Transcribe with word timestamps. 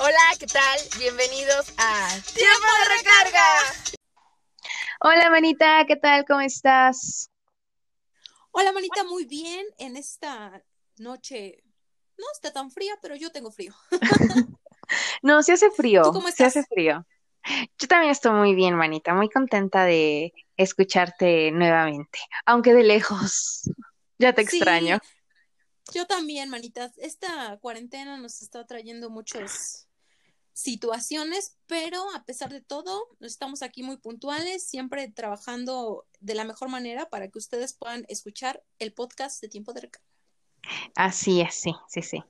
Hola, 0.00 0.16
¿qué 0.38 0.46
tal? 0.46 0.78
Bienvenidos 0.96 1.72
a 1.76 2.08
Tiempo 2.32 2.66
de 2.78 2.96
Recarga. 2.96 3.46
Hola, 5.00 5.28
manita, 5.28 5.84
¿qué 5.88 5.96
tal? 5.96 6.24
¿Cómo 6.24 6.40
estás? 6.40 7.32
Hola, 8.52 8.70
manita, 8.70 9.02
muy 9.02 9.24
bien 9.24 9.66
en 9.76 9.96
esta 9.96 10.62
noche. 10.98 11.64
No 12.16 12.26
está 12.32 12.52
tan 12.52 12.70
fría, 12.70 12.96
pero 13.02 13.16
yo 13.16 13.32
tengo 13.32 13.50
frío. 13.50 13.74
no, 15.22 15.42
sí 15.42 15.50
hace 15.50 15.72
frío. 15.72 16.02
¿Tú 16.02 16.12
cómo 16.12 16.30
Sí 16.30 16.44
hace 16.44 16.62
frío. 16.62 17.04
Yo 17.76 17.88
también 17.88 18.12
estoy 18.12 18.32
muy 18.32 18.54
bien, 18.54 18.76
manita, 18.76 19.14
muy 19.14 19.28
contenta 19.28 19.84
de 19.84 20.32
escucharte 20.56 21.50
nuevamente, 21.50 22.20
aunque 22.46 22.72
de 22.72 22.84
lejos. 22.84 23.68
Ya 24.16 24.32
te 24.32 24.42
extraño. 24.42 25.00
Yo 25.92 26.06
también, 26.06 26.50
manitas. 26.50 26.96
Esta 26.98 27.58
cuarentena 27.60 28.16
nos 28.16 28.42
está 28.42 28.64
trayendo 28.64 29.10
muchos 29.10 29.87
situaciones, 30.58 31.56
pero 31.68 32.04
a 32.16 32.24
pesar 32.24 32.50
de 32.50 32.60
todo, 32.60 33.06
estamos 33.20 33.62
aquí 33.62 33.84
muy 33.84 33.96
puntuales, 33.96 34.64
siempre 34.64 35.08
trabajando 35.08 36.04
de 36.18 36.34
la 36.34 36.44
mejor 36.44 36.68
manera 36.68 37.08
para 37.08 37.28
que 37.28 37.38
ustedes 37.38 37.74
puedan 37.74 38.04
escuchar 38.08 38.64
el 38.80 38.92
podcast 38.92 39.40
de 39.40 39.48
Tiempo 39.48 39.72
de 39.72 39.82
Recarga. 39.82 40.08
Así 40.96 41.40
es, 41.40 41.54
sí, 41.54 41.76
sí, 41.88 42.02
sí. 42.02 42.24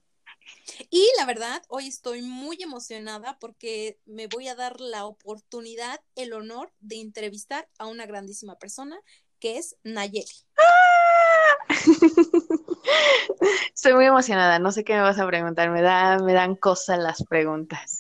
Y 0.91 1.09
la 1.17 1.25
verdad, 1.25 1.63
hoy 1.69 1.89
estoy 1.89 2.21
muy 2.21 2.63
emocionada 2.63 3.39
porque 3.39 3.99
me 4.05 4.27
voy 4.27 4.49
a 4.49 4.55
dar 4.55 4.79
la 4.79 5.07
oportunidad, 5.07 5.99
el 6.15 6.35
honor 6.35 6.71
de 6.81 7.01
entrevistar 7.01 7.67
a 7.79 7.87
una 7.87 8.05
grandísima 8.05 8.59
persona 8.59 9.01
que 9.41 9.57
es 9.57 9.77
Nayeli. 9.85 10.27
¡Ah! 10.59 11.75
Estoy 13.75 13.95
muy 13.95 14.05
emocionada, 14.05 14.59
no 14.59 14.71
sé 14.71 14.85
qué 14.85 14.93
me 14.95 15.01
vas 15.01 15.19
a 15.19 15.27
preguntar, 15.27 15.71
me, 15.71 15.81
da, 15.81 16.19
me 16.19 16.35
dan 16.35 16.57
cosas 16.57 16.99
las 16.99 17.25
preguntas. 17.25 17.98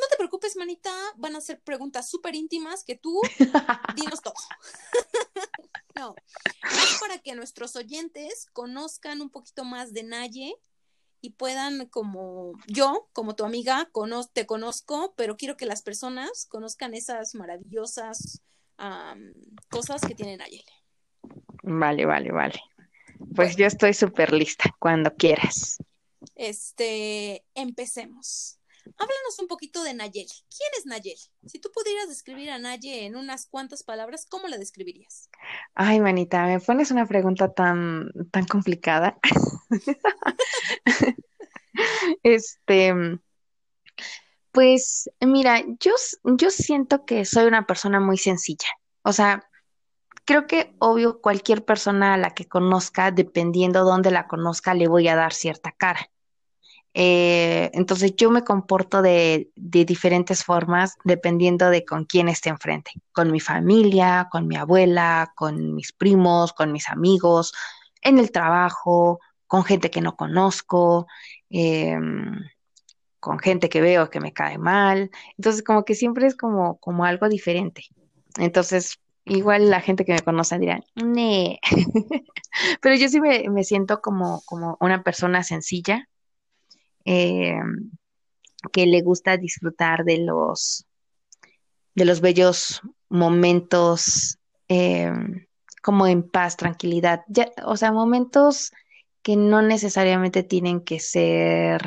No 0.00 0.06
te 0.10 0.16
preocupes, 0.16 0.56
manita, 0.56 0.92
van 1.16 1.36
a 1.36 1.40
ser 1.40 1.60
preguntas 1.60 2.08
súper 2.08 2.34
íntimas 2.34 2.84
que 2.84 2.96
tú 2.96 3.20
dinos 3.96 4.22
todo. 4.22 4.34
no, 5.96 6.14
es 6.62 6.98
para 7.00 7.18
que 7.18 7.34
nuestros 7.34 7.76
oyentes 7.76 8.46
conozcan 8.52 9.20
un 9.20 9.30
poquito 9.30 9.64
más 9.64 9.92
de 9.92 10.02
Naye 10.02 10.54
y 11.20 11.30
puedan, 11.30 11.86
como 11.86 12.52
yo, 12.66 13.08
como 13.12 13.34
tu 13.36 13.44
amiga, 13.44 13.90
te 14.32 14.46
conozco, 14.46 15.12
pero 15.16 15.36
quiero 15.36 15.56
que 15.56 15.66
las 15.66 15.82
personas 15.82 16.46
conozcan 16.46 16.94
esas 16.94 17.34
maravillosas 17.34 18.40
cosas 19.68 20.00
que 20.00 20.14
tiene 20.14 20.38
Nayeli. 20.38 20.64
Vale, 21.62 22.06
vale, 22.06 22.32
vale. 22.32 22.60
Pues 23.34 23.56
yo 23.56 23.66
estoy 23.66 23.92
súper 23.92 24.32
lista, 24.32 24.74
cuando 24.78 25.14
quieras. 25.14 25.76
Este, 26.34 27.44
empecemos. 27.54 28.59
Háblanos 28.96 29.38
un 29.40 29.48
poquito 29.48 29.82
de 29.82 29.94
Nayeli. 29.94 30.26
¿Quién 30.26 30.70
es 30.78 30.86
Nayeli? 30.86 31.20
Si 31.46 31.58
tú 31.58 31.70
pudieras 31.72 32.08
describir 32.08 32.50
a 32.50 32.58
Nayeli 32.58 33.06
en 33.06 33.16
unas 33.16 33.46
cuantas 33.46 33.82
palabras, 33.82 34.26
¿cómo 34.28 34.48
la 34.48 34.58
describirías? 34.58 35.28
Ay, 35.74 36.00
manita, 36.00 36.44
me 36.46 36.60
pones 36.60 36.90
una 36.90 37.06
pregunta 37.06 37.52
tan, 37.52 38.10
tan 38.30 38.46
complicada. 38.46 39.18
este, 42.22 43.18
pues, 44.52 45.10
mira, 45.20 45.62
yo, 45.78 45.92
yo 46.24 46.50
siento 46.50 47.04
que 47.04 47.24
soy 47.24 47.46
una 47.46 47.66
persona 47.66 48.00
muy 48.00 48.18
sencilla. 48.18 48.68
O 49.02 49.12
sea, 49.12 49.48
creo 50.24 50.46
que 50.46 50.74
obvio 50.78 51.20
cualquier 51.20 51.64
persona 51.64 52.14
a 52.14 52.16
la 52.16 52.34
que 52.34 52.46
conozca, 52.46 53.10
dependiendo 53.10 53.84
dónde 53.84 54.10
la 54.10 54.26
conozca, 54.26 54.74
le 54.74 54.88
voy 54.88 55.08
a 55.08 55.16
dar 55.16 55.32
cierta 55.32 55.72
cara. 55.72 56.10
Eh, 56.92 57.70
entonces 57.74 58.16
yo 58.16 58.30
me 58.30 58.42
comporto 58.42 59.00
de, 59.00 59.50
diferentes 59.54 60.44
formas 60.44 60.96
dependiendo 61.04 61.70
de 61.70 61.84
con 61.84 62.04
quién 62.04 62.28
esté 62.28 62.48
enfrente, 62.48 62.92
con 63.12 63.30
mi 63.30 63.40
familia, 63.40 64.28
con 64.30 64.48
mi 64.48 64.56
abuela, 64.56 65.32
con 65.36 65.74
mis 65.74 65.92
primos, 65.92 66.52
con 66.52 66.72
mis 66.72 66.88
amigos, 66.88 67.52
en 68.02 68.18
el 68.18 68.32
trabajo, 68.32 69.20
con 69.46 69.64
gente 69.64 69.90
que 69.90 70.00
no 70.00 70.16
conozco, 70.16 71.06
em, 71.48 72.34
con 73.20 73.38
gente 73.38 73.68
que 73.68 73.80
veo 73.80 74.10
que 74.10 74.20
me 74.20 74.32
cae 74.32 74.58
mal. 74.58 75.10
Entonces 75.38 75.62
como 75.62 75.84
que 75.84 75.94
siempre 75.94 76.26
es 76.26 76.36
como, 76.36 76.78
como 76.78 77.04
algo 77.04 77.28
diferente. 77.28 77.84
Entonces 78.38 78.98
igual 79.24 79.70
la 79.70 79.80
gente 79.80 80.04
que 80.04 80.14
me 80.14 80.20
conoce 80.20 80.58
dirá, 80.58 80.80
nee. 80.96 81.60
Pero 82.82 82.96
yo 82.96 83.08
sí 83.08 83.20
me, 83.20 83.48
me 83.50 83.64
siento 83.64 84.00
como, 84.00 84.42
como 84.46 84.76
una 84.80 85.02
persona 85.04 85.44
sencilla 85.44 86.08
eh, 87.04 87.54
que 88.72 88.86
le 88.86 89.02
gusta 89.02 89.36
disfrutar 89.36 90.04
de 90.04 90.18
los, 90.18 90.86
de 91.94 92.04
los 92.04 92.20
bellos 92.20 92.82
momentos 93.08 94.38
eh, 94.68 95.12
como 95.82 96.06
en 96.06 96.28
paz, 96.28 96.56
tranquilidad, 96.56 97.24
o 97.64 97.76
sea, 97.76 97.92
momentos 97.92 98.72
que 99.22 99.36
no 99.36 99.62
necesariamente 99.62 100.42
tienen 100.42 100.82
que 100.82 101.00
ser, 101.00 101.80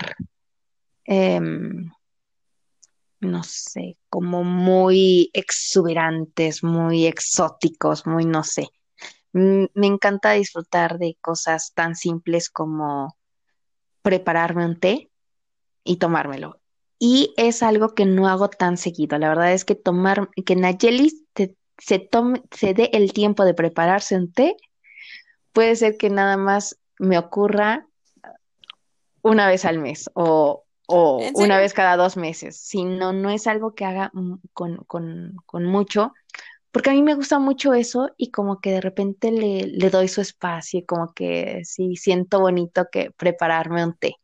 em, 1.06 1.92
no 3.20 3.44
sé, 3.44 3.98
como 4.10 4.44
muy 4.44 5.30
exuberantes, 5.34 6.64
muy 6.64 7.06
exóticos, 7.06 8.06
muy, 8.06 8.26
no 8.26 8.44
sé. 8.44 8.70
me 9.34 9.88
encanta 9.88 10.34
disfrutar 10.34 11.00
de 11.00 11.18
cosas 11.22 11.74
tan 11.74 11.96
simples 11.96 12.50
como 12.50 13.16
prepararme 14.04 14.66
un 14.66 14.80
té 14.80 15.10
y 15.84 15.98
tomármelo. 15.98 16.60
Y 17.00 17.34
es 17.36 17.64
algo 17.64 17.96
que 17.96 18.06
no 18.06 18.28
hago 18.28 18.50
tan 18.50 18.78
seguido. 18.78 19.18
La 19.18 19.30
verdad 19.30 19.52
es 19.52 19.66
que 19.66 19.76
tomar, 19.76 20.30
que 20.46 20.56
Nayeli 20.56 21.26
se, 21.78 22.00
tome, 22.00 22.44
se 22.52 22.74
dé 22.74 22.92
el 22.94 23.12
tiempo 23.14 23.44
de 23.44 23.56
prepararse 23.56 24.16
un 24.16 24.32
té, 24.32 24.56
puede 25.52 25.76
ser 25.76 25.98
que 25.98 26.10
nada 26.10 26.38
más 26.38 26.78
me 27.00 27.18
ocurra 27.18 27.88
una 29.22 29.48
vez 29.48 29.66
al 29.66 29.80
mes 29.80 30.10
o, 30.14 30.66
o 30.88 31.20
una 31.34 31.58
vez 31.58 31.74
cada 31.74 31.98
dos 31.98 32.18
meses. 32.18 32.58
Si 32.58 32.84
no, 32.84 33.14
no 33.14 33.30
es 33.30 33.48
algo 33.48 33.74
que 33.74 33.86
haga 33.86 34.12
con, 34.54 34.78
con, 34.86 35.36
con, 35.46 35.66
mucho, 35.66 36.14
porque 36.74 36.90
a 36.90 36.94
mí 36.94 37.04
me 37.04 37.14
gusta 37.14 37.38
mucho 37.38 37.76
eso 37.76 38.10
y 38.18 38.32
como 38.32 38.60
que 38.60 38.72
de 38.72 38.82
repente 38.82 39.32
le, 39.32 39.68
le 39.68 39.90
doy 39.92 40.08
su 40.08 40.22
espacio 40.22 40.80
y 40.80 40.86
como 40.86 41.14
que 41.14 41.62
sí 41.66 41.96
siento 41.96 42.40
bonito 42.40 42.88
que 42.92 43.12
prepararme 43.12 43.86
un 43.86 43.96
té. 43.96 44.16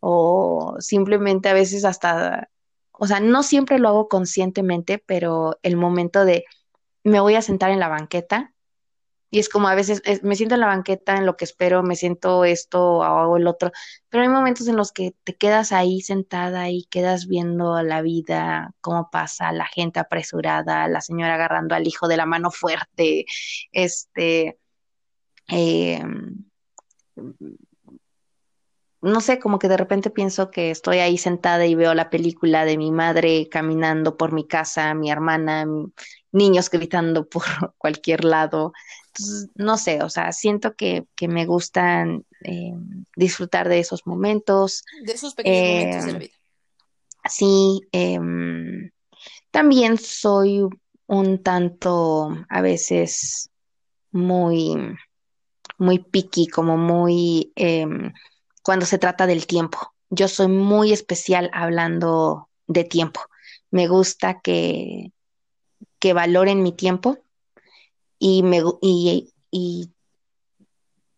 O 0.00 0.76
simplemente 0.78 1.48
a 1.48 1.54
veces 1.54 1.84
hasta, 1.84 2.48
o 2.92 3.08
sea, 3.08 3.18
no 3.20 3.42
siempre 3.42 3.80
lo 3.80 3.88
hago 3.88 4.08
conscientemente, 4.08 5.02
pero 5.04 5.58
el 5.64 5.76
momento 5.76 6.24
de 6.24 6.44
me 7.04 7.20
voy 7.20 7.34
a 7.34 7.42
sentar 7.42 7.70
en 7.72 7.80
la 7.80 7.88
banqueta 7.88 8.54
y 9.30 9.38
es 9.38 9.48
como 9.48 9.68
a 9.68 9.74
veces 9.74 10.02
me 10.22 10.36
siento 10.36 10.54
en 10.56 10.60
la 10.60 10.66
banqueta 10.66 11.16
en 11.16 11.26
lo 11.26 11.36
que 11.36 11.44
espero, 11.44 11.82
me 11.82 11.96
siento 11.96 12.44
esto 12.44 12.98
o 12.98 13.02
hago 13.02 13.36
el 13.36 13.46
otro, 13.46 13.70
pero 14.08 14.22
hay 14.22 14.28
momentos 14.28 14.68
en 14.68 14.76
los 14.76 14.92
que 14.92 15.14
te 15.24 15.36
quedas 15.36 15.72
ahí 15.72 16.00
sentada 16.00 16.68
y 16.70 16.84
quedas 16.90 17.26
viendo 17.26 17.80
la 17.82 18.02
vida, 18.02 18.74
cómo 18.80 19.10
pasa, 19.10 19.52
la 19.52 19.66
gente 19.66 20.00
apresurada, 20.00 20.88
la 20.88 21.00
señora 21.00 21.34
agarrando 21.34 21.74
al 21.74 21.86
hijo 21.86 22.08
de 22.08 22.16
la 22.16 22.26
mano 22.26 22.50
fuerte, 22.50 23.24
este, 23.72 24.58
eh, 25.48 26.02
no 29.02 29.20
sé, 29.20 29.38
como 29.38 29.58
que 29.58 29.68
de 29.68 29.76
repente 29.76 30.10
pienso 30.10 30.50
que 30.50 30.70
estoy 30.70 30.98
ahí 30.98 31.16
sentada 31.16 31.64
y 31.66 31.74
veo 31.74 31.94
la 31.94 32.10
película 32.10 32.64
de 32.64 32.76
mi 32.76 32.90
madre 32.90 33.48
caminando 33.48 34.16
por 34.16 34.32
mi 34.32 34.46
casa, 34.46 34.92
mi 34.94 35.10
hermana, 35.10 35.66
niños 36.32 36.70
gritando 36.70 37.28
por 37.28 37.42
cualquier 37.78 38.24
lado. 38.24 38.72
Entonces, 39.08 39.50
no 39.54 39.78
sé, 39.78 40.02
o 40.02 40.10
sea, 40.10 40.32
siento 40.32 40.74
que, 40.74 41.06
que 41.16 41.28
me 41.28 41.46
gustan 41.46 42.26
eh, 42.44 42.72
disfrutar 43.16 43.68
de 43.68 43.80
esos 43.80 44.06
momentos. 44.06 44.84
De 45.04 45.12
esos 45.12 45.34
pequeños 45.34 45.62
momentos 45.62 46.04
de 46.04 46.12
la 46.12 46.18
em, 46.18 46.18
vida. 46.18 46.34
Sí, 47.28 47.80
em, 47.92 48.90
también 49.50 49.98
soy 49.98 50.62
un 51.06 51.42
tanto 51.42 52.36
a 52.48 52.60
veces 52.60 53.50
muy, 54.12 54.76
muy 55.78 55.98
picky, 55.98 56.46
como 56.46 56.76
muy 56.76 57.52
em, 57.56 58.12
cuando 58.62 58.86
se 58.86 58.98
trata 58.98 59.26
del 59.26 59.46
tiempo. 59.46 59.94
Yo 60.10 60.28
soy 60.28 60.48
muy 60.48 60.92
especial 60.92 61.50
hablando 61.52 62.48
de 62.66 62.84
tiempo. 62.84 63.20
Me 63.70 63.86
gusta 63.86 64.40
que, 64.40 65.12
que 65.98 66.12
valoren 66.12 66.62
mi 66.62 66.72
tiempo 66.72 67.18
y, 68.18 68.42
me, 68.42 68.62
y, 68.80 69.32
y 69.50 69.90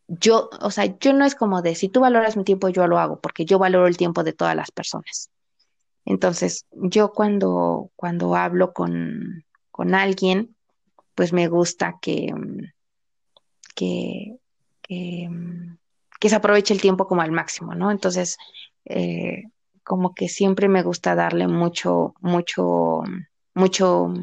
yo, 0.09 0.50
o 0.61 0.71
sea, 0.71 0.99
yo 0.99 1.12
no 1.12 1.25
es 1.25 1.35
como 1.35 1.62
de 1.62 1.75
si 1.75 1.89
tú 1.89 2.00
valoras 2.00 2.37
mi 2.37 2.44
tiempo, 2.44 2.69
yo 2.69 2.87
lo 2.87 2.99
hago, 2.99 3.21
porque 3.21 3.44
yo 3.44 3.59
valoro 3.59 3.87
el 3.87 3.97
tiempo 3.97 4.23
de 4.25 4.33
todas 4.33 4.55
las 4.55 4.71
personas. 4.71 5.31
Entonces, 6.05 6.67
yo 6.73 7.12
cuando, 7.12 7.91
cuando 7.97 8.35
hablo 8.37 8.73
con, 8.73 9.44
con 9.71 9.94
alguien, 9.94 10.55
pues 11.15 11.33
me 11.33 11.49
gusta 11.49 11.99
que, 12.03 12.33
que, 13.75 14.37
que, 14.83 15.29
que 16.23 16.29
se 16.29 16.37
aproveche 16.37 16.73
el 16.73 16.81
tiempo 16.81 17.09
como 17.09 17.21
al 17.21 17.33
máximo, 17.33 17.75
¿no? 17.75 17.91
Entonces, 17.91 18.39
eh, 18.85 19.43
como 19.83 20.15
que 20.15 20.29
siempre 20.29 20.69
me 20.69 20.85
gusta 20.85 21.17
darle 21.17 21.49
mucho, 21.49 22.15
mucho, 22.21 23.03
mucho, 23.55 24.15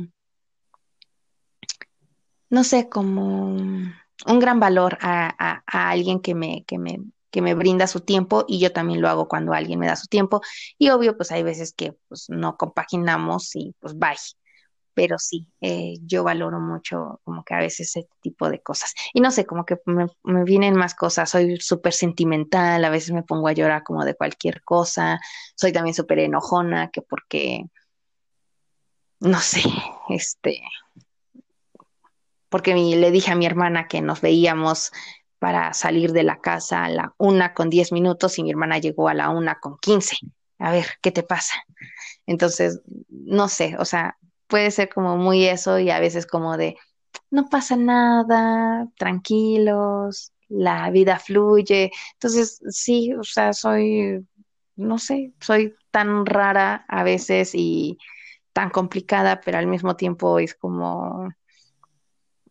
no 2.50 2.64
sé, 2.64 2.88
como 2.88 3.48
un 3.48 4.40
gran 4.40 4.62
valor 4.62 4.98
a, 5.02 5.62
a, 5.68 5.90
alguien 5.90 6.22
que 6.22 6.36
me, 6.36 6.64
que 6.64 6.78
me, 6.78 7.00
que 7.32 7.42
me 7.42 7.54
brinda 7.54 7.86
su 7.86 8.00
tiempo 8.00 8.46
y 8.48 8.60
yo 8.60 8.72
también 8.72 9.02
lo 9.02 9.10
hago 9.10 9.28
cuando 9.28 9.52
alguien 9.52 9.78
me 9.78 9.88
da 9.88 9.98
su 9.98 10.08
tiempo. 10.08 10.40
Y 10.78 10.92
obvio, 10.92 11.18
pues 11.18 11.34
hay 11.34 11.44
veces 11.44 11.74
que 11.74 11.98
pues, 12.08 12.30
no 12.30 12.56
compaginamos 12.56 13.58
y 13.58 13.76
pues 13.82 13.94
bye 13.94 14.16
pero 15.00 15.18
sí, 15.18 15.48
eh, 15.62 15.94
yo 16.02 16.26
valoro 16.26 16.60
mucho 16.60 17.22
como 17.24 17.46
que 17.46 17.54
a 17.54 17.60
veces 17.60 17.96
ese 17.96 18.10
tipo 18.20 18.50
de 18.50 18.62
cosas. 18.62 18.94
Y 19.14 19.22
no 19.22 19.32
sé, 19.32 19.46
como 19.46 19.64
que 19.64 19.78
me, 19.86 20.08
vienen 20.44 20.76
más 20.76 20.94
cosas, 20.94 21.30
soy 21.30 21.56
súper 21.62 21.94
sentimental, 21.94 22.84
a 22.84 22.90
veces 22.90 23.12
me 23.12 23.24
pongo 23.24 23.48
a 23.48 23.54
llorar 23.54 23.84
como 23.84 24.04
de 24.04 24.14
cualquier 24.14 24.62
cosa, 24.62 25.18
soy 25.56 25.72
también 25.72 25.94
súper 25.94 26.20
enojona, 26.20 26.90
que 26.90 27.02
porque, 27.02 27.64
no 29.22 29.40
sé, 29.40 29.62
este, 30.10 30.60
porque 32.50 32.76
le 32.76 33.12
dije 33.12 33.32
a 33.32 33.36
mi 33.36 33.46
hermana 33.46 33.88
que 33.88 34.02
nos 34.02 34.20
veíamos 34.20 34.92
para 35.40 35.72
salir 35.72 36.12
de 36.12 36.24
la 36.24 36.42
casa 36.42 36.84
a 36.84 36.90
la 36.90 37.14
una 37.18 37.54
con 37.54 37.70
diez 37.70 37.94
minutos 37.94 38.38
y 38.38 38.44
mi 38.44 38.50
hermana 38.50 38.80
llegó 38.80 39.08
a 39.08 39.14
la 39.14 39.30
una 39.30 39.62
con 39.62 39.78
quince. 39.78 40.18
A 40.58 40.72
ver, 40.74 40.88
¿qué 41.02 41.14
te 41.14 41.24
pasa? 41.24 41.54
Entonces, 42.26 42.82
no 43.08 43.48
sé, 43.48 43.78
o 43.80 43.86
sea, 43.86 44.19
puede 44.50 44.72
ser 44.72 44.90
como 44.90 45.16
muy 45.16 45.46
eso 45.46 45.80
y 45.80 45.92
a 45.92 46.00
veces 46.00 46.26
como 46.26 46.58
de, 46.58 46.76
no 47.32 47.48
pasa 47.50 47.78
nada, 47.78 48.88
tranquilos, 48.98 50.34
la 50.50 50.90
vida 50.90 51.20
fluye. 51.20 51.92
Entonces, 52.14 52.60
sí, 52.70 53.14
o 53.14 53.24
sea, 53.24 53.54
soy, 53.54 54.26
no 54.76 54.98
sé, 54.98 55.32
soy 55.40 55.76
tan 55.92 56.26
rara 56.26 56.84
a 56.88 57.04
veces 57.04 57.52
y 57.54 57.98
tan 58.52 58.72
complicada, 58.72 59.40
pero 59.42 59.60
al 59.60 59.68
mismo 59.68 59.96
tiempo 59.96 60.40
es 60.40 60.56
como, 60.56 61.30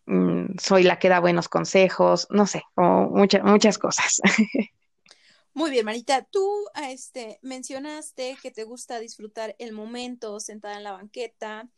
mm, 0.05 0.57
soy 0.59 0.83
la 0.83 0.99
que 0.99 1.09
da 1.09 1.19
buenos 1.19 1.49
consejos, 1.49 2.27
no 2.31 2.47
sé, 2.47 2.63
muchas, 2.77 3.43
muchas 3.43 3.77
cosas. 3.77 4.21
Muy 5.53 5.71
bien, 5.71 5.85
Marita, 5.85 6.23
tú 6.23 6.65
este, 6.89 7.39
mencionaste 7.41 8.37
que 8.41 8.51
te 8.51 8.63
gusta 8.63 8.99
disfrutar 8.99 9.55
el 9.59 9.73
momento 9.73 10.39
sentada 10.39 10.77
en 10.77 10.83
la 10.83 10.91
banqueta. 10.91 11.69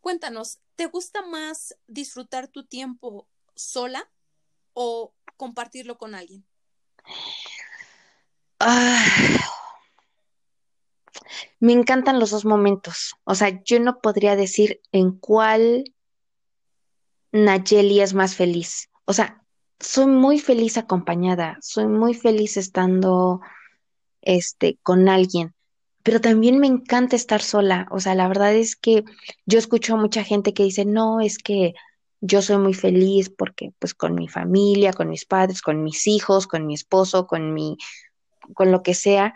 Cuéntanos, 0.00 0.60
¿te 0.76 0.86
gusta 0.86 1.22
más 1.22 1.76
disfrutar 1.86 2.48
tu 2.48 2.66
tiempo 2.66 3.28
sola 3.54 4.10
o 4.72 5.14
compartirlo 5.36 5.96
con 5.96 6.14
alguien? 6.14 6.44
Ah, 8.58 9.04
me 11.60 11.72
encantan 11.72 12.18
los 12.18 12.30
dos 12.30 12.44
momentos. 12.44 13.14
O 13.24 13.34
sea, 13.34 13.62
yo 13.64 13.80
no 13.80 14.00
podría 14.00 14.36
decir 14.36 14.80
en 14.92 15.12
cuál 15.12 15.84
Nayeli 17.32 18.00
es 18.00 18.14
más 18.14 18.34
feliz. 18.34 18.90
O 19.04 19.12
sea, 19.12 19.39
soy 19.80 20.06
muy 20.06 20.38
feliz 20.38 20.76
acompañada, 20.76 21.58
soy 21.62 21.86
muy 21.86 22.14
feliz 22.14 22.56
estando 22.56 23.40
este 24.22 24.78
con 24.82 25.08
alguien, 25.08 25.54
pero 26.02 26.20
también 26.20 26.58
me 26.58 26.66
encanta 26.66 27.16
estar 27.16 27.42
sola. 27.42 27.88
O 27.90 28.00
sea, 28.00 28.14
la 28.14 28.28
verdad 28.28 28.54
es 28.54 28.76
que 28.76 29.04
yo 29.46 29.58
escucho 29.58 29.94
a 29.94 29.96
mucha 29.96 30.22
gente 30.24 30.54
que 30.54 30.64
dice, 30.64 30.84
"No, 30.84 31.20
es 31.20 31.38
que 31.38 31.74
yo 32.20 32.42
soy 32.42 32.58
muy 32.58 32.74
feliz 32.74 33.30
porque 33.30 33.72
pues 33.78 33.94
con 33.94 34.14
mi 34.14 34.28
familia, 34.28 34.92
con 34.92 35.08
mis 35.08 35.24
padres, 35.24 35.62
con 35.62 35.82
mis 35.82 36.06
hijos, 36.06 36.46
con 36.46 36.66
mi 36.66 36.74
esposo, 36.74 37.26
con 37.26 37.54
mi 37.54 37.76
con 38.54 38.72
lo 38.72 38.82
que 38.82 38.94
sea." 38.94 39.34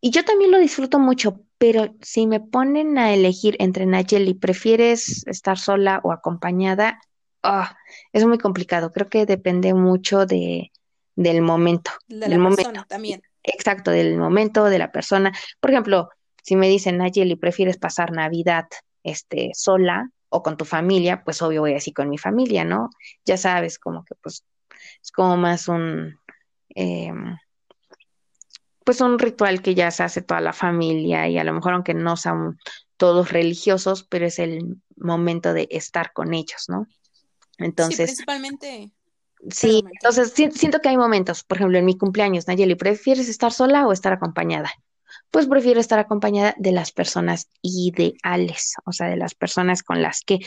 Y 0.00 0.10
yo 0.10 0.24
también 0.24 0.50
lo 0.52 0.58
disfruto 0.58 0.98
mucho, 0.98 1.40
pero 1.58 1.94
si 2.02 2.26
me 2.26 2.40
ponen 2.40 2.98
a 2.98 3.14
elegir 3.14 3.56
entre 3.60 3.86
Nayeli, 3.86 4.34
¿prefieres 4.34 5.26
estar 5.26 5.58
sola 5.58 6.00
o 6.04 6.12
acompañada? 6.12 7.00
Ah, 7.46 7.76
es 8.12 8.24
muy 8.26 8.38
complicado. 8.38 8.92
Creo 8.92 9.08
que 9.08 9.26
depende 9.26 9.74
mucho 9.74 10.26
de, 10.26 10.72
del 11.14 11.42
momento. 11.42 11.90
De 12.06 12.28
la 12.28 12.48
persona 12.48 12.84
también. 12.88 13.22
Exacto, 13.42 13.90
del 13.90 14.16
momento, 14.16 14.64
de 14.64 14.78
la 14.78 14.90
persona. 14.90 15.32
Por 15.60 15.70
ejemplo, 15.70 16.10
si 16.42 16.56
me 16.56 16.68
dicen, 16.68 16.98
Nayeli, 16.98 17.36
¿prefieres 17.36 17.78
pasar 17.78 18.12
Navidad 18.12 18.66
este, 19.02 19.50
sola 19.54 20.10
o 20.28 20.42
con 20.42 20.56
tu 20.56 20.64
familia? 20.64 21.22
Pues 21.24 21.40
obvio 21.42 21.62
voy 21.62 21.74
así 21.74 21.92
con 21.92 22.08
mi 22.08 22.18
familia, 22.18 22.64
¿no? 22.64 22.90
Ya 23.24 23.36
sabes, 23.36 23.78
como 23.78 24.04
que 24.04 24.14
pues 24.16 24.44
es 25.02 25.10
como 25.12 25.36
más 25.36 25.68
un... 25.68 26.18
Em, 26.70 27.36
pues 28.84 29.00
un 29.00 29.18
ritual 29.18 29.62
que 29.62 29.74
ya 29.74 29.90
se 29.90 30.04
hace 30.04 30.22
toda 30.22 30.40
la 30.40 30.52
familia 30.52 31.26
y 31.28 31.38
a 31.38 31.44
lo 31.44 31.52
mejor 31.52 31.74
aunque 31.74 31.94
no 31.94 32.16
sean 32.16 32.56
todos 32.96 33.32
religiosos, 33.32 34.04
pero 34.04 34.26
es 34.26 34.38
el 34.38 34.76
momento 34.96 35.52
de 35.52 35.66
estar 35.70 36.12
con 36.12 36.34
ellos, 36.34 36.66
¿no? 36.68 36.86
Entonces. 37.58 38.10
Sí, 38.10 38.16
principalmente. 38.16 38.90
Sí, 39.50 39.84
entonces 39.92 40.32
siento 40.32 40.80
que 40.80 40.88
hay 40.88 40.96
momentos, 40.96 41.44
por 41.44 41.58
ejemplo, 41.58 41.78
en 41.78 41.84
mi 41.84 41.96
cumpleaños, 41.96 42.48
Nayeli, 42.48 42.74
¿prefieres 42.74 43.28
estar 43.28 43.52
sola 43.52 43.86
o 43.86 43.92
estar 43.92 44.12
acompañada? 44.12 44.72
Pues 45.30 45.46
prefiero 45.46 45.78
estar 45.78 45.98
acompañada 45.98 46.54
de 46.58 46.72
las 46.72 46.90
personas 46.90 47.48
ideales, 47.62 48.74
o 48.84 48.92
sea, 48.92 49.08
de 49.08 49.16
las 49.16 49.34
personas 49.34 49.82
con 49.82 50.02
las 50.02 50.22
que, 50.22 50.38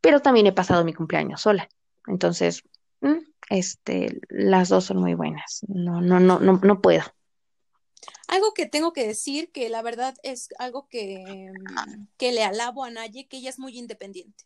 pero 0.00 0.20
también 0.20 0.46
he 0.46 0.52
pasado 0.52 0.84
mi 0.84 0.92
cumpleaños 0.92 1.40
sola. 1.40 1.68
Entonces, 2.06 2.62
mm, 3.00 3.18
este, 3.50 4.20
las 4.28 4.68
dos 4.68 4.84
son 4.84 4.98
muy 4.98 5.14
buenas. 5.14 5.60
No, 5.68 6.00
no, 6.00 6.20
no, 6.20 6.38
no, 6.38 6.60
no 6.62 6.80
puedo. 6.80 7.02
Algo 8.28 8.52
que 8.52 8.66
tengo 8.66 8.92
que 8.92 9.06
decir, 9.06 9.50
que 9.52 9.68
la 9.68 9.82
verdad 9.82 10.14
es 10.22 10.48
algo 10.58 10.86
que, 10.88 11.50
que 12.18 12.32
le 12.32 12.44
alabo 12.44 12.84
a 12.84 12.90
Naye, 12.90 13.26
que 13.26 13.38
ella 13.38 13.50
es 13.50 13.58
muy 13.58 13.78
independiente 13.78 14.44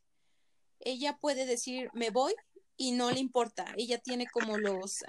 ella 0.81 1.19
puede 1.21 1.47
decir 1.47 1.91
me 1.93 2.11
voy 2.11 2.35
y 2.77 2.93
no 2.93 3.11
le 3.11 3.21
importa. 3.21 3.75
Ella 3.77 3.99
tiene 3.99 4.27
como 4.27 4.59
los 4.59 5.05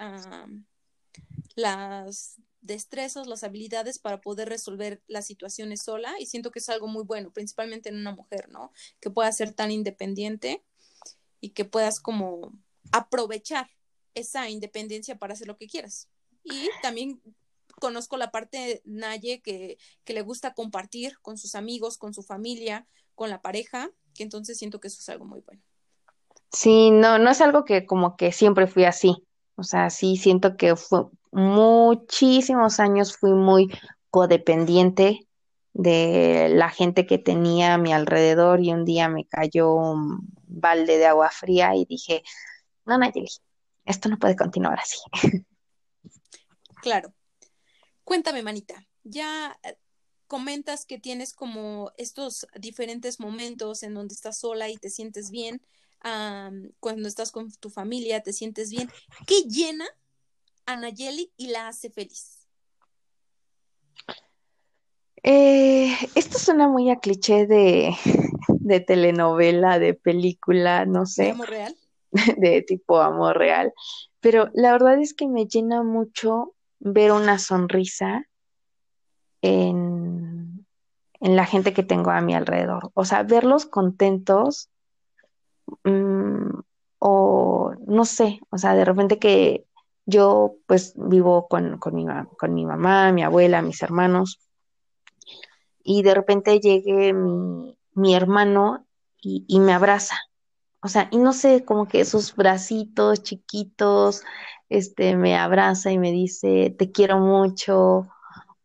las 1.54 2.40
destrezas, 2.60 3.26
las 3.26 3.42
habilidades 3.42 3.98
para 3.98 4.20
poder 4.20 4.48
resolver 4.48 5.02
las 5.06 5.26
situaciones 5.26 5.82
sola 5.82 6.14
y 6.18 6.26
siento 6.26 6.50
que 6.50 6.58
es 6.58 6.68
algo 6.68 6.88
muy 6.88 7.04
bueno, 7.04 7.32
principalmente 7.32 7.88
en 7.88 7.96
una 7.96 8.14
mujer, 8.14 8.48
¿no? 8.50 8.72
Que 9.00 9.10
pueda 9.10 9.32
ser 9.32 9.52
tan 9.52 9.70
independiente 9.70 10.62
y 11.40 11.50
que 11.50 11.64
puedas 11.64 12.00
como 12.00 12.52
aprovechar 12.92 13.70
esa 14.14 14.48
independencia 14.50 15.18
para 15.18 15.34
hacer 15.34 15.46
lo 15.46 15.56
que 15.56 15.68
quieras. 15.68 16.08
Y 16.44 16.68
también 16.82 17.22
conozco 17.80 18.16
la 18.16 18.30
parte 18.30 18.58
de 18.58 18.82
Naye 18.84 19.40
que, 19.40 19.78
que 20.04 20.12
le 20.12 20.22
gusta 20.22 20.54
compartir 20.54 21.18
con 21.20 21.38
sus 21.38 21.54
amigos, 21.54 21.96
con 21.96 22.12
su 22.12 22.22
familia, 22.22 22.86
con 23.20 23.28
la 23.28 23.42
pareja 23.42 23.90
que 24.14 24.22
entonces 24.22 24.56
siento 24.56 24.80
que 24.80 24.88
eso 24.88 24.96
es 24.98 25.08
algo 25.10 25.26
muy 25.26 25.42
bueno. 25.42 25.60
Sí, 26.50 26.90
no, 26.90 27.18
no 27.18 27.28
es 27.28 27.42
algo 27.42 27.66
que 27.66 27.84
como 27.84 28.16
que 28.16 28.32
siempre 28.32 28.66
fui 28.66 28.84
así. 28.84 29.26
O 29.56 29.62
sea, 29.62 29.90
sí 29.90 30.16
siento 30.16 30.56
que 30.56 30.74
fue 30.74 31.04
muchísimos 31.30 32.80
años 32.80 33.14
fui 33.14 33.34
muy 33.34 33.68
codependiente 34.08 35.28
de 35.74 36.48
la 36.48 36.70
gente 36.70 37.04
que 37.04 37.18
tenía 37.18 37.74
a 37.74 37.78
mi 37.78 37.92
alrededor 37.92 38.62
y 38.62 38.72
un 38.72 38.86
día 38.86 39.10
me 39.10 39.26
cayó 39.26 39.74
un 39.74 40.26
balde 40.46 40.96
de 40.96 41.04
agua 41.04 41.28
fría 41.28 41.76
y 41.76 41.84
dije, 41.84 42.22
no, 42.86 42.96
Nayeli, 42.96 43.28
esto 43.84 44.08
no 44.08 44.18
puede 44.18 44.34
continuar 44.34 44.78
así. 44.80 44.98
Claro. 46.80 47.12
Cuéntame, 48.02 48.42
manita, 48.42 48.82
ya 49.04 49.54
comentas 50.30 50.86
que 50.86 50.96
tienes 50.96 51.34
como 51.34 51.90
estos 51.98 52.46
diferentes 52.54 53.18
momentos 53.18 53.82
en 53.82 53.94
donde 53.94 54.14
estás 54.14 54.38
sola 54.38 54.70
y 54.70 54.76
te 54.76 54.88
sientes 54.88 55.32
bien, 55.32 55.60
cuando 56.78 57.08
estás 57.08 57.32
con 57.32 57.50
tu 57.50 57.68
familia 57.68 58.22
te 58.22 58.32
sientes 58.32 58.70
bien. 58.70 58.88
¿Qué 59.26 59.42
llena 59.42 59.86
a 60.66 60.76
Nayeli 60.76 61.32
y 61.36 61.48
la 61.48 61.66
hace 61.66 61.90
feliz? 61.90 62.46
Eh, 65.24 65.94
esto 66.14 66.38
suena 66.38 66.68
muy 66.68 66.90
a 66.90 67.00
cliché 67.00 67.46
de, 67.48 67.92
de 68.46 68.80
telenovela, 68.80 69.80
de 69.80 69.94
película, 69.94 70.86
no 70.86 71.06
sé. 71.06 71.24
¿De 71.24 71.30
amor 71.30 71.50
real? 71.50 71.76
De 72.38 72.62
tipo 72.62 73.00
amor 73.00 73.36
real. 73.36 73.72
Pero 74.20 74.48
la 74.54 74.70
verdad 74.70 75.00
es 75.00 75.12
que 75.12 75.26
me 75.26 75.46
llena 75.46 75.82
mucho 75.82 76.54
ver 76.78 77.10
una 77.10 77.38
sonrisa 77.38 78.26
en, 79.42 79.99
la 81.20 81.46
gente 81.46 81.72
que 81.72 81.82
tengo 81.82 82.10
a 82.10 82.20
mi 82.20 82.34
alrededor. 82.34 82.90
O 82.94 83.04
sea, 83.04 83.22
verlos 83.22 83.66
contentos 83.66 84.70
mm, 85.84 86.60
o 86.98 87.74
no 87.86 88.04
sé, 88.04 88.40
o 88.50 88.58
sea, 88.58 88.74
de 88.74 88.84
repente 88.84 89.18
que 89.18 89.66
yo 90.06 90.56
pues 90.66 90.94
vivo 90.96 91.46
con, 91.48 91.78
con, 91.78 91.94
mi, 91.94 92.06
con 92.38 92.54
mi 92.54 92.66
mamá, 92.66 93.12
mi 93.12 93.22
abuela, 93.22 93.62
mis 93.62 93.82
hermanos 93.82 94.40
y 95.82 96.02
de 96.02 96.14
repente 96.14 96.60
llegue 96.60 97.12
mi, 97.12 97.76
mi 97.94 98.14
hermano 98.14 98.86
y, 99.20 99.44
y 99.48 99.60
me 99.60 99.72
abraza. 99.72 100.16
O 100.82 100.88
sea, 100.88 101.08
y 101.10 101.18
no 101.18 101.32
sé, 101.32 101.64
como 101.64 101.86
que 101.88 102.00
esos 102.00 102.34
bracitos 102.34 103.22
chiquitos, 103.22 104.22
este, 104.68 105.16
me 105.16 105.36
abraza 105.36 105.90
y 105.90 105.98
me 105.98 106.12
dice, 106.12 106.74
te 106.78 106.90
quiero 106.90 107.18
mucho, 107.18 108.08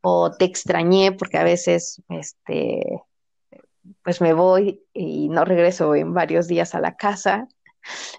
o 0.07 0.31
te 0.31 0.45
extrañé 0.45 1.13
porque 1.13 1.39
a 1.39 1.43
veces, 1.43 1.99
este, 2.09 3.01
pues 4.03 4.21
me 4.21 4.33
voy 4.33 4.83
y 4.93 5.29
no 5.29 5.45
regreso 5.45 5.95
en 5.95 6.13
varios 6.13 6.47
días 6.47 6.75
a 6.75 6.79
la 6.79 6.95
casa. 6.95 7.47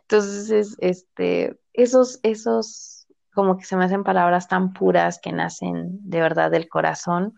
Entonces, 0.00 0.76
este, 0.80 1.60
esos, 1.74 2.18
esos, 2.24 3.06
como 3.32 3.56
que 3.56 3.64
se 3.66 3.76
me 3.76 3.84
hacen 3.84 4.02
palabras 4.02 4.48
tan 4.48 4.72
puras 4.72 5.20
que 5.22 5.30
nacen 5.30 6.00
de 6.10 6.20
verdad 6.20 6.50
del 6.50 6.68
corazón, 6.68 7.34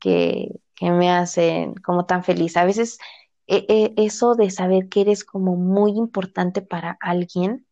que, 0.00 0.58
que 0.74 0.90
me 0.90 1.10
hacen 1.10 1.74
como 1.74 2.06
tan 2.06 2.24
feliz. 2.24 2.56
A 2.56 2.64
veces 2.64 2.96
e, 3.46 3.66
e, 3.68 3.92
eso 4.02 4.36
de 4.36 4.48
saber 4.50 4.88
que 4.88 5.02
eres 5.02 5.22
como 5.22 5.54
muy 5.54 5.90
importante 5.90 6.62
para 6.62 6.96
alguien 6.98 7.66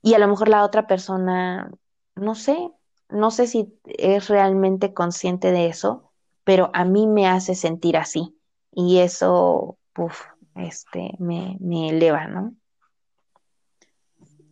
y 0.00 0.14
a 0.14 0.20
lo 0.20 0.28
mejor 0.28 0.48
la 0.48 0.64
otra 0.64 0.86
persona, 0.86 1.72
no 2.14 2.36
sé, 2.36 2.70
no 3.12 3.30
sé 3.30 3.46
si 3.46 3.72
es 3.84 4.28
realmente 4.28 4.94
consciente 4.94 5.52
de 5.52 5.68
eso, 5.68 6.12
pero 6.44 6.70
a 6.74 6.84
mí 6.84 7.06
me 7.06 7.26
hace 7.26 7.54
sentir 7.54 7.96
así 7.96 8.36
y 8.72 8.98
eso, 8.98 9.78
puff, 9.92 10.22
este, 10.56 11.12
me, 11.18 11.56
me 11.60 11.90
eleva, 11.90 12.26
¿no? 12.26 12.54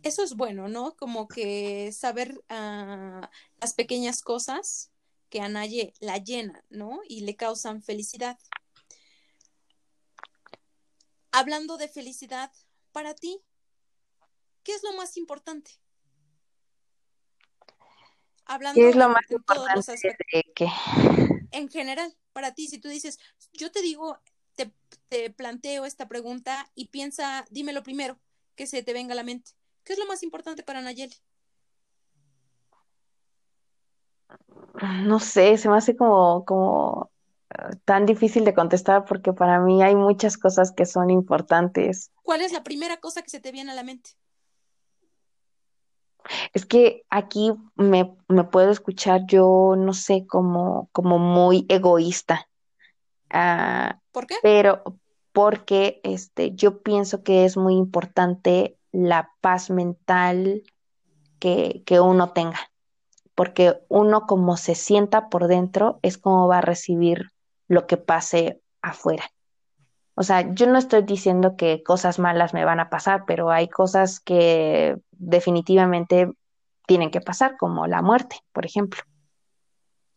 Eso 0.01 0.23
es 0.23 0.35
bueno, 0.35 0.69
¿no? 0.69 0.95
Como 0.95 1.27
que 1.27 1.91
saber 1.91 2.41
ah, 2.49 3.29
las 3.59 3.73
pequeñas 3.73 4.21
cosas 4.21 4.91
que 5.29 5.41
a 5.41 5.49
nadie 5.49 5.93
la 5.99 6.17
llenan, 6.17 6.63
¿no? 6.69 7.01
Y 7.07 7.21
le 7.21 7.35
causan 7.35 7.81
felicidad. 7.81 8.37
Hablando 11.31 11.77
de 11.77 11.87
felicidad, 11.87 12.51
para 12.91 13.13
ti, 13.13 13.41
¿qué 14.63 14.73
es 14.73 14.83
lo 14.83 14.93
más 14.93 15.17
importante? 15.17 15.71
Hablando 18.51 18.81
¿Qué 18.81 18.89
es 18.89 18.95
lo 18.95 19.09
más 19.09 19.29
importante 19.29 19.91
de 20.33 20.43
qué? 20.55 20.67
En 21.51 21.69
general, 21.69 22.11
para 22.33 22.55
ti, 22.55 22.67
si 22.67 22.79
tú 22.79 22.89
dices, 22.89 23.19
yo 23.53 23.71
te 23.71 23.83
digo, 23.83 24.17
te, 24.55 24.73
te 25.07 25.29
planteo 25.29 25.85
esta 25.85 26.07
pregunta 26.07 26.67
y 26.73 26.87
piensa, 26.87 27.45
dime 27.51 27.73
lo 27.73 27.83
primero 27.83 28.19
que 28.55 28.65
se 28.65 28.81
te 28.81 28.91
venga 28.91 29.13
a 29.13 29.15
la 29.15 29.23
mente. 29.23 29.51
¿Qué 29.83 29.93
es 29.93 29.99
lo 29.99 30.07
más 30.07 30.23
importante 30.23 30.63
para 30.63 30.81
Nayeli? 30.81 31.15
No 35.03 35.19
sé, 35.19 35.55
se 35.59 35.69
me 35.69 35.77
hace 35.77 35.95
como, 35.95 36.43
como 36.43 37.11
tan 37.85 38.07
difícil 38.07 38.45
de 38.45 38.55
contestar 38.55 39.05
porque 39.05 39.31
para 39.31 39.59
mí 39.59 39.83
hay 39.83 39.95
muchas 39.95 40.39
cosas 40.39 40.71
que 40.71 40.87
son 40.87 41.11
importantes. 41.11 42.11
¿Cuál 42.23 42.41
es 42.41 42.51
la 42.51 42.63
primera 42.63 42.97
cosa 42.97 43.21
que 43.21 43.29
se 43.29 43.39
te 43.39 43.51
viene 43.51 43.71
a 43.71 43.75
la 43.75 43.83
mente? 43.83 44.11
Es 46.53 46.65
que 46.65 47.03
aquí 47.09 47.53
me, 47.75 48.05
puedo 48.51 48.71
escuchar 48.71 49.25
yo, 49.27 49.75
no 49.77 49.93
sé, 49.93 50.25
como, 50.27 50.89
como 50.91 51.19
muy 51.19 51.65
egoísta. 51.69 52.47
Ah, 53.29 53.99
¿Por 54.11 54.25
qué? 54.25 54.35
Pero 54.41 54.83
porque 55.31 56.01
este, 56.03 56.55
yo 56.55 56.81
pienso 56.81 57.23
que 57.23 57.45
es 57.45 57.57
muy 57.57 57.75
importante 57.75 58.77
la 58.91 59.31
paz 59.41 59.69
mental 59.69 60.63
que, 61.39 61.83
que 61.85 61.99
uno 61.99 62.33
tenga, 62.33 62.59
porque 63.35 63.79
uno 63.87 64.25
como 64.25 64.57
se 64.57 64.75
sienta 64.75 65.29
por 65.29 65.47
dentro 65.47 65.99
es 66.01 66.17
como 66.17 66.47
va 66.47 66.57
a 66.57 66.61
recibir 66.61 67.29
lo 67.67 67.85
que 67.85 67.97
pase 67.97 68.61
afuera. 68.81 69.31
O 70.19 70.23
sea, 70.23 70.53
yo 70.53 70.67
no 70.67 70.77
estoy 70.77 71.03
diciendo 71.03 71.55
que 71.55 71.81
cosas 71.81 72.19
malas 72.19 72.53
me 72.53 72.65
van 72.65 72.81
a 72.81 72.89
pasar, 72.89 73.23
pero 73.25 73.51
hay 73.51 73.69
cosas 73.69 74.19
que 74.19 74.97
definitivamente 75.11 76.29
tienen 76.85 77.09
que 77.09 77.21
pasar, 77.21 77.55
como 77.55 77.87
la 77.87 78.01
muerte, 78.01 78.35
por 78.51 78.65
ejemplo. 78.65 79.01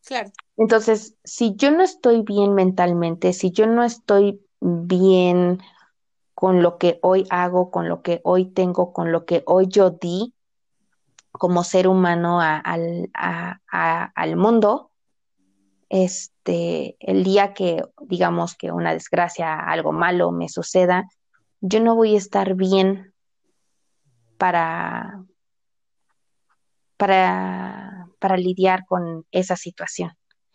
Claro. 0.04 0.32
Entonces, 0.56 1.14
si 1.22 1.54
yo 1.54 1.70
no 1.70 1.84
estoy 1.84 2.22
bien 2.22 2.52
mentalmente, 2.52 3.32
si 3.32 3.52
yo 3.52 3.68
no 3.68 3.84
estoy 3.84 4.44
bien 4.58 5.60
con 6.34 6.64
lo 6.64 6.78
que 6.78 6.98
hoy 7.02 7.24
hago, 7.30 7.70
con 7.70 7.88
lo 7.88 8.02
que 8.02 8.20
hoy 8.24 8.46
tengo, 8.46 8.92
con 8.92 9.12
lo 9.12 9.24
que 9.24 9.44
hoy 9.46 9.68
yo 9.68 9.90
di 9.90 10.34
como 11.30 11.62
ser 11.62 11.86
humano 11.86 12.40
al, 12.40 13.08
al 13.14 14.36
mundo, 14.36 14.90
este, 15.92 16.96
el 17.00 17.22
día 17.22 17.52
que 17.52 17.82
digamos 18.00 18.54
que 18.56 18.72
una 18.72 18.94
desgracia, 18.94 19.60
algo 19.60 19.92
malo 19.92 20.32
me 20.32 20.48
suceda, 20.48 21.06
yo 21.60 21.80
no 21.80 21.94
voy 21.94 22.14
a 22.14 22.18
estar 22.18 22.54
bien 22.54 23.12
para, 24.38 25.22
para, 26.96 28.08
para 28.18 28.38
lidiar 28.38 28.86
con 28.86 29.26
esa 29.32 29.56
situación. 29.56 30.12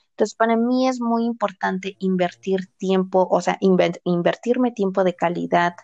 Entonces, 0.10 0.36
para 0.36 0.58
mí 0.58 0.88
es 0.88 1.00
muy 1.00 1.26
importante 1.26 1.96
invertir 2.00 2.72
tiempo, 2.78 3.28
o 3.30 3.40
sea, 3.40 3.60
invertirme 3.62 4.72
tiempo 4.72 5.04
de 5.04 5.16
calidad 5.16 5.76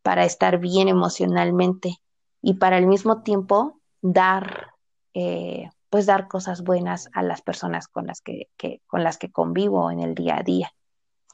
para 0.00 0.24
estar 0.24 0.58
bien 0.58 0.88
emocionalmente 0.88 1.98
y 2.40 2.54
para 2.54 2.78
al 2.78 2.86
mismo 2.86 3.22
tiempo 3.22 3.82
dar 4.00 4.68
eh, 5.12 5.68
pues 5.94 6.06
dar 6.06 6.26
cosas 6.26 6.64
buenas 6.64 7.08
a 7.12 7.22
las 7.22 7.40
personas 7.40 7.86
con 7.86 8.08
las 8.08 8.20
que, 8.20 8.48
con 8.88 9.04
las 9.04 9.16
que 9.16 9.30
convivo 9.30 9.92
en 9.92 10.00
el 10.00 10.16
día 10.16 10.38
a 10.38 10.42
día. 10.42 10.72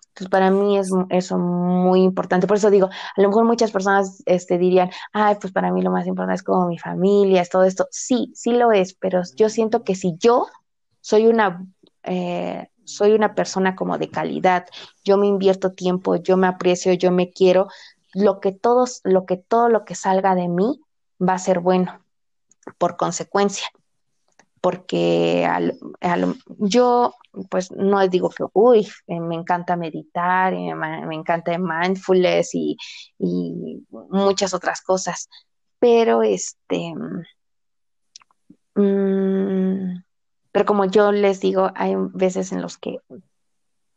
Entonces, 0.08 0.28
para 0.28 0.50
mí 0.50 0.76
es 0.76 0.90
eso 1.08 1.38
muy 1.38 2.02
importante. 2.02 2.46
Por 2.46 2.58
eso 2.58 2.68
digo, 2.68 2.88
a 2.88 3.22
lo 3.22 3.28
mejor 3.28 3.46
muchas 3.46 3.70
personas 3.70 4.22
este, 4.26 4.58
dirían, 4.58 4.90
ay, 5.14 5.36
pues 5.40 5.50
para 5.54 5.72
mí 5.72 5.80
lo 5.80 5.90
más 5.90 6.06
importante 6.06 6.34
es 6.34 6.42
como 6.42 6.66
mi 6.66 6.76
familia, 6.76 7.40
es 7.40 7.48
todo 7.48 7.64
esto. 7.64 7.88
Sí, 7.90 8.32
sí 8.34 8.52
lo 8.52 8.70
es, 8.70 8.92
pero 8.92 9.22
yo 9.34 9.48
siento 9.48 9.82
que 9.82 9.94
si 9.94 10.18
yo 10.18 10.46
soy 11.00 11.26
una, 11.26 11.66
eh, 12.02 12.68
soy 12.84 13.12
una 13.12 13.34
persona 13.34 13.74
como 13.74 13.96
de 13.96 14.10
calidad, 14.10 14.66
yo 15.02 15.16
me 15.16 15.26
invierto 15.26 15.72
tiempo, 15.72 16.16
yo 16.16 16.36
me 16.36 16.48
aprecio, 16.48 16.92
yo 16.92 17.10
me 17.12 17.30
quiero, 17.30 17.68
lo 18.12 18.40
que 18.40 18.52
todos, 18.52 19.00
lo 19.04 19.24
que 19.24 19.38
todo 19.38 19.70
lo 19.70 19.86
que 19.86 19.94
salga 19.94 20.34
de 20.34 20.48
mí 20.48 20.82
va 21.18 21.32
a 21.32 21.38
ser 21.38 21.60
bueno, 21.60 22.04
por 22.76 22.98
consecuencia 22.98 23.66
porque 24.60 25.48
yo 26.58 27.14
pues 27.48 27.70
no 27.72 28.06
digo 28.08 28.30
que, 28.30 28.44
uy, 28.52 28.86
eh, 29.06 29.20
me 29.20 29.34
encanta 29.34 29.76
meditar, 29.76 30.52
me, 30.52 31.06
me 31.06 31.14
encanta 31.14 31.56
mindfulness 31.58 32.54
y, 32.54 32.76
muchas 33.88 34.54
otras 34.54 34.82
cosas, 34.82 35.28
pero 35.78 36.22
este, 36.22 36.94
mm, 38.74 40.02
pero 40.52 40.66
como 40.66 40.84
yo 40.86 41.12
les 41.12 41.40
digo, 41.40 41.70
hay 41.74 41.94
veces 42.12 42.52
en 42.52 42.60
los 42.60 42.76
que, 42.78 42.98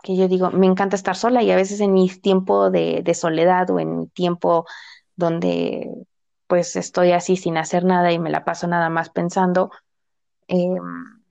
que 0.03 0.15
yo 0.15 0.27
digo, 0.27 0.51
me 0.51 0.67
encanta 0.67 0.96
estar 0.96 1.15
sola 1.15 1.43
y 1.43 1.51
a 1.51 1.55
veces 1.55 1.79
en 1.82 1.93
mi 1.93 2.08
tiempo 2.10 2.70
de, 2.70 3.01
de 3.03 3.13
soledad 3.13 3.70
o 3.72 3.79
en 3.79 3.98
mi 3.98 4.08
tiempo 4.08 4.65
donde 5.15 5.89
pues 6.48 6.75
estoy 6.75 7.12
así 7.12 7.36
sin 7.36 7.58
hacer 7.58 7.84
nada 7.84 8.12
y 8.12 8.20
me 8.20 8.29
la 8.29 8.46
paso 8.46 8.67
nada 8.67 8.89
más 8.89 9.10
pensando, 9.10 9.72
Em, 10.48 11.24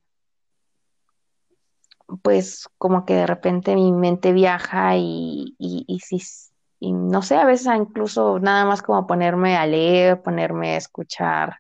pues 2.23 2.69
como 2.79 3.05
que 3.05 3.15
de 3.15 3.27
repente 3.27 3.75
mi 3.75 3.93
mente 3.93 4.33
viaja 4.33 4.97
y, 4.97 5.55
y, 5.59 6.93
no 6.93 7.23
sé, 7.23 7.37
a 7.37 7.45
veces 7.45 7.69
incluso 7.75 8.39
nada 8.39 8.65
más 8.65 8.83
como 8.83 9.07
ponerme 9.07 9.57
a 9.57 9.67
leer, 9.67 10.21
ponerme 10.23 10.71
a 10.75 10.77
escuchar 10.77 11.59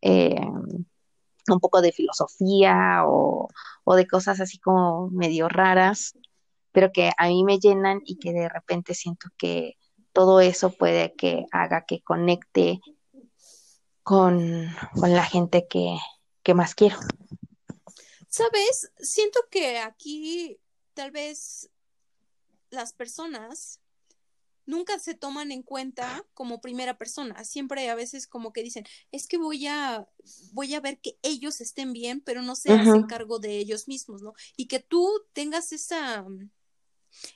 em, 0.00 0.84
un 1.48 1.60
poco 1.60 1.80
de 1.80 1.92
filosofía 1.92 3.02
o, 3.06 3.48
de 3.96 4.06
cosas 4.06 4.40
así 4.40 4.58
como 4.58 5.08
medio 5.10 5.48
raras, 5.48 6.14
pero 6.72 6.92
que 6.92 7.10
a 7.16 7.28
mí 7.28 7.44
me 7.44 7.58
llenan 7.58 8.00
y 8.04 8.18
que 8.18 8.32
de 8.32 8.48
repente 8.48 8.94
siento 8.94 9.28
que 9.38 9.74
todo 10.12 10.40
eso 10.40 10.70
puede 10.72 11.14
que 11.14 11.46
haga 11.52 11.84
que 11.86 12.02
conecte 12.02 12.80
con, 14.02 14.68
con 15.00 15.12
la 15.12 15.24
gente 15.24 15.66
que, 15.68 15.96
¿qué 16.48 16.54
más 16.54 16.74
quiero? 16.74 16.98
Sabes, 18.30 18.90
siento 19.00 19.38
que 19.50 19.76
aquí 19.80 20.58
tal 20.94 21.10
vez 21.10 21.68
las 22.70 22.94
personas 22.94 23.80
nunca 24.64 24.98
se 24.98 25.12
toman 25.12 25.52
en 25.52 25.62
cuenta 25.62 26.24
como 26.32 26.62
primera 26.62 26.96
persona. 26.96 27.44
Siempre 27.44 27.90
a 27.90 27.94
veces 27.94 28.26
como 28.26 28.54
que 28.54 28.62
dicen, 28.62 28.86
es 29.12 29.28
que 29.28 29.36
voy 29.36 29.66
a, 29.66 30.08
voy 30.52 30.74
a 30.74 30.80
ver 30.80 30.98
que 31.00 31.18
ellos 31.20 31.60
estén 31.60 31.92
bien, 31.92 32.22
pero 32.22 32.40
no 32.40 32.56
se 32.56 32.72
hacen 32.72 33.02
cargo 33.02 33.38
de 33.40 33.58
ellos 33.58 33.86
mismos, 33.86 34.22
¿no? 34.22 34.32
Y 34.56 34.68
que 34.68 34.78
tú 34.78 35.06
tengas 35.34 35.72
esa, 35.72 36.24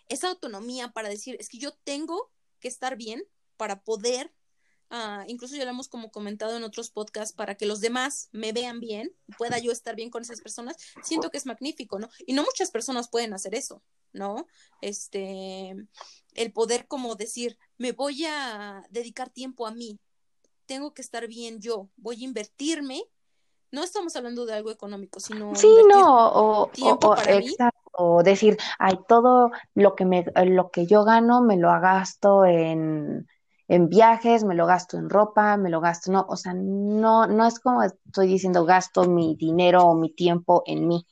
esa 0.09 0.29
autonomía 0.31 0.89
para 0.89 1.11
decir, 1.11 1.37
es 1.39 1.51
que 1.51 1.59
yo 1.59 1.75
tengo 1.85 2.33
que 2.61 2.69
estar 2.69 2.97
bien 2.97 3.23
para 3.59 3.83
poder 3.83 4.33
Ah, 4.95 5.25
incluso 5.27 5.57
ya 5.57 5.65
lo 5.65 5.71
hemos 5.71 5.89
como 5.89 6.11
comentado 6.11 6.55
en 6.55 6.65
otros 6.65 6.91
podcasts, 6.91 7.35
para 7.35 7.55
que 7.55 7.65
los 7.65 7.81
demás 7.81 8.29
me 8.31 8.53
vean 8.53 8.79
bien, 8.79 9.11
pueda 9.39 9.59
yo 9.59 9.73
estar 9.73 9.97
bien 9.97 10.11
con 10.11 10.21
esas 10.21 10.43
personas, 10.43 10.77
siento 11.03 11.31
que 11.31 11.39
es 11.39 11.47
magnífico, 11.47 11.99
¿no? 11.99 12.11
Y 12.27 12.35
no 12.35 12.43
muchas 12.43 12.71
personas 12.71 13.09
pueden 13.09 13.33
hacer 13.33 13.55
eso, 13.55 13.83
¿no? 14.13 14.47
Este, 14.83 15.75
el 16.35 16.53
poder 16.53 16.87
como 16.89 17.15
decir, 17.15 17.57
me 17.79 17.93
voy 17.93 18.27
a 18.27 18.83
dedicar 18.91 19.31
tiempo 19.31 19.67
a 19.67 19.71
mí, 19.73 19.99
tengo 20.67 20.93
que 20.93 21.01
estar 21.01 21.27
bien 21.27 21.59
yo, 21.59 21.89
voy 21.97 22.21
a 22.21 22.25
invertirme 22.27 23.03
No 23.71 23.83
estamos 23.83 24.15
hablando 24.17 24.45
de 24.45 24.53
algo 24.53 24.71
económico, 24.71 25.19
sino 25.21 25.55
Sí, 25.55 25.69
no, 25.89 26.29
o, 26.29 26.67
tiempo 26.69 27.09
o- 27.09 27.13
o- 27.13 27.17
para 27.17 27.39
mí. 27.41 27.47
exacto, 27.49 27.81
o 27.95 28.23
decir, 28.23 28.59
ay, 28.79 28.99
todo 29.09 29.51
lo 29.75 29.95
que 29.95 30.05
me, 30.05 30.27
lo 30.45 30.71
que 30.71 30.85
yo 30.87 31.05
gano 31.05 31.41
me 31.41 31.57
lo 31.57 31.69
gasto 31.81 32.45
en, 32.45 33.27
en 33.75 33.89
viajes, 33.89 34.45
me 34.45 34.55
lo 34.55 34.67
gasto 34.67 34.99
en 34.99 35.09
ropa, 35.11 35.57
me 35.57 35.71
lo 35.71 35.81
gasto, 35.81 36.13
no, 36.13 36.27
o 36.29 36.37
sea, 36.37 36.53
no, 36.55 37.27
no 37.27 37.47
es 37.47 37.59
como 37.61 37.83
estoy 37.83 38.27
diciendo 38.29 38.65
gasto 38.65 39.05
mi 39.09 39.35
dinero 39.37 39.85
o 39.87 39.95
mi 39.95 40.15
tiempo 40.15 40.63
en 40.67 40.89
mí. 40.89 41.07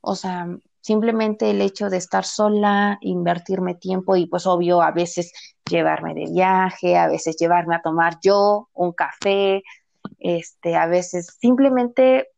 O 0.00 0.14
sea, 0.16 0.46
simplemente 0.80 1.50
el 1.50 1.60
hecho 1.60 1.90
de 1.90 1.98
estar 1.98 2.24
sola, 2.24 2.98
invertirme 3.02 3.74
tiempo 3.74 4.16
y 4.16 4.26
pues 4.26 4.46
obvio 4.46 4.82
a 4.82 4.92
veces 4.92 5.32
llevarme 5.70 6.14
de 6.14 6.26
viaje, 6.32 6.96
a 6.98 7.06
veces 7.08 7.36
llevarme 7.38 7.76
a 7.76 7.82
tomar 7.82 8.18
yo 8.22 8.68
un 8.72 8.92
café, 8.92 9.62
este, 10.18 10.76
a 10.76 10.86
veces 10.86 11.36
simplemente 11.40 12.28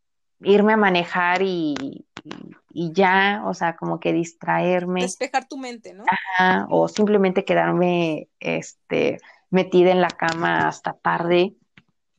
irme 0.40 0.74
a 0.74 0.76
manejar 0.76 1.42
y, 1.42 1.74
y- 1.80 2.06
y 2.74 2.92
ya, 2.92 3.42
o 3.46 3.54
sea, 3.54 3.76
como 3.76 4.00
que 4.00 4.12
distraerme, 4.12 5.02
Despejar 5.02 5.46
tu 5.46 5.56
mente, 5.58 5.92
¿no? 5.92 6.04
ajá, 6.04 6.66
o 6.70 6.88
simplemente 6.88 7.44
quedarme, 7.44 8.28
este, 8.40 9.18
metida 9.52 9.90
en 9.90 10.00
la 10.00 10.08
cama 10.08 10.66
hasta 10.66 10.94
tarde, 10.94 11.54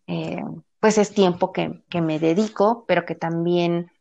eh, 0.08 0.44
pues 0.80 0.98
es 0.98 1.14
tiempo 1.14 1.52
que, 1.52 1.82
me 2.00 2.20
dedico, 2.20 2.86
pero 2.88 3.06
que 3.06 3.16
también 3.16 3.92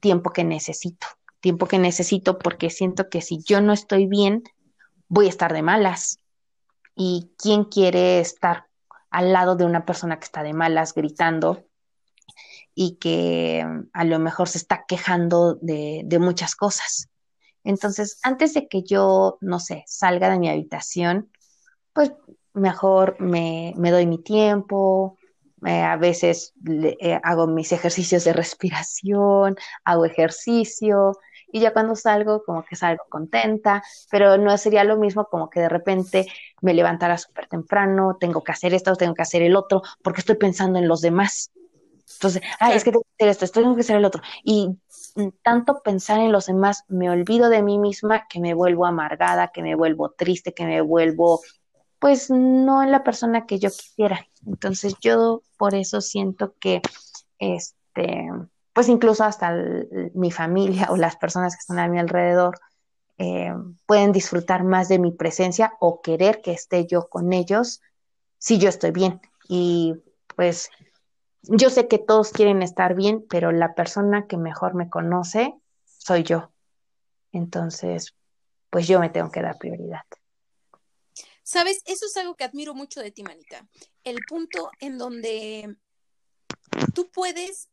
tiempo 0.00 0.30
que 0.30 0.44
necesito, 0.44 1.06
tiempo 1.40 1.66
que 1.66 1.78
necesito 1.78 2.38
porque 2.38 2.70
siento 2.70 3.08
que 3.10 3.20
si 3.20 3.42
yo 3.44 3.60
no 3.60 3.72
estoy 3.72 4.06
bien, 4.06 4.42
voy 5.08 5.26
a 5.26 5.28
estar 5.28 5.52
de 5.52 5.62
malas. 5.62 6.18
¿Y 6.96 7.32
quién 7.36 7.64
quiere 7.64 8.20
estar 8.20 8.66
al 9.10 9.32
lado 9.32 9.56
de 9.56 9.64
una 9.64 9.84
persona 9.84 10.18
que 10.18 10.24
está 10.24 10.42
de 10.42 10.54
malas 10.54 10.94
gritando 10.94 11.64
y 12.74 12.96
que 12.96 13.66
a 13.92 14.04
lo 14.04 14.18
mejor 14.20 14.48
se 14.48 14.58
está 14.58 14.84
quejando 14.86 15.56
de 15.60 16.18
muchas 16.18 16.56
cosas? 16.56 17.10
Entonces, 17.62 18.20
antes 18.22 18.54
de 18.54 18.68
que 18.68 18.84
yo, 18.84 19.36
no 19.40 19.58
sé, 19.58 19.84
salga 19.86 20.30
de 20.30 20.38
mi 20.38 20.48
habitación, 20.48 21.30
pues 21.92 22.12
mejor 22.54 23.16
me, 23.20 23.74
me 23.76 23.90
doy 23.90 24.06
mi 24.06 24.18
tiempo, 24.22 25.18
eh, 25.64 25.82
a 25.82 25.96
veces 25.96 26.54
eh, 27.00 27.20
hago 27.22 27.46
mis 27.46 27.72
ejercicios 27.72 28.24
de 28.24 28.32
respiración, 28.32 29.56
hago 29.84 30.04
ejercicio 30.04 31.12
y 31.50 31.60
ya 31.60 31.72
cuando 31.72 31.94
salgo 31.94 32.42
como 32.44 32.64
que 32.64 32.76
salgo 32.76 33.04
contenta, 33.08 33.82
pero 34.10 34.36
no 34.36 34.56
sería 34.58 34.84
lo 34.84 34.98
mismo 34.98 35.26
como 35.26 35.48
que 35.48 35.60
de 35.60 35.68
repente 35.68 36.26
me 36.60 36.74
levantara 36.74 37.16
súper 37.16 37.46
temprano, 37.46 38.16
tengo 38.18 38.42
que 38.42 38.52
hacer 38.52 38.74
esto, 38.74 38.96
tengo 38.96 39.14
que 39.14 39.22
hacer 39.22 39.42
el 39.42 39.56
otro, 39.56 39.82
porque 40.02 40.20
estoy 40.20 40.36
pensando 40.36 40.78
en 40.78 40.88
los 40.88 41.00
demás. 41.00 41.50
Entonces, 42.14 42.42
ay, 42.60 42.76
es 42.76 42.84
que 42.84 42.90
tengo 42.90 43.04
que 43.04 43.24
hacer 43.24 43.30
esto, 43.30 43.44
esto, 43.44 43.60
tengo 43.60 43.74
que 43.74 43.80
hacer 43.82 43.96
el 43.96 44.04
otro. 44.04 44.22
Y 44.42 44.76
tanto 45.42 45.80
pensar 45.82 46.20
en 46.20 46.32
los 46.32 46.46
demás, 46.46 46.84
me 46.88 47.08
olvido 47.08 47.48
de 47.48 47.62
mí 47.62 47.78
misma 47.78 48.26
que 48.28 48.40
me 48.40 48.52
vuelvo 48.52 48.84
amargada, 48.84 49.48
que 49.48 49.62
me 49.62 49.74
vuelvo 49.76 50.10
triste, 50.10 50.52
que 50.54 50.66
me 50.66 50.80
vuelvo 50.80 51.40
pues 52.04 52.28
no 52.28 52.82
en 52.82 52.90
la 52.90 53.02
persona 53.02 53.46
que 53.46 53.58
yo 53.58 53.70
quisiera. 53.70 54.26
Entonces 54.44 54.94
yo 55.00 55.40
por 55.56 55.74
eso 55.74 56.02
siento 56.02 56.54
que, 56.60 56.82
este, 57.38 58.28
pues 58.74 58.90
incluso 58.90 59.24
hasta 59.24 59.56
mi 60.12 60.30
familia 60.30 60.88
o 60.90 60.98
las 60.98 61.16
personas 61.16 61.54
que 61.54 61.60
están 61.60 61.78
a 61.78 61.88
mi 61.88 61.98
alrededor 61.98 62.60
eh, 63.16 63.54
pueden 63.86 64.12
disfrutar 64.12 64.64
más 64.64 64.90
de 64.90 64.98
mi 64.98 65.12
presencia 65.12 65.72
o 65.80 66.02
querer 66.02 66.42
que 66.42 66.52
esté 66.52 66.86
yo 66.86 67.08
con 67.08 67.32
ellos 67.32 67.80
si 68.36 68.58
yo 68.58 68.68
estoy 68.68 68.90
bien. 68.90 69.22
Y 69.48 69.94
pues 70.36 70.68
yo 71.40 71.70
sé 71.70 71.88
que 71.88 71.96
todos 71.96 72.32
quieren 72.32 72.60
estar 72.60 72.94
bien, 72.94 73.24
pero 73.30 73.50
la 73.50 73.74
persona 73.74 74.26
que 74.26 74.36
mejor 74.36 74.74
me 74.74 74.90
conoce 74.90 75.54
soy 75.86 76.22
yo. 76.22 76.50
Entonces, 77.32 78.14
pues 78.68 78.86
yo 78.86 79.00
me 79.00 79.08
tengo 79.08 79.30
que 79.30 79.40
dar 79.40 79.56
prioridad. 79.56 80.02
Sabes, 81.44 81.82
eso 81.84 82.06
es 82.06 82.16
algo 82.16 82.34
que 82.34 82.44
admiro 82.44 82.74
mucho 82.74 83.00
de 83.00 83.10
ti, 83.10 83.22
Manita. 83.22 83.68
El 84.02 84.18
punto 84.26 84.70
en 84.80 84.96
donde 84.96 85.76
tú 86.94 87.10
puedes 87.10 87.68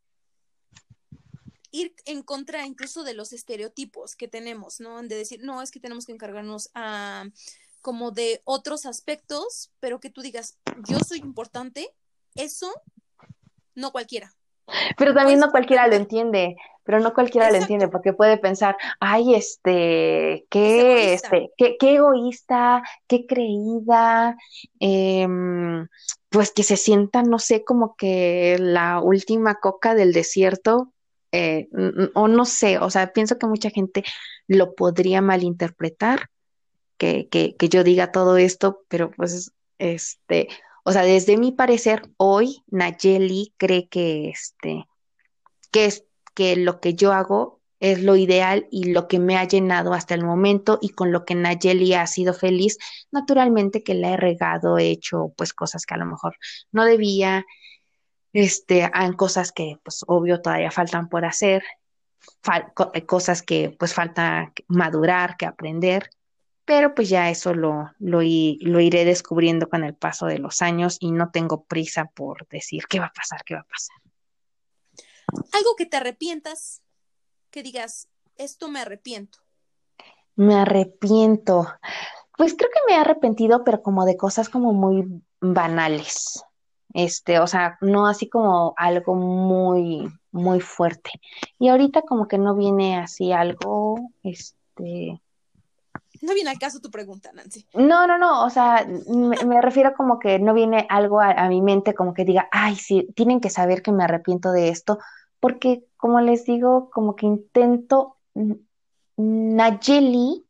ir 1.72 1.96
en 2.06 2.22
contra 2.22 2.66
incluso 2.66 3.04
de 3.04 3.14
los 3.14 3.32
estereotipos 3.32 4.18
que 4.18 4.28
tenemos, 4.28 4.82
¿no? 4.82 5.02
De 5.02 5.16
decir, 5.16 5.40
no, 5.42 5.62
es 5.62 5.72
que 5.72 5.80
tenemos 5.80 6.06
que 6.06 6.12
encargarnos 6.12 6.70
a 6.74 7.26
como 7.80 8.12
de 8.12 8.42
otros 8.44 8.86
aspectos, 8.86 9.72
pero 9.80 10.02
que 10.02 10.10
tú 10.10 10.22
digas, 10.22 10.60
yo 10.88 11.00
soy 11.00 11.20
importante, 11.20 11.90
eso 12.36 12.72
no 13.74 13.92
cualquiera. 13.92 14.36
Pero 14.98 15.14
también 15.14 15.40
Puedes 15.40 15.40
no 15.40 15.52
cualquiera 15.52 15.88
lo 15.88 15.96
entiende, 15.96 16.58
pero 16.92 17.02
no 17.02 17.14
cualquiera 17.14 17.50
lo 17.50 17.56
entiende 17.56 17.88
porque 17.88 18.12
puede 18.12 18.38
pensar, 18.38 18.76
ay, 19.00 19.34
este, 19.34 20.46
qué, 20.50 20.82
egoísta. 20.82 21.28
este, 21.38 21.52
qué, 21.56 21.78
qué 21.80 21.96
egoísta, 21.96 22.84
qué 23.08 23.26
creída, 23.26 24.36
em, 24.82 25.88
pues 26.28 26.52
que 26.52 26.64
se 26.64 26.76
sienta, 26.76 27.24
no 27.24 27.40
sé, 27.40 27.64
como 27.64 27.96
que 27.96 28.58
la 28.60 29.00
última 29.00 29.56
coca 29.56 29.96
del 29.96 30.12
desierto, 30.12 30.92
eh, 31.32 31.70
o 32.14 32.28
no 32.28 32.44
sé, 32.44 32.78
o 32.78 32.90
sea, 32.90 33.14
pienso 33.14 33.38
que 33.38 33.48
mucha 33.48 33.70
gente 33.70 34.04
lo 34.48 34.76
podría 34.76 35.22
malinterpretar, 35.22 36.28
que, 36.98 37.30
que, 37.30 37.56
que 37.56 37.70
yo 37.70 37.86
diga 37.86 38.12
todo 38.12 38.36
esto, 38.36 38.82
pero 38.90 39.12
pues, 39.12 39.54
este, 39.78 40.50
o 40.84 40.92
sea, 40.92 41.04
desde 41.04 41.38
mi 41.38 41.54
parecer, 41.54 42.02
hoy 42.18 42.66
Nayeli 42.68 43.54
cree 43.56 43.88
que, 43.88 44.28
este, 44.28 44.90
que 45.72 45.86
es 45.86 46.04
que 46.34 46.56
lo 46.56 46.80
que 46.80 46.94
yo 46.96 47.14
hago 47.14 47.62
es 47.82 48.04
lo 48.04 48.16
ideal 48.16 48.68
y 48.72 48.94
lo 48.94 49.08
que 49.08 49.20
me 49.20 49.38
ha 49.38 49.44
llenado 49.46 49.94
hasta 49.94 50.14
el 50.14 50.24
momento 50.24 50.78
y 50.82 50.90
con 50.90 51.12
lo 51.12 51.26
que 51.26 51.36
Nayeli 51.36 51.96
ha 51.96 52.06
sido 52.08 52.34
feliz. 52.34 52.78
Naturalmente 53.12 53.84
que 53.84 53.96
la 53.96 54.12
he 54.12 54.18
regado, 54.18 54.78
he 54.78 54.90
hecho 54.90 55.34
pues 55.36 55.54
cosas 55.54 55.86
que 55.86 55.96
a 55.96 55.98
lo 55.98 56.06
mejor 56.06 56.36
no 56.72 56.86
debía, 56.86 57.44
este, 58.34 58.90
han 58.94 59.14
cosas 59.14 59.52
que 59.52 59.80
pues 59.84 60.04
obvio 60.08 60.42
todavía 60.42 60.72
faltan 60.72 61.10
por 61.10 61.26
hacer, 61.26 61.64
eh, 62.94 63.06
cosas 63.06 63.42
que 63.42 63.76
pues 63.78 63.94
falta 63.94 64.54
madurar, 64.68 65.36
que 65.38 65.48
aprender, 65.48 66.12
pero 66.66 66.94
pues 66.94 67.10
ya 67.10 67.30
eso 67.30 67.54
lo, 67.56 67.92
lo, 68.00 68.20
lo 68.20 68.80
iré 68.80 69.06
descubriendo 69.06 69.70
con 69.70 69.84
el 69.84 69.96
paso 69.96 70.28
de 70.28 70.38
los 70.40 70.62
años 70.62 70.98
y 71.00 71.12
no 71.12 71.32
tengo 71.32 71.66
prisa 71.66 72.06
por 72.14 72.48
decir 72.48 72.86
qué 72.88 73.00
va 73.00 73.08
a 73.08 73.14
pasar, 73.14 73.44
qué 73.44 73.56
va 73.56 73.62
a 73.62 73.66
pasar. 73.66 74.01
Algo 75.54 75.76
que 75.78 75.86
te 75.86 75.98
arrepientas, 75.98 76.82
que 77.50 77.64
digas, 77.64 78.08
esto 78.38 78.70
me 78.70 78.80
arrepiento. 78.80 79.40
Me 80.36 80.56
arrepiento. 80.56 81.68
Pues 82.38 82.56
creo 82.56 82.70
que 82.74 82.80
me 82.88 82.98
he 82.98 83.00
arrepentido, 83.00 83.64
pero 83.64 83.82
como 83.84 84.06
de 84.06 84.18
cosas 84.18 84.50
como 84.50 84.74
muy 84.74 85.22
banales. 85.40 86.44
Este, 86.94 87.40
o 87.40 87.48
sea, 87.48 87.78
no 87.82 88.08
así 88.08 88.30
como 88.30 88.74
algo 88.78 89.16
muy, 89.16 90.12
muy 90.32 90.60
fuerte. 90.60 91.12
Y 91.60 91.70
ahorita 91.70 92.02
como 92.02 92.28
que 92.28 92.38
no 92.38 92.56
viene 92.56 92.98
así 92.98 93.32
algo, 93.32 93.98
este, 94.24 95.22
No 96.22 96.34
viene 96.34 96.50
al 96.50 96.60
caso 96.60 96.80
tu 96.82 96.92
pregunta, 96.92 97.32
Nancy. 97.34 97.66
no, 97.74 98.08
no, 98.08 98.18
no, 98.18 98.44
o 98.46 98.50
sea, 98.50 98.86
me, 99.08 99.38
me 99.46 99.62
refiero 99.62 99.94
como 99.96 100.20
que 100.20 100.38
no 100.40 100.54
viene 100.54 100.86
algo 100.90 101.22
a, 101.22 101.32
a 101.32 101.48
mi 101.48 101.62
mente 101.62 101.94
como 101.94 102.14
que 102.14 102.26
diga, 102.26 102.50
ay, 102.52 102.76
sí, 102.76 103.08
tienen 103.16 103.40
que 103.40 103.50
saber 103.50 103.82
que 103.82 103.92
me 103.92 104.04
arrepiento 104.04 104.52
de 104.52 104.70
esto, 104.70 105.00
porque 105.42 105.84
como 105.98 106.22
les 106.22 106.46
digo, 106.46 106.90
como 106.92 107.18
que 107.18 107.26
intento, 107.26 108.16
Nayeli 109.18 110.46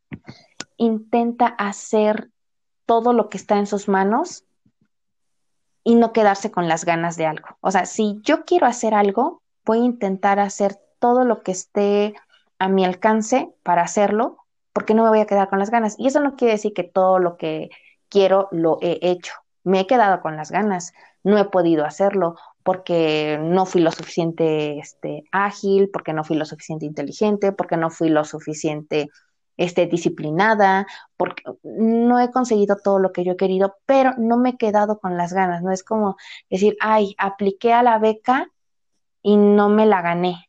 intenta 0.76 1.46
hacer 1.46 2.30
todo 2.86 3.12
lo 3.12 3.28
que 3.28 3.38
está 3.38 3.58
en 3.58 3.66
sus 3.66 3.88
manos 3.88 4.44
y 5.82 5.96
no 5.96 6.12
quedarse 6.12 6.52
con 6.52 6.68
las 6.68 6.84
ganas 6.84 7.16
de 7.16 7.26
algo. 7.26 7.48
O 7.60 7.70
sea, 7.70 7.86
si 7.86 8.20
yo 8.22 8.44
quiero 8.44 8.66
hacer 8.66 8.94
algo, 8.94 9.42
voy 9.64 9.78
a 9.78 9.84
intentar 9.84 10.38
hacer 10.38 10.78
todo 11.00 11.24
lo 11.24 11.42
que 11.42 11.52
esté 11.52 12.14
a 12.58 12.68
mi 12.68 12.84
alcance 12.84 13.52
para 13.62 13.82
hacerlo, 13.82 14.38
porque 14.72 14.94
no 14.94 15.02
me 15.02 15.08
voy 15.08 15.20
a 15.20 15.26
quedar 15.26 15.48
con 15.48 15.58
las 15.58 15.70
ganas. 15.70 15.96
Y 15.98 16.06
eso 16.06 16.20
no 16.20 16.36
quiere 16.36 16.52
decir 16.52 16.74
que 16.74 16.84
todo 16.84 17.18
lo 17.18 17.36
que 17.36 17.70
quiero 18.08 18.48
lo 18.52 18.78
he 18.82 18.98
hecho. 19.02 19.32
Me 19.64 19.80
he 19.80 19.86
quedado 19.86 20.20
con 20.20 20.36
las 20.36 20.50
ganas, 20.50 20.92
no 21.24 21.38
he 21.38 21.44
podido 21.46 21.84
hacerlo 21.84 22.36
porque 22.62 23.38
no 23.40 23.66
fui 23.66 23.80
lo 23.80 23.90
suficiente 23.90 24.78
este, 24.78 25.24
ágil, 25.32 25.90
porque 25.92 26.12
no 26.12 26.24
fui 26.24 26.36
lo 26.36 26.44
suficiente 26.44 26.86
inteligente, 26.86 27.52
porque 27.52 27.76
no 27.76 27.90
fui 27.90 28.08
lo 28.08 28.24
suficiente 28.24 29.08
este, 29.56 29.86
disciplinada, 29.86 30.86
porque 31.16 31.42
no 31.62 32.18
he 32.20 32.30
conseguido 32.30 32.76
todo 32.82 32.98
lo 32.98 33.12
que 33.12 33.24
yo 33.24 33.32
he 33.32 33.36
querido, 33.36 33.76
pero 33.86 34.14
no 34.16 34.36
me 34.36 34.50
he 34.50 34.56
quedado 34.56 34.98
con 34.98 35.16
las 35.16 35.32
ganas, 35.32 35.62
no 35.62 35.72
es 35.72 35.82
como 35.82 36.16
decir, 36.48 36.76
ay, 36.80 37.14
apliqué 37.18 37.72
a 37.72 37.82
la 37.82 37.98
beca 37.98 38.48
y 39.22 39.36
no 39.36 39.68
me 39.68 39.86
la 39.86 40.02
gané. 40.02 40.48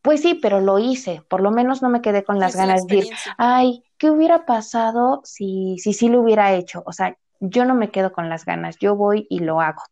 Pues 0.00 0.22
sí, 0.22 0.34
pero 0.34 0.60
lo 0.60 0.78
hice, 0.78 1.22
por 1.28 1.40
lo 1.40 1.50
menos 1.50 1.82
no 1.82 1.88
me 1.88 2.00
quedé 2.00 2.22
con 2.22 2.38
las 2.38 2.54
ganas 2.54 2.86
de 2.86 2.96
decir, 2.96 3.14
ay, 3.36 3.82
¿qué 3.98 4.10
hubiera 4.10 4.46
pasado 4.46 5.20
si, 5.24 5.76
si 5.78 5.92
sí 5.92 6.08
lo 6.08 6.20
hubiera 6.20 6.54
hecho? 6.54 6.82
O 6.86 6.92
sea, 6.92 7.16
yo 7.40 7.64
no 7.64 7.74
me 7.74 7.90
quedo 7.90 8.12
con 8.12 8.28
las 8.28 8.44
ganas, 8.44 8.76
yo 8.78 8.94
voy 8.94 9.26
y 9.28 9.40
lo 9.40 9.60
hago. 9.60 9.82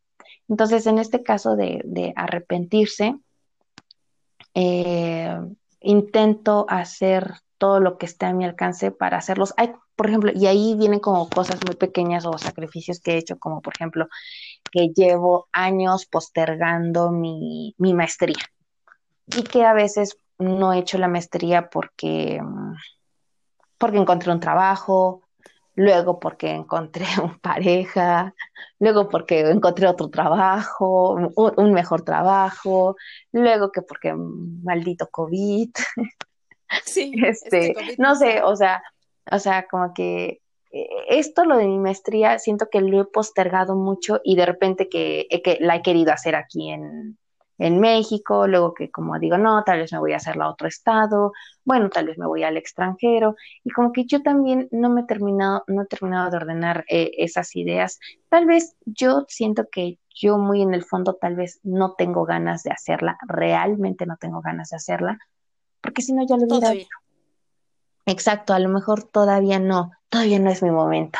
Entonces, 0.48 0.86
en 0.86 0.98
este 0.98 1.22
caso 1.22 1.56
de, 1.56 2.12
arrepentirse, 2.16 3.16
eh, 4.54 5.38
intento 5.80 6.66
hacer 6.68 7.34
todo 7.58 7.80
lo 7.80 7.98
que 7.98 8.06
esté 8.06 8.26
a 8.26 8.32
mi 8.32 8.44
alcance 8.44 8.90
para 8.90 9.18
hacerlos. 9.18 9.54
Hay, 9.56 9.72
por 9.96 10.08
ejemplo, 10.08 10.30
y 10.34 10.46
ahí 10.46 10.74
vienen 10.78 11.00
como 11.00 11.28
cosas 11.28 11.58
muy 11.66 11.74
pequeñas 11.74 12.26
o 12.26 12.36
sacrificios 12.38 13.00
que 13.00 13.12
he 13.12 13.18
hecho, 13.18 13.38
como 13.38 13.62
por 13.62 13.74
ejemplo, 13.74 14.08
que 14.70 14.88
llevo 14.94 15.48
años 15.52 16.06
postergando 16.06 17.10
mi, 17.10 17.74
mi 17.78 17.94
maestría 17.94 18.36
y 19.26 19.42
que 19.42 19.64
a 19.64 19.72
veces 19.72 20.18
no 20.38 20.72
he 20.72 20.78
hecho 20.78 20.98
la 20.98 21.08
maestría 21.08 21.70
porque, 21.70 22.40
porque 23.78 23.98
encontré 23.98 24.32
un 24.32 24.40
trabajo, 24.40 25.22
luego 25.76 26.18
porque 26.18 26.50
encontré 26.50 27.04
una 27.22 27.38
pareja, 27.38 28.34
luego 28.80 29.08
porque 29.08 29.40
encontré 29.40 29.86
otro 29.86 30.08
trabajo, 30.10 31.12
un, 31.36 31.72
mejor 31.72 32.02
trabajo, 32.02 32.96
luego 33.32 33.70
que 33.70 33.82
porque 33.82 34.12
maldito 34.14 35.08
COVID. 35.10 35.70
Sí, 36.84 37.12
este, 37.24 37.70
este 37.70 37.94
no 37.96 38.16
sé, 38.16 38.42
o 38.42 38.56
sea, 38.56 38.82
o 39.30 39.38
sea, 39.38 39.68
como 39.68 39.94
que 39.94 40.40
eh, 40.72 40.88
esto 41.10 41.44
lo 41.44 41.56
de 41.56 41.68
mi 41.68 41.78
maestría 41.78 42.40
siento 42.40 42.66
que 42.68 42.80
lo 42.80 43.00
he 43.00 43.04
postergado 43.04 43.76
mucho 43.76 44.20
y 44.24 44.34
de 44.34 44.46
repente 44.46 44.88
que, 44.88 45.28
que 45.44 45.58
la 45.60 45.76
he 45.76 45.82
querido 45.82 46.12
hacer 46.12 46.34
aquí 46.34 46.70
en, 46.70 47.16
en 47.58 47.80
México, 47.80 48.46
luego 48.46 48.74
que 48.74 48.90
como 48.90 49.18
digo, 49.18 49.38
no, 49.38 49.64
tal 49.64 49.78
vez 49.80 49.92
me 49.92 49.98
voy 49.98 50.12
a 50.12 50.16
hacerlo 50.16 50.44
a 50.44 50.50
otro 50.50 50.68
estado, 50.68 51.32
bueno, 51.64 51.88
tal 51.90 52.06
vez 52.06 52.18
me 52.18 52.26
voy 52.26 52.44
al 52.44 52.56
extranjero, 52.56 53.34
y 53.64 53.70
como 53.70 53.92
que 53.92 54.04
yo 54.04 54.22
también 54.22 54.68
no 54.70 54.90
me 54.90 55.02
he 55.02 55.04
terminado, 55.04 55.64
no 55.66 55.82
he 55.82 55.86
terminado 55.86 56.30
de 56.30 56.36
ordenar 56.36 56.84
eh, 56.88 57.12
esas 57.18 57.56
ideas. 57.56 57.98
Tal 58.28 58.46
vez 58.46 58.76
yo 58.84 59.24
siento 59.28 59.68
que 59.70 59.98
yo 60.14 60.38
muy 60.38 60.62
en 60.62 60.74
el 60.74 60.84
fondo 60.84 61.14
tal 61.14 61.36
vez 61.36 61.60
no 61.62 61.94
tengo 61.94 62.24
ganas 62.24 62.62
de 62.62 62.70
hacerla, 62.70 63.18
realmente 63.26 64.06
no 64.06 64.16
tengo 64.16 64.40
ganas 64.40 64.70
de 64.70 64.76
hacerla, 64.76 65.18
porque 65.80 66.02
si 66.02 66.12
no 66.12 66.26
ya 66.26 66.36
lo 66.36 66.44
hubiera 66.44 66.72
hecho. 66.72 66.88
Exacto, 68.06 68.54
a 68.54 68.58
lo 68.58 68.68
mejor 68.68 69.02
todavía 69.02 69.58
no, 69.58 69.90
todavía 70.08 70.38
no 70.38 70.50
es 70.50 70.62
mi 70.62 70.70
momento, 70.70 71.18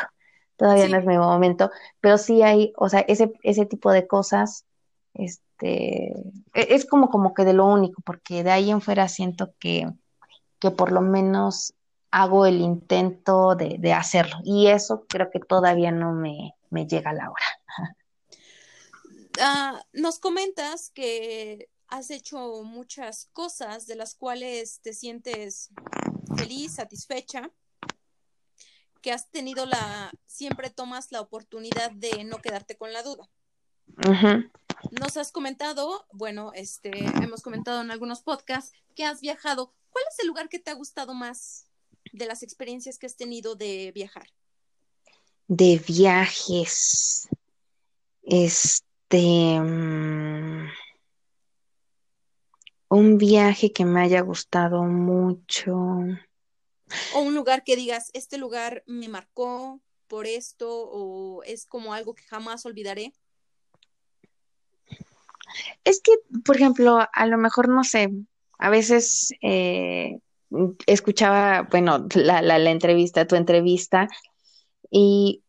todavía 0.55 0.87
no 0.87 0.97
es 0.97 1.05
mi 1.05 1.17
momento, 1.17 1.69
pero 1.99 2.17
sí 2.17 2.41
hay, 2.43 2.71
o 2.77 2.87
sea, 2.87 3.01
ese, 3.01 3.33
ese 3.43 3.65
tipo 3.65 3.91
de 3.91 4.07
cosas, 4.07 4.65
este, 5.13 5.46
este, 5.57 6.13
e, 6.53 6.75
es 6.75 6.85
como, 6.85 7.09
como 7.09 7.33
que 7.33 7.45
de 7.45 7.53
lo 7.53 7.65
único, 7.65 8.01
porque 8.01 8.43
de 8.43 8.51
ahí 8.51 8.69
en 8.71 8.81
fuera 8.81 9.07
siento 9.07 9.53
que, 9.59 9.91
que 10.59 10.71
por 10.71 10.91
lo 10.91 11.01
menos 11.01 11.73
hago 12.11 12.45
el 12.45 12.61
intento 12.61 13.55
de, 13.55 13.93
hacerlo. 13.93 14.37
Y 14.43 14.67
eso 14.67 15.05
creo 15.07 15.29
que 15.29 15.39
todavía 15.39 15.91
no 15.91 16.13
me, 16.13 16.53
llega 16.87 17.11
a 17.11 17.13
la 17.13 17.29
hora. 17.29 17.95
Ah, 19.39 19.81
nos 19.93 20.19
comentas 20.19 20.89
que 20.89 21.69
has 21.89 22.09
hecho 22.09 22.63
muchas 22.63 23.29
cosas 23.33 23.85
de 23.85 23.95
las 23.95 24.15
cuales 24.15 24.81
te 24.81 24.93
sientes 24.93 25.69
feliz, 26.35 26.75
satisfecha, 26.75 27.51
que 29.01 29.11
has 29.11 29.29
tenido 29.29 29.67
la, 29.67 30.11
siempre 30.25 30.71
tomas 30.71 31.11
la 31.11 31.21
oportunidad 31.21 31.91
de 31.91 32.23
no 32.23 32.39
quedarte 32.39 32.77
con 32.77 32.91
la 32.93 33.03
duda. 33.03 33.29
Nos 34.91 35.17
has 35.17 35.31
comentado, 35.31 36.05
bueno, 36.11 36.51
este, 36.53 36.91
hemos 37.21 37.41
comentado 37.41 37.81
en 37.81 37.91
algunos 37.91 38.21
podcasts 38.21 38.73
que 38.95 39.05
has 39.05 39.21
viajado. 39.21 39.73
¿Cuál 39.89 40.05
es 40.11 40.19
el 40.19 40.27
lugar 40.27 40.49
que 40.49 40.59
te 40.59 40.71
ha 40.71 40.75
gustado 40.75 41.13
más 41.13 41.67
de 42.11 42.25
las 42.25 42.43
experiencias 42.43 42.97
que 42.97 43.05
has 43.05 43.15
tenido 43.15 43.55
de 43.55 43.91
viajar? 43.93 44.27
De 45.47 45.81
viajes. 45.85 47.27
Este. 48.23 49.59
Mm, 49.59 50.67
un 52.89 53.17
viaje 53.17 53.71
que 53.71 53.85
me 53.85 54.01
haya 54.01 54.21
gustado 54.21 54.83
mucho. 54.83 55.73
O 57.13 57.19
un 57.19 57.35
lugar 57.35 57.63
que 57.63 57.75
digas, 57.75 58.11
este 58.13 58.37
lugar 58.37 58.83
me 58.85 59.09
marcó 59.09 59.81
por 60.07 60.25
esto, 60.25 60.69
o 60.69 61.43
es 61.43 61.65
como 61.65 61.93
algo 61.93 62.15
que 62.15 62.23
jamás 62.23 62.65
olvidaré. 62.65 63.13
Es 65.83 66.01
que, 66.01 66.11
por 66.43 66.55
ejemplo, 66.55 66.99
a 67.11 67.25
lo 67.25 67.37
mejor 67.37 67.69
no 67.69 67.83
sé, 67.83 68.09
a 68.57 68.69
veces 68.69 69.33
eh, 69.41 70.19
escuchaba, 70.85 71.67
bueno, 71.69 72.07
la, 72.15 72.41
la, 72.41 72.57
la, 72.57 72.71
entrevista, 72.71 73.27
tu 73.27 73.35
entrevista, 73.35 74.07
y, 74.89 75.43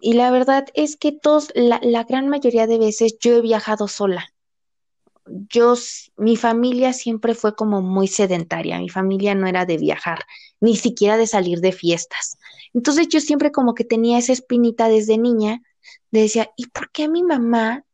la 0.00 0.30
verdad 0.30 0.66
es 0.74 0.96
que 0.96 1.12
todos, 1.12 1.50
la, 1.54 1.80
la 1.82 2.04
gran 2.04 2.28
mayoría 2.28 2.66
de 2.66 2.78
veces 2.78 3.16
yo 3.18 3.36
he 3.36 3.40
viajado 3.40 3.88
sola. 3.88 4.32
Yo, 5.26 5.74
mi 6.16 6.36
familia 6.36 6.92
siempre 6.92 7.34
fue 7.34 7.56
como 7.56 7.82
muy 7.82 8.06
sedentaria, 8.06 8.78
mi 8.78 8.88
familia 8.88 9.34
no 9.34 9.48
era 9.48 9.66
de 9.66 9.78
viajar, 9.78 10.24
ni 10.60 10.76
siquiera 10.76 11.16
de 11.16 11.26
salir 11.26 11.60
de 11.60 11.72
fiestas. 11.72 12.38
Entonces 12.74 13.08
yo 13.08 13.20
siempre 13.20 13.50
como 13.50 13.74
que 13.74 13.84
tenía 13.84 14.18
esa 14.18 14.32
espinita 14.32 14.88
desde 14.88 15.18
niña, 15.18 15.62
de 16.12 16.20
decía, 16.20 16.50
¿y 16.56 16.68
por 16.68 16.90
qué 16.92 17.08
mi 17.08 17.24
mamá 17.24 17.84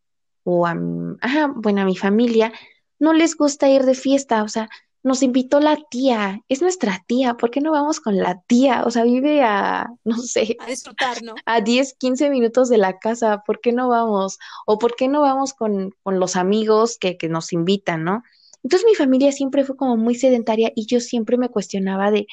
o 0.44 0.66
a, 0.66 0.76
ajá, 1.20 1.52
bueno, 1.54 1.82
a 1.82 1.84
mi 1.84 1.96
familia, 1.96 2.52
no 2.98 3.12
les 3.12 3.36
gusta 3.36 3.68
ir 3.68 3.82
de 3.84 3.94
fiesta, 3.94 4.42
o 4.42 4.48
sea, 4.48 4.68
nos 5.02 5.22
invitó 5.22 5.58
la 5.58 5.78
tía, 5.90 6.42
es 6.48 6.62
nuestra 6.62 7.02
tía, 7.06 7.34
¿por 7.34 7.50
qué 7.50 7.60
no 7.60 7.72
vamos 7.72 7.98
con 7.98 8.16
la 8.18 8.40
tía? 8.42 8.84
O 8.86 8.90
sea, 8.90 9.02
vive 9.04 9.42
a, 9.42 9.90
no 10.04 10.18
sé, 10.18 10.56
a 10.60 10.66
disfrutar, 10.66 11.22
¿no? 11.22 11.34
A 11.44 11.60
10, 11.60 11.94
15 11.94 12.30
minutos 12.30 12.68
de 12.68 12.78
la 12.78 12.98
casa, 12.98 13.42
¿por 13.44 13.60
qué 13.60 13.72
no 13.72 13.88
vamos? 13.88 14.38
O 14.66 14.78
¿por 14.78 14.94
qué 14.94 15.08
no 15.08 15.20
vamos 15.22 15.54
con, 15.54 15.94
con 16.02 16.20
los 16.20 16.36
amigos 16.36 16.98
que, 16.98 17.16
que 17.16 17.28
nos 17.28 17.52
invitan, 17.52 18.04
¿no? 18.04 18.22
Entonces 18.62 18.86
mi 18.88 18.94
familia 18.94 19.32
siempre 19.32 19.64
fue 19.64 19.76
como 19.76 19.96
muy 19.96 20.14
sedentaria 20.14 20.70
y 20.74 20.86
yo 20.86 21.00
siempre 21.00 21.36
me 21.36 21.48
cuestionaba 21.48 22.12
de, 22.12 22.28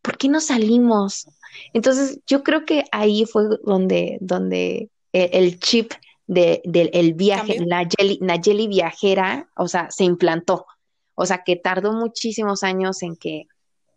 ¿por 0.00 0.16
qué 0.16 0.28
no 0.28 0.40
salimos? 0.40 1.28
Entonces 1.74 2.20
yo 2.26 2.42
creo 2.42 2.64
que 2.64 2.84
ahí 2.90 3.26
fue 3.26 3.44
donde, 3.62 4.18
donde 4.20 4.88
e, 5.12 5.30
el 5.34 5.58
chip 5.60 5.92
del 6.26 6.60
de, 6.64 6.90
el 6.92 7.14
viaje, 7.14 7.60
Nayeli, 7.64 8.18
Nayeli 8.20 8.68
viajera, 8.68 9.50
o 9.56 9.68
sea, 9.68 9.90
se 9.90 10.04
implantó. 10.04 10.66
O 11.14 11.26
sea, 11.26 11.42
que 11.44 11.56
tardó 11.56 11.92
muchísimos 11.92 12.62
años 12.62 13.02
en 13.02 13.16
que 13.16 13.46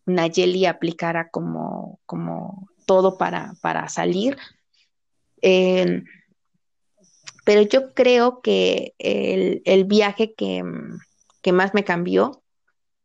Nayeli 0.06 0.66
aplicara 0.66 1.30
como, 1.30 2.00
como 2.06 2.70
todo 2.86 3.18
para, 3.18 3.54
para 3.62 3.88
salir. 3.90 4.38
Em, 5.42 6.04
pero 7.46 7.62
yo 7.62 7.94
creo 7.94 8.42
que 8.42 8.94
el, 9.00 9.62
el 9.66 9.86
viaje 9.86 10.34
que, 10.34 10.64
que, 11.42 11.52
más 11.52 11.74
me 11.74 11.84
cambió 11.84 12.44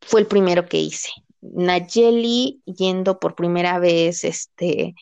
fue 0.00 0.20
el 0.20 0.26
primero 0.26 0.66
que 0.66 0.78
hice. 0.78 1.10
Nayeli 1.40 2.62
yendo 2.64 3.18
por 3.18 3.34
primera 3.34 3.78
vez 3.78 4.24
este, 4.24 4.94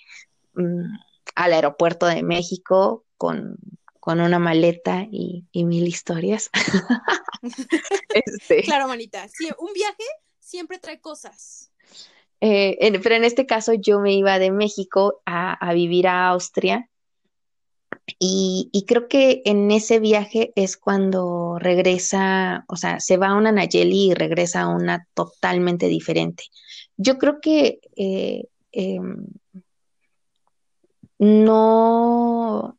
mm, 0.55 0.95
al 1.35 1.53
aeropuerto 1.53 2.07
de 2.07 2.23
México 2.23 3.05
con, 3.17 3.57
con 4.01 4.21
una 4.21 4.39
maleta 4.39 5.07
y, 5.11 5.45
mil 5.53 5.87
historias. 5.87 6.51
Este. 8.15 8.63
Claro, 8.65 8.87
manita. 8.87 9.27
Sí, 9.29 9.49
un 9.59 9.73
viaje 9.73 10.05
siempre 10.39 10.79
trae 10.79 11.01
cosas. 11.01 11.71
Eh, 12.43 12.99
pero 13.03 13.15
en 13.15 13.25
este 13.25 13.47
caso 13.47 13.73
yo 13.75 14.01
me 14.01 14.15
iba 14.15 14.39
de 14.39 14.51
México 14.51 15.23
a, 15.25 15.73
vivir 15.73 16.07
a 16.07 16.29
Austria 16.29 16.89
y, 18.19 18.85
creo 18.87 19.09
que 19.09 19.43
en 19.45 19.71
ese 19.71 20.01
viaje 20.01 20.53
es 20.57 20.77
cuando 20.77 21.59
regresa, 21.59 22.65
o 22.69 22.77
sea, 22.77 23.01
se 23.01 23.17
va 23.17 23.29
a 23.29 23.37
una 23.37 23.53
Nayeli 23.53 24.11
y 24.11 24.15
regresa 24.15 24.63
a 24.63 24.69
una 24.69 25.07
totalmente 25.15 25.87
diferente. 25.87 26.45
Yo 26.97 27.17
creo 27.19 27.41
que 27.41 27.81
eh, 27.97 28.45
em, 28.73 29.27
no, 31.21 32.79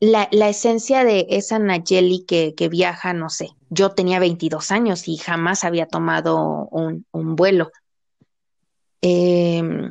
la, 0.00 0.28
la, 0.30 0.48
esencia 0.48 1.04
de 1.04 1.26
esa 1.30 1.58
Nayeli 1.58 2.24
que, 2.26 2.54
que, 2.54 2.68
viaja, 2.68 3.12
no 3.12 3.30
sé, 3.30 3.50
yo 3.70 3.90
tenía 3.90 4.18
22 4.18 4.70
años 4.70 5.08
y 5.08 5.16
jamás 5.16 5.64
había 5.64 5.86
tomado 5.86 6.68
un, 6.70 7.06
un 7.12 7.36
vuelo. 7.36 7.70
Em, 9.00 9.90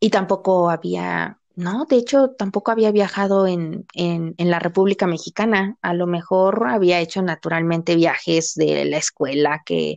y 0.00 0.10
tampoco 0.10 0.70
había, 0.70 1.38
no, 1.54 1.84
de 1.86 1.96
hecho, 1.96 2.30
tampoco 2.38 2.70
había 2.70 2.90
viajado 2.90 3.46
en, 3.46 3.86
en, 3.94 4.34
en, 4.38 4.50
la 4.50 4.58
República 4.58 5.06
Mexicana. 5.06 5.76
A 5.82 5.94
lo 5.94 6.06
mejor 6.06 6.66
había 6.68 7.00
hecho 7.00 7.22
naturalmente 7.22 7.96
viajes 7.96 8.54
de 8.54 8.84
la 8.84 8.98
escuela 8.98 9.62
que 9.64 9.96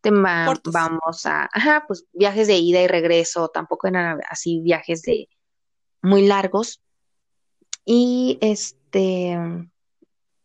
te 0.00 0.10
vamos 0.10 1.26
a, 1.26 1.48
ajá, 1.52 1.84
pues 1.88 2.06
viajes 2.12 2.46
de 2.46 2.56
ida 2.58 2.80
y 2.80 2.86
regreso, 2.86 3.48
tampoco 3.48 3.88
eran 3.88 4.20
así 4.28 4.60
viajes 4.60 5.02
de 5.02 5.28
muy 6.00 6.26
largos, 6.26 6.80
y 7.86 8.38
este 8.42 9.38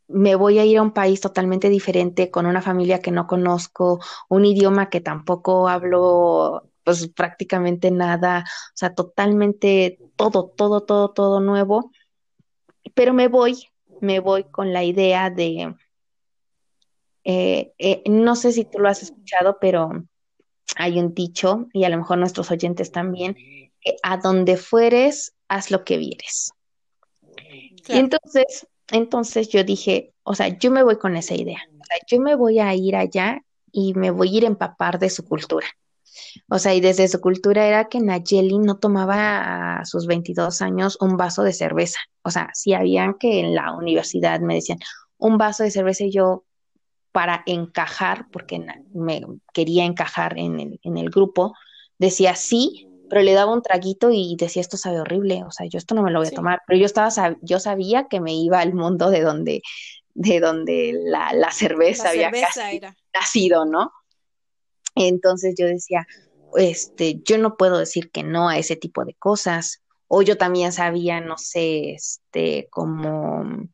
me 0.07 0.35
voy 0.35 0.59
a 0.59 0.65
ir 0.65 0.77
a 0.77 0.81
un 0.81 0.91
país 0.91 1.19
totalmente 1.21 1.69
diferente, 1.69 2.31
con 2.31 2.45
una 2.45 2.61
familia 2.61 2.99
que 2.99 3.11
no 3.11 3.27
conozco, 3.27 3.99
un 4.29 4.45
idioma 4.45 4.89
que 4.89 5.01
tampoco 5.01 5.67
hablo 5.67 6.69
pues 6.83 7.07
prácticamente 7.09 7.91
nada, 7.91 8.45
o 8.47 8.71
sea, 8.73 8.95
totalmente 8.95 9.99
todo, 10.15 10.47
todo, 10.55 10.81
todo, 10.83 11.09
todo 11.11 11.39
nuevo, 11.41 11.91
pero 12.95 13.13
me 13.13 13.27
voy 13.27 13.71
me 14.01 14.19
voy 14.19 14.43
con 14.45 14.73
la 14.73 14.83
idea 14.83 15.29
de, 15.29 15.75
eh, 17.23 17.73
eh, 17.77 18.03
no 18.07 18.35
sé 18.35 18.51
si 18.51 18.65
tú 18.65 18.79
lo 18.79 18.89
has 18.89 19.03
escuchado, 19.03 19.57
pero 19.61 19.91
hay 20.75 20.99
un 20.99 21.13
dicho, 21.13 21.67
y 21.71 21.83
a 21.85 21.89
lo 21.89 21.97
mejor 21.97 22.17
nuestros 22.17 22.51
oyentes 22.51 22.91
también, 22.91 23.35
que 23.79 23.95
a 24.03 24.17
donde 24.17 24.57
fueres, 24.57 25.35
haz 25.47 25.71
lo 25.71 25.83
que 25.83 25.97
vieres. 25.97 26.51
Entonces, 27.87 28.67
entonces 28.91 29.49
yo 29.49 29.63
dije, 29.63 30.13
o 30.23 30.35
sea, 30.35 30.47
yo 30.47 30.71
me 30.71 30.83
voy 30.83 30.97
con 30.97 31.15
esa 31.15 31.35
idea. 31.35 31.59
O 31.79 31.85
sea, 31.85 31.97
yo 32.07 32.21
me 32.21 32.35
voy 32.35 32.59
a 32.59 32.73
ir 32.73 32.95
allá 32.95 33.41
y 33.71 33.93
me 33.93 34.11
voy 34.11 34.35
a 34.35 34.37
ir 34.37 34.43
a 34.43 34.47
empapar 34.47 34.99
de 34.99 35.09
su 35.09 35.25
cultura. 35.25 35.67
O 36.49 36.59
sea, 36.59 36.73
y 36.73 36.81
desde 36.81 37.07
su 37.07 37.19
cultura 37.21 37.67
era 37.67 37.87
que 37.87 37.99
Nayeli 37.99 38.57
no 38.59 38.77
tomaba 38.77 39.79
a 39.79 39.85
sus 39.85 40.07
22 40.07 40.61
años 40.61 40.97
un 40.99 41.17
vaso 41.17 41.43
de 41.43 41.53
cerveza. 41.53 41.99
O 42.23 42.31
sea, 42.31 42.49
si 42.53 42.73
habían 42.73 43.15
que 43.15 43.39
en 43.39 43.55
la 43.55 43.73
universidad 43.73 44.39
me 44.41 44.55
decían 44.55 44.79
un 45.17 45.37
vaso 45.37 45.63
de 45.63 45.71
cerveza 45.71 46.03
y 46.03 46.11
yo 46.11 46.43
para 47.11 47.43
encajar, 47.45 48.27
porque 48.31 48.63
me 48.93 49.21
quería 49.53 49.85
encajar 49.85 50.37
en 50.37 50.59
el, 50.59 50.79
en 50.83 50.97
el 50.97 51.09
grupo, 51.09 51.53
decía 51.97 52.35
sí, 52.35 52.87
pero 53.11 53.23
le 53.23 53.33
daba 53.33 53.51
un 53.51 53.61
traguito 53.61 54.09
y 54.09 54.37
decía 54.37 54.61
esto 54.61 54.77
sabe 54.77 55.01
horrible, 55.01 55.43
o 55.43 55.51
sea, 55.51 55.67
yo 55.67 55.77
esto 55.77 55.95
no 55.95 56.01
me 56.01 56.11
lo 56.11 56.19
voy 56.19 56.29
a 56.29 56.31
tomar, 56.31 56.61
pero 56.65 56.79
yo 56.79 56.85
estaba, 56.85 57.09
yo 57.41 57.59
sabía 57.59 58.07
que 58.07 58.21
me 58.21 58.33
iba 58.33 58.61
al 58.61 58.73
mundo 58.73 59.09
de 59.09 59.19
donde, 59.19 59.61
de 60.13 60.39
donde 60.39 60.97
la, 61.03 61.33
la 61.33 61.51
cerveza 61.51 62.11
había 62.11 62.31
nacido, 63.13 63.65
¿no? 63.65 63.91
Entonces 64.95 65.55
yo 65.59 65.65
decía, 65.65 66.07
este, 66.55 67.19
yo 67.25 67.37
no 67.37 67.57
puedo 67.57 67.79
decir 67.79 68.11
que 68.11 68.23
no 68.23 68.47
a 68.47 68.57
ese 68.57 68.77
tipo 68.77 69.03
de 69.03 69.13
cosas. 69.15 69.83
O 70.07 70.21
yo 70.21 70.37
también 70.37 70.71
sabía, 70.71 71.19
no 71.19 71.37
sé, 71.37 71.91
este, 71.91 72.69
como 72.69 73.67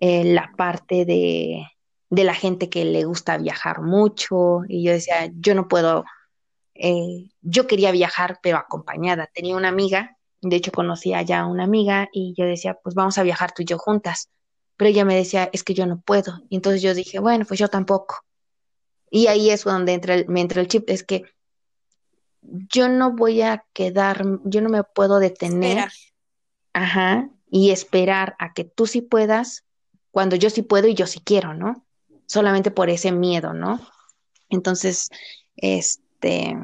eh, 0.00 0.24
la 0.24 0.52
parte 0.56 1.04
de, 1.04 1.68
de 2.10 2.24
la 2.24 2.34
gente 2.34 2.68
que 2.68 2.84
le 2.84 3.04
gusta 3.04 3.38
viajar 3.38 3.80
mucho. 3.80 4.62
Y 4.66 4.82
yo 4.82 4.90
decía, 4.90 5.30
yo 5.36 5.54
no 5.54 5.68
puedo, 5.68 6.04
eh, 6.74 7.30
yo 7.40 7.66
quería 7.66 7.92
viajar, 7.92 8.38
pero 8.42 8.56
acompañada. 8.58 9.28
Tenía 9.32 9.56
una 9.56 9.68
amiga, 9.68 10.16
de 10.40 10.56
hecho 10.56 10.72
conocía 10.72 11.22
ya 11.22 11.46
una 11.46 11.64
amiga, 11.64 12.08
y 12.12 12.34
yo 12.36 12.44
decía, 12.44 12.78
pues 12.82 12.94
vamos 12.94 13.18
a 13.18 13.22
viajar 13.22 13.52
tú 13.52 13.62
y 13.62 13.66
yo 13.66 13.78
juntas. 13.78 14.30
Pero 14.76 14.90
ella 14.90 15.04
me 15.04 15.16
decía, 15.16 15.50
es 15.52 15.64
que 15.64 15.74
yo 15.74 15.86
no 15.86 16.00
puedo. 16.00 16.40
Y 16.48 16.56
entonces 16.56 16.82
yo 16.82 16.94
dije, 16.94 17.18
bueno, 17.18 17.44
pues 17.46 17.60
yo 17.60 17.68
tampoco. 17.68 18.24
Y 19.10 19.26
ahí 19.26 19.50
es 19.50 19.64
donde 19.64 19.92
entra 19.92 20.14
el, 20.14 20.26
me 20.28 20.40
entra 20.40 20.60
el 20.60 20.68
chip, 20.68 20.88
es 20.88 21.04
que 21.04 21.24
yo 22.40 22.88
no 22.88 23.12
voy 23.12 23.42
a 23.42 23.64
quedar, 23.72 24.24
yo 24.44 24.60
no 24.62 24.68
me 24.68 24.82
puedo 24.82 25.18
detener. 25.18 25.90
Ajá, 26.72 27.28
y 27.50 27.70
esperar 27.70 28.34
a 28.38 28.54
que 28.54 28.64
tú 28.64 28.86
sí 28.86 29.02
puedas 29.02 29.64
cuando 30.10 30.36
yo 30.36 30.48
sí 30.48 30.62
puedo 30.62 30.88
y 30.88 30.94
yo 30.94 31.06
sí 31.06 31.20
quiero, 31.20 31.52
¿no? 31.52 31.84
Solamente 32.26 32.70
por 32.70 32.88
ese 32.88 33.12
miedo, 33.12 33.52
¿no? 33.52 33.78
Entonces, 34.48 35.10
este, 36.22 36.56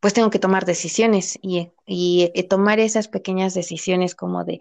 pues 0.00 0.14
tengo 0.14 0.30
que 0.30 0.38
tomar 0.38 0.64
decisiones 0.64 1.38
y, 1.42 1.70
y, 1.86 2.30
y 2.34 2.42
tomar 2.44 2.80
esas 2.80 3.08
pequeñas 3.08 3.54
decisiones 3.54 4.14
como 4.14 4.44
de 4.44 4.60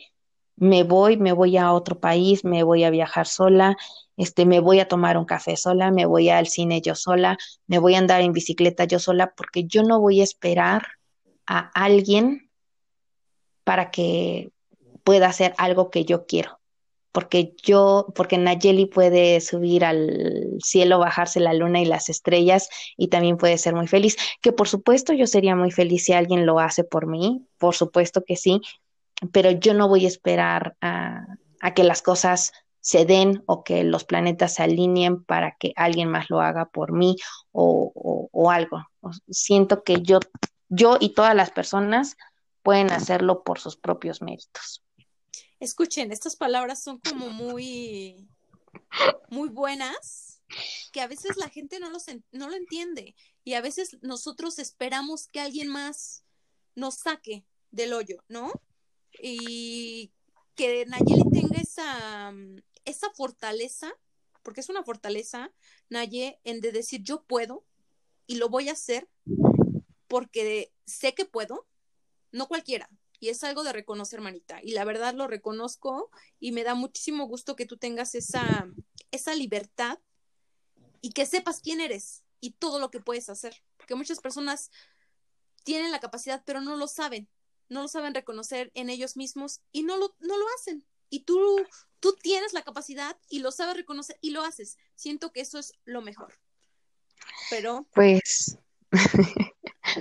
me 0.56 0.84
voy, 0.84 1.18
me 1.18 1.34
voy 1.34 1.58
a 1.58 1.72
otro 1.72 2.00
país, 2.00 2.44
me 2.44 2.64
voy 2.64 2.84
a 2.84 2.90
viajar 2.90 3.28
sola, 3.28 3.78
este, 4.16 4.46
me 4.46 4.60
voy 4.60 4.80
a 4.80 4.88
tomar 4.88 5.18
un 5.18 5.26
café 5.26 5.56
sola, 5.56 5.92
me 5.92 6.08
voy 6.08 6.30
al 6.30 6.48
cine 6.48 6.82
yo 6.82 6.96
sola, 6.96 7.38
me 7.68 7.78
voy 7.78 7.94
a 7.94 8.00
andar 8.00 8.22
en 8.22 8.34
bicicleta 8.34 8.86
yo 8.86 8.98
sola, 8.98 9.34
porque 9.38 9.66
yo 9.66 9.84
no 9.84 10.00
voy 10.00 10.22
a 10.22 10.24
esperar 10.24 10.88
a 11.46 11.60
alguien 11.76 12.50
para 13.64 13.92
que 13.92 14.50
pueda 15.04 15.28
hacer 15.28 15.54
algo 15.60 15.92
que 15.92 16.06
yo 16.06 16.26
quiero. 16.26 16.57
Porque 17.18 17.56
yo, 17.64 18.14
porque 18.14 18.38
Nayeli 18.38 18.86
puede 18.86 19.42
subir 19.42 19.84
al 19.86 20.60
cielo, 20.64 21.00
bajarse 21.00 21.40
la 21.40 21.56
luna 21.56 21.82
y 21.82 21.86
las 21.86 22.10
estrellas 22.10 22.70
y 22.96 23.08
también 23.08 23.38
puede 23.38 23.58
ser 23.58 23.74
muy 23.74 23.88
feliz. 23.88 24.18
Que 24.40 24.52
por 24.52 24.68
supuesto 24.68 25.14
yo 25.14 25.26
sería 25.26 25.56
muy 25.56 25.72
feliz 25.72 26.04
si 26.04 26.14
alguien 26.14 26.46
lo 26.46 26.60
hace 26.60 26.84
por 26.84 27.08
mí, 27.08 27.44
por 27.58 27.74
supuesto 27.74 28.24
que 28.24 28.36
sí, 28.36 28.62
pero 29.32 29.50
yo 29.50 29.74
no 29.74 29.88
voy 29.88 30.06
a 30.06 30.10
esperar 30.10 30.76
a, 30.80 31.26
que 31.74 31.84
las 31.84 32.04
cosas 32.04 32.52
se 32.82 33.06
den 33.06 33.42
o 33.48 33.64
que 33.64 33.84
los 33.84 34.04
planetas 34.04 34.54
se 34.54 34.62
alineen 34.62 35.24
para 35.24 35.56
que 35.58 35.74
alguien 35.76 36.10
más 36.10 36.30
lo 36.30 36.40
haga 36.40 36.66
por 36.66 36.92
mí 36.92 37.16
o, 37.52 38.52
algo. 38.52 38.84
Siento 39.28 39.82
que 39.84 40.04
yo, 40.04 40.20
yo 40.70 40.98
y 41.00 41.16
todas 41.16 41.34
las 41.34 41.50
personas 41.50 42.16
pueden 42.62 42.92
hacerlo 42.92 43.42
por 43.42 43.58
sus 43.58 43.76
propios 43.76 44.22
méritos. 44.22 44.84
Escuchen, 45.60 46.12
estas 46.12 46.36
palabras 46.36 46.84
son 46.84 47.00
como 47.00 47.30
muy, 47.30 48.28
muy 49.30 49.50
buenas, 49.50 50.42
que 50.92 51.02
a 51.02 51.08
veces 51.08 51.38
la 51.38 51.50
gente 51.50 51.80
no, 51.80 51.90
los, 51.90 52.06
no 52.32 52.50
lo 52.50 52.56
entiende 52.56 53.16
y 53.44 53.54
a 53.54 53.62
veces 53.62 53.98
nosotros 54.02 54.60
esperamos 54.60 55.28
que 55.28 55.40
alguien 55.40 55.68
más 55.68 56.24
nos 56.76 56.96
saque 56.96 57.46
del 57.72 57.94
hoyo, 57.94 58.24
¿no? 58.28 58.52
Y 59.22 60.12
que 60.56 60.86
Nayeli 60.86 61.24
tenga 61.32 61.60
esa, 61.60 62.34
esa 62.86 63.10
fortaleza, 63.12 63.92
porque 64.44 64.62
es 64.62 64.70
una 64.70 64.84
fortaleza, 64.84 65.52
Naye, 65.90 66.40
en 66.44 66.62
de 66.62 66.72
decir 66.72 67.02
yo 67.04 67.24
puedo 67.24 67.66
y 68.26 68.36
lo 68.36 68.50
voy 68.50 68.70
a 68.70 68.74
hacer 68.74 69.08
porque 70.08 70.72
sé 70.86 71.14
que 71.14 71.26
puedo, 71.26 71.68
no 72.32 72.48
cualquiera. 72.48 72.90
Y 73.20 73.30
es 73.30 73.44
algo 73.44 73.64
de 73.64 73.74
reconocer, 73.74 74.22
manita. 74.22 74.60
Y 74.62 74.72
la 74.72 74.86
verdad 74.86 75.14
lo 75.14 75.28
reconozco 75.28 76.12
y 76.40 76.52
me 76.52 76.64
da 76.64 76.76
muchísimo 76.76 77.26
gusto 77.26 77.56
que 77.56 77.66
tú 77.66 77.78
tengas 77.78 78.16
esa, 78.16 78.70
esa 79.12 79.36
libertad 79.36 80.00
y 81.02 81.12
que 81.12 81.26
sepas 81.26 81.62
quién 81.62 81.82
eres 81.82 82.24
y 82.40 82.52
todo 82.52 82.80
lo 82.80 82.92
que 82.92 83.00
puedes 83.00 83.30
hacer. 83.30 83.64
Porque 83.78 83.96
muchas 83.96 84.20
personas 84.20 84.70
tienen 85.64 85.92
la 85.92 86.00
capacidad, 86.00 86.44
pero 86.46 86.62
no 86.62 86.76
lo 86.76 86.88
saben. 86.88 87.28
No 87.70 87.82
lo 87.82 87.88
saben 87.88 88.14
reconocer 88.14 88.72
en 88.76 88.90
ellos 88.90 89.18
mismos 89.18 89.62
y 89.72 89.84
no 89.84 89.98
lo, 89.98 90.16
no 90.20 90.38
lo 90.38 90.46
hacen. 90.56 90.86
Y 91.10 91.22
tú 91.22 91.66
tú 92.00 92.16
tienes 92.22 92.54
la 92.54 92.64
capacidad 92.64 93.18
y 93.30 93.40
lo 93.40 93.52
sabes 93.52 93.76
reconocer 93.76 94.18
y 94.22 94.32
lo 94.32 94.44
haces. 94.44 94.78
Siento 94.96 95.32
que 95.32 95.42
eso 95.42 95.60
es 95.60 95.74
lo 95.86 96.02
mejor. 96.02 96.34
Pero. 97.50 97.88
Pues. 97.94 98.58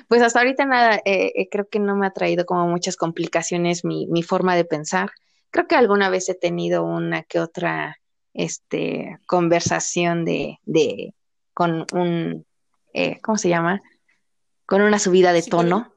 pues 0.09 0.23
hasta 0.23 0.41
ahorita 0.41 0.65
nada, 0.67 0.97
eh, 1.05 1.33
eh, 1.35 1.49
creo 1.51 1.69
que 1.69 1.79
no 1.79 1.97
me 1.97 2.07
ha 2.07 2.13
traído 2.13 2.45
como 2.47 2.67
muchas 2.69 2.97
complicaciones 2.97 3.85
mi, 3.85 4.07
mi 4.07 4.23
forma 4.23 4.55
de 4.55 4.65
pensar. 4.65 5.11
Creo 5.51 5.67
que 5.67 5.75
alguna 5.75 6.11
vez 6.11 6.29
he 6.29 6.35
tenido 6.35 6.85
una 6.85 7.23
que 7.23 7.41
otra 7.41 7.99
este, 8.35 9.19
conversación 9.27 10.25
de, 10.25 10.59
de 10.65 11.15
con 11.55 11.87
un, 11.93 12.47
eh, 12.93 13.21
¿cómo 13.23 13.39
se 13.39 13.49
llama? 13.49 13.81
Con 14.67 14.83
una 14.83 14.99
subida 14.99 15.33
de 15.33 15.43
tono. 15.43 15.93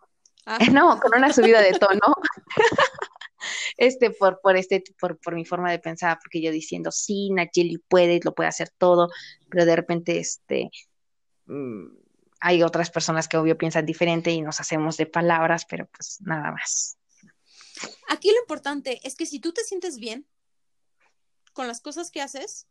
Ah. 0.45 0.57
No, 0.73 0.99
con 0.99 1.11
una 1.15 1.31
subida 1.31 1.61
de 1.61 1.73
tono. 1.73 2.15
este, 3.77 4.09
por, 4.09 4.39
por 4.41 4.57
este, 4.57 4.83
por, 4.99 5.19
por 5.19 5.35
mi 5.35 5.45
forma 5.45 5.69
de 5.69 5.79
pensar, 5.79 6.17
porque 6.23 6.41
yo 6.41 6.51
diciendo, 6.51 6.91
sí, 6.91 7.29
Nayeli 7.31 7.77
puede, 7.87 8.19
lo 8.23 8.33
puede 8.33 8.49
hacer 8.49 8.69
todo, 8.77 9.09
pero 9.49 9.65
de 9.65 9.75
repente, 9.75 10.17
este, 10.17 10.71
mm, 11.45 11.87
hay 12.39 12.63
otras 12.63 12.89
personas 12.89 13.27
que 13.27 13.37
obvio 13.37 13.57
piensan 13.57 13.85
diferente 13.85 14.31
y 14.31 14.41
nos 14.41 14.59
hacemos 14.59 14.97
de 14.97 15.05
palabras, 15.05 15.65
pero 15.65 15.87
pues 15.87 16.19
nada 16.21 16.51
más. 16.51 16.97
Aquí 18.07 18.29
lo 18.31 18.39
importante 18.39 18.99
es 19.03 19.15
que 19.15 19.25
si 19.25 19.39
tú 19.39 19.53
te 19.53 19.63
sientes 19.63 19.97
bien 19.97 20.25
con 21.53 21.67
las 21.67 21.81
cosas 21.81 22.11
que 22.11 22.21
haces, 22.21 22.67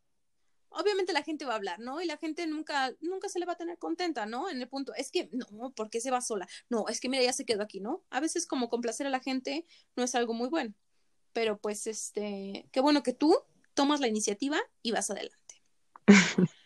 obviamente 0.71 1.13
la 1.13 1.23
gente 1.23 1.45
va 1.45 1.53
a 1.53 1.57
hablar, 1.57 1.79
¿no? 1.79 2.01
Y 2.01 2.07
la 2.07 2.17
gente 2.17 2.47
nunca, 2.47 2.93
nunca 3.01 3.29
se 3.29 3.39
le 3.39 3.47
va 3.47 3.53
a 3.53 3.57
tener 3.57 3.79
contenta, 3.79 4.27
¿no? 4.27 4.51
En 4.51 4.61
el 4.61 4.69
punto, 4.69 4.95
es 4.95 5.11
que, 5.11 5.29
no, 5.33 5.73
¿por 5.73 5.91
qué 5.91 6.01
se 6.01 6.11
va 6.11 6.21
sola? 6.21 6.49
No, 6.69 6.89
es 6.89 7.01
que 7.01 7.09
mira, 7.09 7.23
ya 7.23 7.33
se 7.33 7.45
quedó 7.45 7.63
aquí, 7.63 7.81
¿no? 7.81 8.03
A 8.11 8.21
veces 8.21 8.47
como 8.47 8.69
complacer 8.69 9.07
a 9.07 9.11
la 9.11 9.21
gente 9.21 9.67
no 9.97 10.05
es 10.05 10.15
algo 10.15 10.35
muy 10.35 10.49
bueno, 10.49 10.75
pero 11.33 11.59
pues, 11.59 11.87
este, 11.87 12.69
qué 12.73 12.81
bueno 12.81 13.03
que 13.03 13.13
tú 13.13 13.39
tomas 13.75 14.01
la 14.01 14.09
iniciativa 14.09 14.59
y 14.83 14.93
vas 14.93 15.11
adelante. 15.11 15.63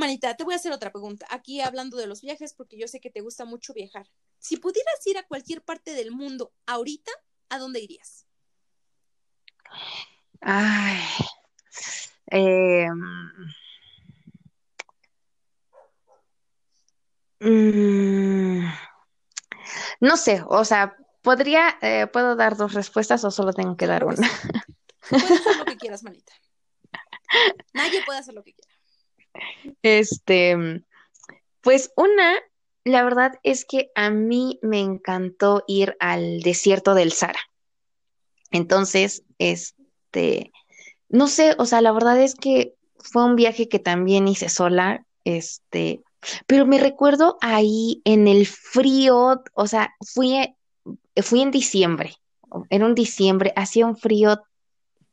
Manita, 0.00 0.34
te 0.34 0.44
voy 0.44 0.54
a 0.54 0.56
hacer 0.56 0.72
otra 0.72 0.90
pregunta. 0.90 1.26
Aquí 1.28 1.60
hablando 1.60 1.98
de 1.98 2.06
los 2.06 2.22
viajes, 2.22 2.54
porque 2.54 2.78
yo 2.78 2.88
sé 2.88 3.00
que 3.00 3.10
te 3.10 3.20
gusta 3.20 3.44
mucho 3.44 3.74
viajar. 3.74 4.08
Si 4.38 4.56
pudieras 4.56 5.06
ir 5.06 5.18
a 5.18 5.26
cualquier 5.26 5.62
parte 5.62 5.92
del 5.92 6.10
mundo 6.10 6.54
ahorita, 6.66 7.12
¿a 7.50 7.58
dónde 7.58 7.80
irías? 7.80 8.26
Ay, 10.40 10.98
eh, 12.32 12.86
no 20.00 20.16
sé, 20.16 20.42
o 20.48 20.64
sea, 20.64 20.96
podría, 21.20 21.78
eh, 21.82 22.06
puedo 22.06 22.36
dar 22.36 22.56
dos 22.56 22.72
respuestas 22.72 23.22
o 23.24 23.30
solo 23.30 23.52
tengo 23.52 23.76
que 23.76 23.86
dar 23.86 24.04
una. 24.04 24.28
Puedes 25.10 25.30
hacer 25.30 25.56
lo 25.58 25.64
que 25.66 25.76
quieras, 25.76 26.02
manita. 26.02 26.32
Nadie 27.74 28.02
puede 28.06 28.18
hacer 28.18 28.32
lo 28.34 28.42
que 28.42 28.54
quiera. 28.54 28.69
Este, 29.82 30.82
pues 31.60 31.92
una, 31.96 32.34
la 32.84 33.02
verdad 33.02 33.38
es 33.42 33.64
que 33.64 33.90
a 33.94 34.10
mí 34.10 34.58
me 34.62 34.80
encantó 34.80 35.64
ir 35.66 35.96
al 36.00 36.40
desierto 36.40 36.94
del 36.94 37.12
Sahara. 37.12 37.40
Entonces, 38.50 39.22
este, 39.38 40.52
no 41.08 41.28
sé, 41.28 41.54
o 41.58 41.66
sea, 41.66 41.80
la 41.80 41.92
verdad 41.92 42.20
es 42.20 42.34
que 42.34 42.74
fue 42.98 43.24
un 43.24 43.36
viaje 43.36 43.68
que 43.68 43.78
también 43.78 44.28
hice 44.28 44.48
sola, 44.48 45.06
este, 45.24 46.02
pero 46.46 46.66
me 46.66 46.78
recuerdo 46.78 47.38
ahí 47.40 48.02
en 48.04 48.28
el 48.28 48.46
frío, 48.46 49.42
o 49.54 49.66
sea, 49.66 49.94
fui, 50.00 50.54
fui 51.22 51.42
en 51.42 51.50
diciembre, 51.50 52.16
en 52.68 52.82
un 52.82 52.94
diciembre, 52.94 53.52
hacía 53.56 53.86
un 53.86 53.96
frío 53.96 54.42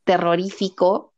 terrorífico, 0.04 1.14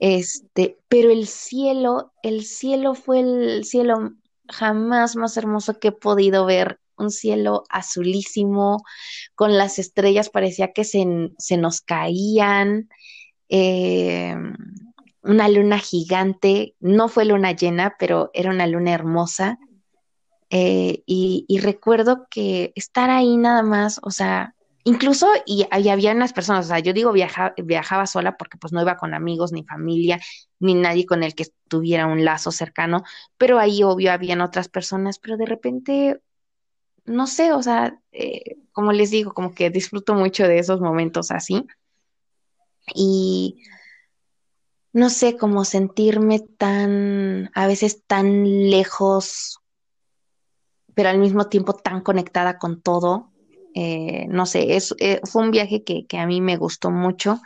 este, 0.00 0.78
pero 0.88 1.10
el 1.10 1.26
cielo, 1.28 2.12
el 2.22 2.44
cielo 2.44 2.94
fue 2.94 3.20
el 3.20 3.64
cielo 3.64 4.14
jamás 4.48 5.14
más 5.14 5.36
hermoso 5.36 5.78
que 5.78 5.88
he 5.88 5.92
podido 5.92 6.46
ver, 6.46 6.80
un 6.96 7.10
cielo 7.10 7.64
azulísimo, 7.70 8.82
con 9.34 9.56
las 9.56 9.78
estrellas 9.78 10.28
parecía 10.28 10.72
que 10.72 10.84
se, 10.84 11.32
se 11.38 11.56
nos 11.56 11.80
caían, 11.80 12.88
eh, 13.48 14.34
una 15.22 15.48
luna 15.48 15.78
gigante, 15.78 16.74
no 16.80 17.08
fue 17.08 17.24
luna 17.24 17.52
llena, 17.52 17.96
pero 17.98 18.30
era 18.32 18.50
una 18.50 18.66
luna 18.66 18.92
hermosa. 18.92 19.58
Eh, 20.50 21.02
y, 21.06 21.46
recuerdo 21.62 22.26
que 22.28 22.72
estar 22.74 23.10
ahí 23.10 23.36
nada 23.36 23.62
más, 23.62 24.00
o 24.02 24.10
sea, 24.10 24.54
incluso 24.84 25.28
y, 25.46 25.66
había 25.70 26.12
unas 26.12 26.32
personas, 26.32 26.66
o 26.66 26.68
sea, 26.68 26.78
yo 26.78 26.92
digo 26.92 27.12
viajaba 27.12 28.06
sola 28.06 28.36
porque 28.36 28.58
pues 28.58 28.72
no 28.72 28.82
iba 28.82 28.96
con 28.96 29.14
amigos 29.14 29.52
ni 29.52 29.64
familia, 29.64 30.20
ni 30.58 30.74
nadie 30.74 31.06
con 31.06 31.22
el 31.22 31.34
que 31.34 31.46
tuviera 31.68 32.06
un 32.06 32.24
lazo 32.24 32.52
cercano, 32.52 33.02
pero 33.36 33.58
ahí 33.58 33.82
obvio 33.82 34.12
habían 34.12 34.40
otras 34.40 34.68
personas, 34.68 35.18
pero 35.18 35.36
de 35.36 35.46
repente, 35.46 36.20
no 37.04 37.26
sé, 37.26 37.52
o 37.52 37.62
sea, 37.62 38.00
eh, 38.12 38.56
como 38.72 38.92
les 38.92 39.10
digo, 39.10 39.32
como 39.32 39.54
que 39.54 39.70
disfruto 39.70 40.14
mucho 40.14 40.46
de 40.46 40.58
esos 40.58 40.80
momentos 40.80 41.30
así. 41.30 41.66
Y 42.94 43.62
no 44.92 45.08
sé, 45.10 45.36
cómo 45.36 45.64
sentirme 45.64 46.40
tan, 46.40 47.50
a 47.54 47.66
veces 47.66 48.04
tan 48.06 48.70
lejos, 48.70 49.60
pero 50.94 51.08
al 51.08 51.18
mismo 51.18 51.48
tiempo 51.48 51.74
tan 51.74 52.00
conectada 52.00 52.58
con 52.58 52.82
todo. 52.82 53.29
Eh, 53.74 54.26
no 54.28 54.46
sé, 54.46 54.76
es, 54.76 54.94
eh, 54.98 55.20
fue 55.24 55.42
un 55.42 55.50
viaje 55.50 55.84
que, 55.84 56.06
a 56.18 56.26
mí 56.26 56.40
me 56.40 56.56
gustó 56.56 56.90
mucho. 56.90 57.40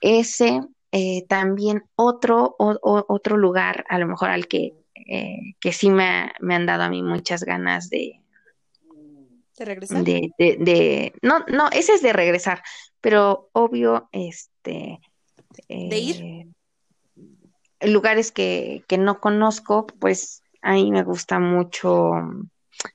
Ese, 0.00 0.60
eh, 0.92 1.26
también 1.28 1.84
otro, 1.94 2.54
otro 2.58 3.36
lugar, 3.36 3.84
a 3.88 3.98
lo 3.98 4.06
mejor 4.06 4.30
al 4.30 4.46
que, 4.46 4.74
que 5.60 5.72
sí 5.72 5.90
me, 5.90 6.32
me, 6.40 6.54
han 6.54 6.66
dado 6.66 6.84
a 6.84 6.90
mí 6.90 7.02
muchas 7.02 7.44
ganas 7.44 7.90
de... 7.90 8.20
¿De 9.58 9.64
regresar? 9.64 10.04
De, 10.04 10.30
de, 10.38 10.56
de, 10.58 11.12
no, 11.20 11.40
no, 11.48 11.68
ese 11.70 11.92
es 11.94 12.00
de 12.00 12.14
regresar, 12.14 12.62
pero 13.02 13.50
obvio, 13.52 14.08
este, 14.12 15.00
de 15.68 15.98
ir. 15.98 16.46
Lugares 17.82 18.32
que, 18.32 18.84
que 18.88 18.96
no 18.96 19.20
conozco, 19.20 19.86
pues 19.86 20.42
a 20.62 20.72
mí 20.72 20.90
me 20.90 21.02
gusta 21.02 21.38
mucho, 21.38 22.12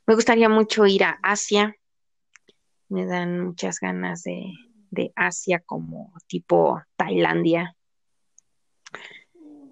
me 0.05 0.15
gustaría 0.15 0.49
mucho 0.49 0.85
ir 0.85 1.03
a 1.03 1.19
Asia. 1.21 1.75
Me 2.89 3.05
dan 3.05 3.39
muchas 3.39 3.79
ganas 3.79 4.23
de, 4.23 4.51
de 4.91 5.11
Asia 5.15 5.59
como 5.59 6.13
tipo 6.27 6.81
Tailandia, 6.95 7.75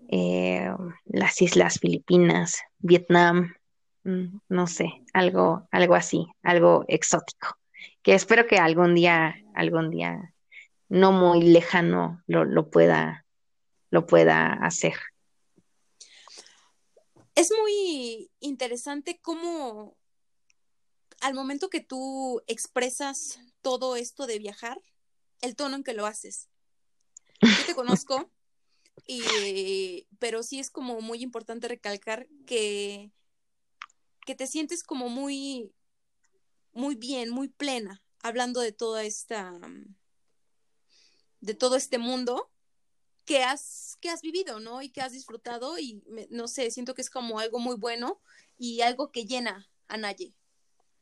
eh, 0.10 0.70
las 1.06 1.42
Islas 1.42 1.80
Filipinas, 1.80 2.62
Vietnam, 2.78 3.56
mm, 4.04 4.38
no 4.50 4.68
sé, 4.68 5.02
algo, 5.14 5.68
algo 5.72 5.96
así, 5.96 6.28
algo 6.44 6.86
exótico, 6.88 7.58
que 8.04 8.14
espero 8.14 8.46
que 8.46 8.58
algún 8.58 8.94
día, 8.94 9.36
algún 9.56 9.90
día 9.90 10.34
no 10.90 11.12
muy 11.12 11.42
lejano 11.42 12.22
lo, 12.28 12.70
pueda, 12.70 13.26
lo 13.90 14.06
pueda 14.06 14.54
hacer. 14.54 14.94
Es 17.34 17.52
muy 17.60 18.30
interesante 18.40 19.20
cómo 19.20 19.98
al 21.24 21.34
momento 21.34 21.70
que 21.70 21.80
tú 21.80 22.42
expresas 22.48 23.40
todo 23.62 23.96
esto 23.96 24.28
de 24.28 24.40
viajar, 24.40 24.82
el 25.40 25.56
tono 25.56 25.78
en 25.78 25.84
que 25.84 25.94
lo 25.94 26.06
haces. 26.06 26.50
Yo 27.42 27.66
te 27.66 27.76
conozco, 27.76 28.30
y, 29.08 30.06
pero 30.20 30.44
sí 30.44 30.60
es 30.60 30.70
como 30.70 31.00
muy 31.00 31.24
importante 31.24 31.70
recalcar 31.70 32.28
que, 32.46 33.10
que 34.26 34.36
te 34.36 34.48
sientes 34.48 34.84
como 34.84 35.08
muy, 35.08 35.74
muy 36.74 36.96
bien, 36.96 37.30
muy 37.30 37.48
plena, 37.48 38.04
hablando 38.22 38.60
de 38.60 38.74
toda 38.74 39.06
esta, 39.06 39.58
de 41.40 41.54
todo 41.54 41.78
este 41.78 42.00
mundo 42.00 42.52
que 43.24 43.44
has, 43.44 43.96
que 44.02 44.10
has 44.10 44.22
vivido, 44.22 44.60
¿no? 44.60 44.82
Y 44.82 44.90
que 44.90 45.02
has 45.02 45.14
disfrutado 45.14 45.80
y 45.80 46.04
no 46.30 46.50
sé, 46.50 46.70
siento 46.70 46.94
que 46.94 47.02
es 47.02 47.10
como 47.10 47.40
algo 47.40 47.60
muy 47.60 47.78
bueno 47.78 48.22
y 48.58 48.82
algo 48.82 49.10
que 49.10 49.26
llena 49.26 49.70
a 49.88 49.96
Naye. 49.96 50.36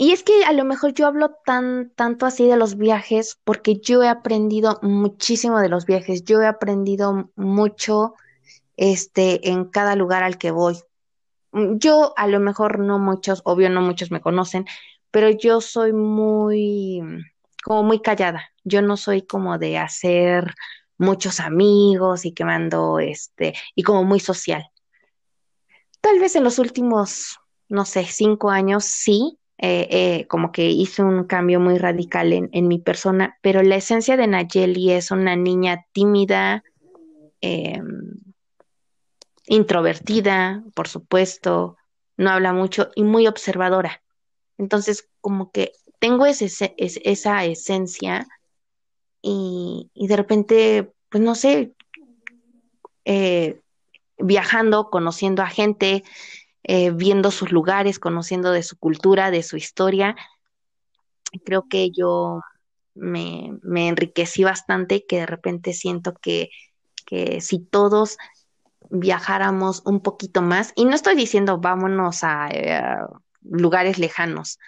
Y 0.02 0.14
es 0.14 0.24
que 0.24 0.46
a 0.46 0.52
lo 0.52 0.66
mejor 0.66 0.96
yo 0.96 1.06
hablo 1.06 1.36
tan, 1.46 1.92
tanto 1.92 2.26
así 2.26 2.48
de 2.48 2.58
los 2.58 2.76
viajes 2.76 3.38
porque 3.44 3.78
yo 3.78 4.02
he 4.02 4.10
aprendido 4.10 4.80
muchísimo 4.82 5.60
de 5.60 5.70
los 5.70 5.86
viajes, 5.86 6.24
yo 6.24 6.42
he 6.42 6.48
aprendido 6.48 7.30
mucho 7.36 8.16
este, 8.78 9.52
en 9.52 9.66
cada 9.66 9.96
lugar 9.96 10.24
al 10.24 10.40
que 10.40 10.50
voy. 10.50 10.76
Yo 11.52 12.16
a 12.18 12.26
lo 12.26 12.40
mejor 12.40 12.80
no 12.80 12.98
muchos, 12.98 13.44
obvio 13.46 13.70
no 13.70 13.82
muchos 13.82 14.10
me 14.10 14.22
conocen, 14.22 14.66
pero 15.12 15.30
yo 15.30 15.62
soy 15.62 15.94
muy, 15.94 17.04
como 17.64 17.84
muy 17.84 18.02
callada. 18.02 18.50
Yo 18.64 18.82
no 18.82 18.98
soy 18.98 19.22
como 19.22 19.60
de 19.60 19.78
hacer 19.78 20.56
muchos 20.98 21.40
amigos 21.40 22.26
y 22.26 22.34
que 22.34 22.44
mando 22.44 22.98
este, 22.98 23.54
y 23.76 23.84
como 23.84 24.04
muy 24.04 24.20
social. 24.20 24.66
Tal 26.00 26.18
vez 26.18 26.36
en 26.36 26.44
los 26.44 26.58
últimos, 26.58 27.38
no 27.70 27.86
sé, 27.86 28.04
cinco 28.06 28.50
años 28.50 28.86
sí, 28.86 29.38
eh, 29.64 29.88
eh, 29.92 30.28
como 30.28 30.52
que 30.52 30.72
hice 30.72 31.04
un 31.04 31.26
cambio 31.26 31.60
muy 31.60 31.78
radical 31.78 32.34
en, 32.34 32.50
en, 32.52 32.68
mi 32.68 32.80
persona, 32.80 33.38
pero 33.44 33.62
la 33.62 33.76
esencia 33.76 34.18
de 34.18 34.26
Nayeli 34.26 34.92
es 34.92 35.12
una 35.12 35.36
niña 35.36 35.86
tímida, 35.92 36.64
em, 37.42 38.16
introvertida, 39.46 40.64
por 40.74 40.88
supuesto, 40.88 41.78
no 42.18 42.32
habla 42.32 42.54
mucho 42.54 42.90
y 42.96 43.04
muy 43.04 43.28
observadora. 43.28 44.02
Entonces, 44.58 45.08
como 45.22 45.52
que 45.52 45.74
tengo 46.00 46.26
ese, 46.26 46.74
esa 46.78 47.46
esencia 47.46 48.28
y, 49.22 49.92
de 49.94 50.16
repente, 50.18 50.92
pues 51.10 51.24
no 51.24 51.36
sé, 51.36 51.76
eh, 53.06 53.62
viajando, 54.18 54.90
conociendo 54.90 55.44
a 55.44 55.48
gente, 55.48 56.04
eh, 56.64 56.92
viendo 56.92 57.32
sus 57.32 57.52
lugares, 57.52 58.00
conociendo 58.00 58.52
de 58.52 58.64
su 58.64 58.78
cultura, 58.78 59.32
de 59.32 59.44
su 59.44 59.58
historia, 59.58 60.16
creo 61.46 61.68
que 61.68 61.92
yo 61.92 62.42
me, 62.94 63.58
me 63.64 63.88
enriquecí 63.88 64.44
bastante, 64.44 65.06
que 65.06 65.20
de 65.20 65.26
repente 65.26 65.74
siento 65.74 66.14
que, 66.14 66.50
que 67.06 67.42
si 67.42 67.60
todos 67.60 68.18
viajáramos 68.90 69.82
un 69.86 70.02
poquito 70.02 70.42
más, 70.42 70.74
y 70.76 70.86
no 70.86 70.96
estoy 70.96 71.16
diciendo 71.16 71.60
vámonos 71.60 72.24
a, 72.24 72.50
eh, 72.50 72.74
a 72.74 73.08
lugares 73.44 73.98
lejanos, 73.98 74.60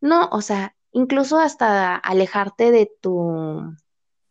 no, 0.00 0.28
o 0.32 0.40
sea, 0.40 0.74
incluso 0.92 1.38
hasta 1.38 1.96
alejarte 1.96 2.70
de 2.70 2.90
tu, 3.00 3.76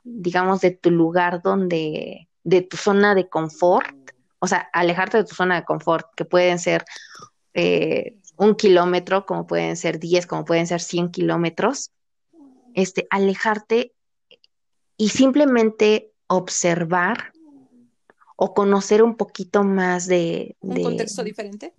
digamos, 0.04 0.62
de 0.62 0.71
tu 0.71 0.91
lugar 0.91 1.41
donde, 1.41 2.28
de 2.43 2.62
tu 2.62 2.78
zona 2.78 3.15
de 3.15 3.30
confort, 3.30 3.95
o 4.45 4.47
sea, 4.47 4.69
alejarte 4.73 5.17
de 5.17 5.23
tu 5.25 5.36
zona 5.36 5.55
de 5.55 5.65
confort, 5.65 6.08
que 6.15 6.23
pueden 6.23 6.60
ser 6.60 6.86
eh, 7.53 8.17
un 8.38 8.55
kilómetro, 8.55 9.25
como 9.25 9.45
pueden 9.47 9.75
ser 9.75 9.99
10, 9.99 10.27
como 10.27 10.45
pueden 10.45 10.67
ser 10.67 10.81
100 10.81 11.10
kilómetros, 11.10 11.91
este, 12.73 13.08
alejarte 13.10 13.93
y 14.98 15.10
simplemente 15.10 16.12
observar 16.27 17.33
o 18.35 18.54
conocer 18.54 19.02
un 19.02 19.15
poquito 19.15 19.63
más 19.63 20.08
de... 20.08 20.56
¿Un 20.60 20.83
contexto 20.83 21.23
diferente? 21.23 21.73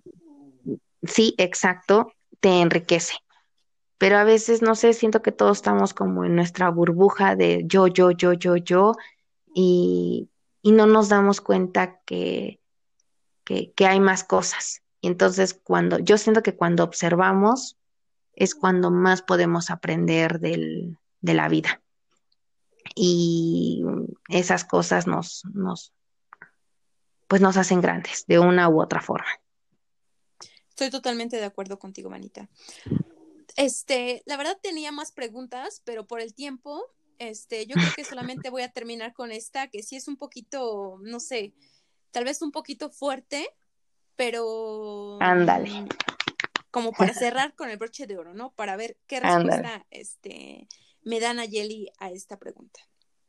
Sí, 1.03 1.35
exacto, 1.37 2.11
te 2.39 2.61
enriquece 2.61 3.15
pero 3.97 4.17
a 4.17 4.23
veces, 4.23 4.61
no 4.61 4.75
sé, 4.75 4.93
siento 4.93 5.21
que 5.21 5.31
todos 5.31 5.57
estamos 5.57 5.93
como 5.93 6.23
en 6.23 6.35
nuestra 6.35 6.69
burbuja 6.69 7.35
de 7.35 7.63
yo, 7.65 7.87
yo, 7.87 8.11
yo, 8.11 8.33
yo, 8.33 8.55
yo, 8.57 8.93
y, 9.55 10.29
no 10.71 10.87
nos 10.87 11.09
damos 11.09 11.41
cuenta 11.41 11.99
que, 12.01 12.59
que, 13.43 13.73
hay 13.85 13.99
más 13.99 14.23
cosas. 14.23 14.81
Y 15.01 15.07
entonces, 15.07 15.53
cuando, 15.53 15.99
yo 15.99 16.17
siento 16.17 16.43
que 16.43 16.55
cuando 16.55 16.83
observamos 16.83 17.77
es 18.33 18.55
cuando 18.55 18.91
más 18.91 19.21
podemos 19.21 19.69
aprender 19.69 20.39
del, 20.39 20.97
de 21.21 21.33
la 21.33 21.49
vida. 21.49 21.81
Y 22.95 23.83
esas 24.29 24.65
cosas 24.65 25.07
nos, 25.07 25.43
nos, 25.53 25.93
pues 27.27 27.41
nos 27.41 27.57
hacen 27.57 27.81
grandes 27.81 28.25
de 28.27 28.39
una 28.39 28.69
u 28.69 28.81
otra 28.81 29.01
forma. 29.01 29.29
Estoy 30.69 30.89
totalmente 30.89 31.37
de 31.37 31.45
acuerdo 31.45 31.79
contigo, 31.79 32.09
Manita. 32.09 32.49
Este, 33.55 34.21
la 34.25 34.37
verdad 34.37 34.57
tenía 34.61 34.91
más 34.91 35.11
preguntas, 35.11 35.81
pero 35.83 36.05
por 36.05 36.21
el 36.21 36.35
tiempo 36.35 36.85
Este, 37.19 37.65
yo 37.65 37.75
creo 37.75 37.93
que 37.95 38.03
solamente 38.03 38.49
voy 38.49 38.61
a 38.61 38.71
terminar 38.71 39.13
con 39.13 39.31
esta, 39.31 39.67
que 39.67 39.83
sí 39.83 39.95
es 39.95 40.07
un 40.07 40.17
poquito, 40.17 40.99
no 41.01 41.19
sé, 41.19 41.53
tal 42.11 42.25
vez 42.25 42.41
un 42.41 42.51
poquito 42.51 42.89
fuerte, 42.89 43.49
pero. 44.15 45.17
Ándale. 45.21 45.69
mm, 45.69 45.89
Como 46.71 46.91
para 46.91 47.13
cerrar 47.13 47.55
con 47.55 47.69
el 47.69 47.77
broche 47.77 48.07
de 48.07 48.17
oro, 48.17 48.33
¿no? 48.33 48.51
Para 48.51 48.75
ver 48.75 48.97
qué 49.07 49.19
respuesta 49.19 49.85
este, 49.89 50.67
me 51.01 51.19
dan 51.19 51.39
a 51.39 51.45
Yeli 51.45 51.89
a 51.99 52.11
esta 52.11 52.37
pregunta. 52.37 52.79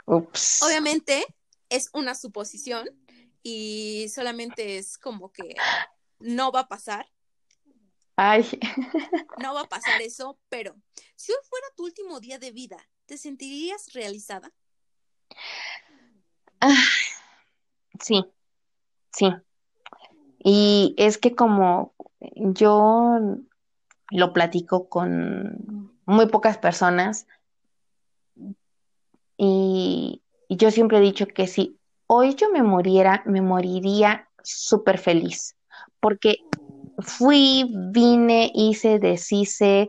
Ups. 0.07 0.63
Obviamente 0.63 1.25
es 1.69 1.91
una 1.93 2.15
suposición 2.15 2.89
y 3.43 4.09
solamente 4.09 4.79
es 4.79 4.99
como 4.99 5.33
que 5.33 5.55
no 6.19 6.51
va 6.51 6.61
a 6.61 6.69
pasar, 6.69 7.07
Ay, 8.21 8.45
no 9.41 9.55
va 9.55 9.61
a 9.61 9.69
pasar 9.69 10.03
eso, 10.03 10.41
pero 10.49 10.75
si 11.15 11.31
hoy 11.31 11.39
fuera 11.49 11.67
tu 11.77 11.85
último 11.85 12.19
día 12.19 12.39
de 12.41 12.51
vida, 12.51 12.77
¿te 13.09 13.17
sentirías 13.17 13.93
realizada? 13.95 14.53
sí, 18.01 18.23
sí. 19.11 19.35
Y 20.39 20.95
es 20.99 21.17
que 21.17 21.35
como 21.35 21.95
yo 22.21 23.19
lo 24.11 24.33
platico 24.35 24.91
con 24.91 25.91
muy 26.05 26.27
pocas 26.27 26.59
personas 26.59 27.27
y, 29.39 30.23
y 30.47 30.57
yo 30.57 30.71
siempre 30.71 30.99
he 30.99 31.01
dicho 31.01 31.27
que 31.27 31.47
si 31.47 31.79
hoy 32.07 32.35
yo 32.35 32.51
me 32.51 32.63
muriera, 32.63 33.23
me 33.25 33.41
moriría 33.41 34.29
súper 34.43 34.99
feliz, 34.99 35.57
porque 35.99 36.37
fui, 36.99 37.65
vine, 37.91 38.51
hice, 38.55 38.99
deshice, 38.99 39.89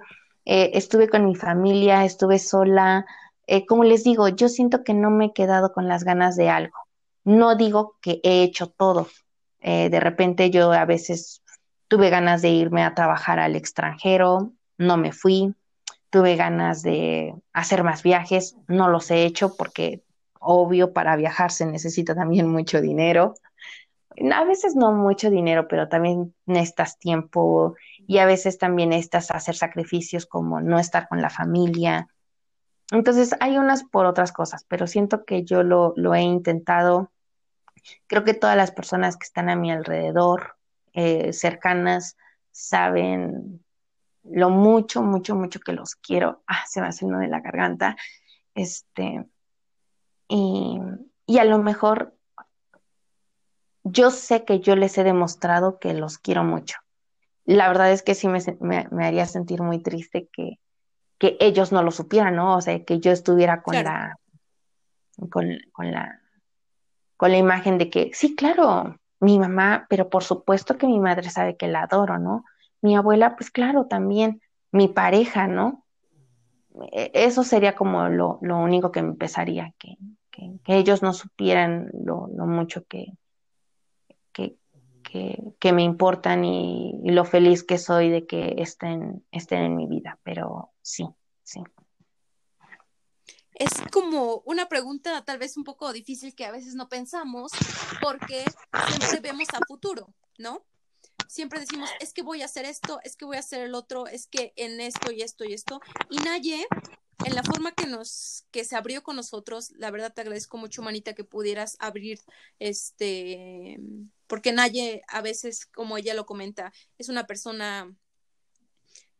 eh, 0.52 0.72
estuve 0.74 1.10
con 1.10 1.28
mi 1.28 1.36
familia, 1.36 2.06
estuve 2.06 2.40
sola. 2.40 3.06
Eh, 3.46 3.68
como 3.68 3.84
les 3.84 4.04
digo, 4.04 4.30
yo 4.30 4.50
siento 4.50 4.84
que 4.84 4.96
no 4.96 5.12
me 5.12 5.26
he 5.26 5.32
quedado 5.34 5.72
con 5.72 5.88
las 5.88 6.04
ganas 6.04 6.36
de 6.38 6.50
algo. 6.50 6.76
No 7.24 7.56
digo 7.56 7.98
que 8.02 8.20
he 8.24 8.42
hecho 8.42 8.66
todo. 8.66 9.08
Eh, 9.60 9.92
de 9.92 10.00
repente 10.00 10.50
yo 10.50 10.72
a 10.72 10.86
veces 10.86 11.44
tuve 11.88 12.10
ganas 12.10 12.42
de 12.42 12.50
irme 12.50 12.84
a 12.84 12.96
trabajar 12.96 13.38
al 13.38 13.56
extranjero, 13.56 14.54
no 14.80 14.98
me 14.98 15.12
fui. 15.12 15.54
Tuve 16.10 16.36
ganas 16.36 16.82
de 16.82 17.36
hacer 17.54 17.84
más 17.84 18.02
viajes, 18.02 18.56
no 18.68 18.90
los 18.90 19.12
he 19.12 19.26
hecho 19.26 19.56
porque 19.56 20.02
obvio 20.40 20.94
para 20.94 21.16
viajar 21.16 21.52
se 21.52 21.68
necesita 21.68 22.16
también 22.16 22.48
mucho 22.48 22.82
dinero. 22.82 23.36
A 24.34 24.44
veces 24.46 24.76
no 24.76 24.94
mucho 24.94 25.30
dinero, 25.30 25.68
pero 25.68 25.90
también 25.90 26.34
necesitas 26.48 26.98
tiempo 26.98 27.76
y 28.10 28.18
a 28.18 28.26
veces 28.26 28.58
también 28.58 28.90
necesitas 28.90 29.30
hacer 29.30 29.56
sacrificios 29.56 30.26
como 30.26 30.62
no 30.62 30.80
estar 30.80 31.08
con 31.08 31.22
la 31.22 31.30
familia. 31.30 32.08
Entonces 32.92 33.36
hay 33.40 33.60
unas 33.60 33.84
por 33.84 34.08
otras 34.08 34.32
cosas, 34.32 34.66
pero 34.68 34.88
siento 34.88 35.26
que 35.26 35.44
yo 35.44 35.62
lo, 35.62 35.94
lo 35.96 36.16
he 36.16 36.22
intentado. 36.22 37.12
Creo 38.08 38.24
que 38.24 38.34
todas 38.34 38.58
las 38.58 38.72
personas 38.72 39.16
que 39.16 39.26
están 39.26 39.48
a 39.48 39.56
mi 39.56 39.72
alrededor, 39.72 40.56
eh, 40.94 41.34
cercanas, 41.34 42.18
saben 42.50 43.64
lo 44.24 44.50
mucho, 44.50 45.04
mucho, 45.04 45.36
mucho 45.36 45.60
que 45.60 45.74
los 45.74 45.96
quiero. 45.96 46.42
Ah, 46.48 46.64
se 46.68 46.82
me 46.82 46.88
hace 46.88 47.06
uno 47.06 47.20
de 47.20 47.28
la 47.28 47.42
garganta. 47.42 47.96
Este, 48.56 49.24
y, 50.28 50.80
y 51.28 51.38
a 51.38 51.46
lo 51.46 51.60
mejor 51.60 52.16
yo 53.84 54.10
sé 54.10 54.46
que 54.46 54.62
yo 54.62 54.76
les 54.76 54.98
he 54.98 55.04
demostrado 55.04 55.78
que 55.78 55.94
los 55.94 56.18
quiero 56.18 56.44
mucho. 56.44 56.80
La 57.56 57.68
verdad 57.68 57.92
es 57.92 58.04
que 58.04 58.14
sí 58.14 58.28
me, 58.28 58.38
me, 58.60 58.88
me 58.92 59.08
haría 59.08 59.26
sentir 59.26 59.64
muy 59.64 59.80
triste 59.82 60.30
que, 60.32 60.60
que, 61.18 61.36
ellos 61.40 61.72
no 61.72 61.82
lo 61.82 61.90
supieran, 61.90 62.36
¿no? 62.36 62.56
O 62.56 62.62
sea, 62.62 62.84
que 62.84 63.00
yo 63.00 63.12
estuviera 63.12 63.64
con 63.64 63.74
Claro. 63.74 63.90
la, 63.90 64.16
con, 65.32 65.58
con 65.72 65.92
la, 65.92 66.22
con 67.18 67.32
la 67.32 67.38
imagen 67.38 67.80
de 67.80 67.90
que, 67.90 68.12
sí, 68.14 68.36
claro, 68.36 68.98
mi 69.20 69.40
mamá, 69.40 69.88
pero 69.90 70.10
por 70.10 70.24
supuesto 70.24 70.78
que 70.78 70.86
mi 70.86 71.00
madre 71.00 71.32
sabe 71.32 71.58
que 71.58 71.68
la 71.68 71.82
adoro, 71.82 72.20
¿no? 72.20 72.46
Mi 72.82 72.96
abuela, 72.96 73.36
pues 73.36 73.50
claro, 73.50 73.88
también, 73.88 74.44
mi 74.72 74.88
pareja, 74.88 75.48
¿no? 75.48 75.88
E- 76.92 77.10
Eso 77.16 77.44
sería 77.44 77.76
como 77.76 78.10
lo, 78.10 78.38
lo 78.44 78.60
único 78.60 78.92
que 78.92 79.02
me 79.02 79.16
pesaría, 79.16 79.74
que, 79.80 79.98
que, 80.30 80.60
que 80.64 80.78
ellos 80.78 81.02
no 81.02 81.14
supieran 81.14 81.90
lo, 81.94 82.28
lo 82.32 82.46
mucho 82.46 82.84
que, 82.86 83.08
que, 85.12 85.74
me 85.74 85.84
importan 85.84 86.46
y, 86.46 86.94
lo 87.04 87.26
feliz 87.26 87.64
que 87.64 87.78
soy 87.78 88.10
de 88.10 88.26
que 88.26 88.56
estén, 88.58 89.26
estén 89.32 89.64
en 89.64 89.76
mi 89.76 89.88
vida, 89.88 90.20
pero 90.24 90.72
sí, 90.82 91.08
sí. 91.44 91.62
Es 93.54 93.72
como 93.92 94.42
una 94.46 94.70
pregunta 94.70 95.24
tal 95.26 95.38
vez 95.38 95.58
un 95.58 95.66
poco 95.66 95.92
difícil 95.92 96.34
que 96.34 96.46
a 96.46 96.52
veces 96.52 96.76
no 96.76 96.88
pensamos 96.88 97.52
porque 98.02 98.46
siempre 98.88 99.20
vemos 99.20 99.48
a 99.54 99.60
futuro, 99.68 100.14
¿no? 100.38 100.66
Siempre 101.28 101.60
decimos, 101.60 101.90
es 102.00 102.14
que 102.14 102.24
voy 102.24 102.42
a 102.42 102.46
hacer 102.46 102.66
esto, 102.66 103.00
es 103.04 103.18
que 103.18 103.26
voy 103.26 103.36
a 103.36 103.42
hacer 103.42 103.62
el 103.62 103.76
otro, 103.76 104.08
es 104.08 104.28
que 104.28 104.54
en 104.56 104.80
esto 104.80 105.12
y 105.12 105.22
esto 105.22 105.44
y 105.44 105.54
esto. 105.54 105.82
Y 106.10 106.18
Naye, 106.18 106.66
en 107.26 107.36
la 107.36 107.44
forma 107.44 107.74
que 107.74 107.86
nos, 107.86 108.46
que 108.52 108.64
se 108.64 108.76
abrió 108.76 109.04
con 109.04 109.16
nosotros, 109.16 109.72
la 109.72 109.92
verdad 109.92 110.14
te 110.14 110.22
agradezco 110.22 110.58
mucho, 110.58 110.82
Manita, 110.82 111.14
que 111.14 111.24
pudieras 111.24 111.76
abrir 111.80 112.20
este, 112.60 113.80
porque 114.28 114.52
Naye 114.54 115.04
a 115.08 115.22
veces, 115.22 115.66
como 115.66 115.98
ella 115.98 116.14
lo 116.14 116.26
comenta, 116.26 116.72
es 116.98 117.10
una 117.10 117.28
persona 117.28 117.94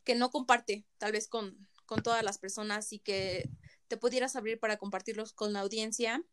que 0.04 0.16
no 0.16 0.32
comparte 0.32 0.86
tal 0.98 1.12
vez 1.12 1.28
con, 1.28 1.68
con 1.86 2.02
todas 2.02 2.24
las 2.24 2.38
personas 2.38 2.94
y 2.94 3.00
que 3.00 3.50
te 3.88 3.98
pudieras 3.98 4.36
abrir 4.36 4.60
para 4.60 4.78
compartirlos 4.78 5.34
con 5.34 5.52
la 5.52 5.60
audiencia, 5.60 6.24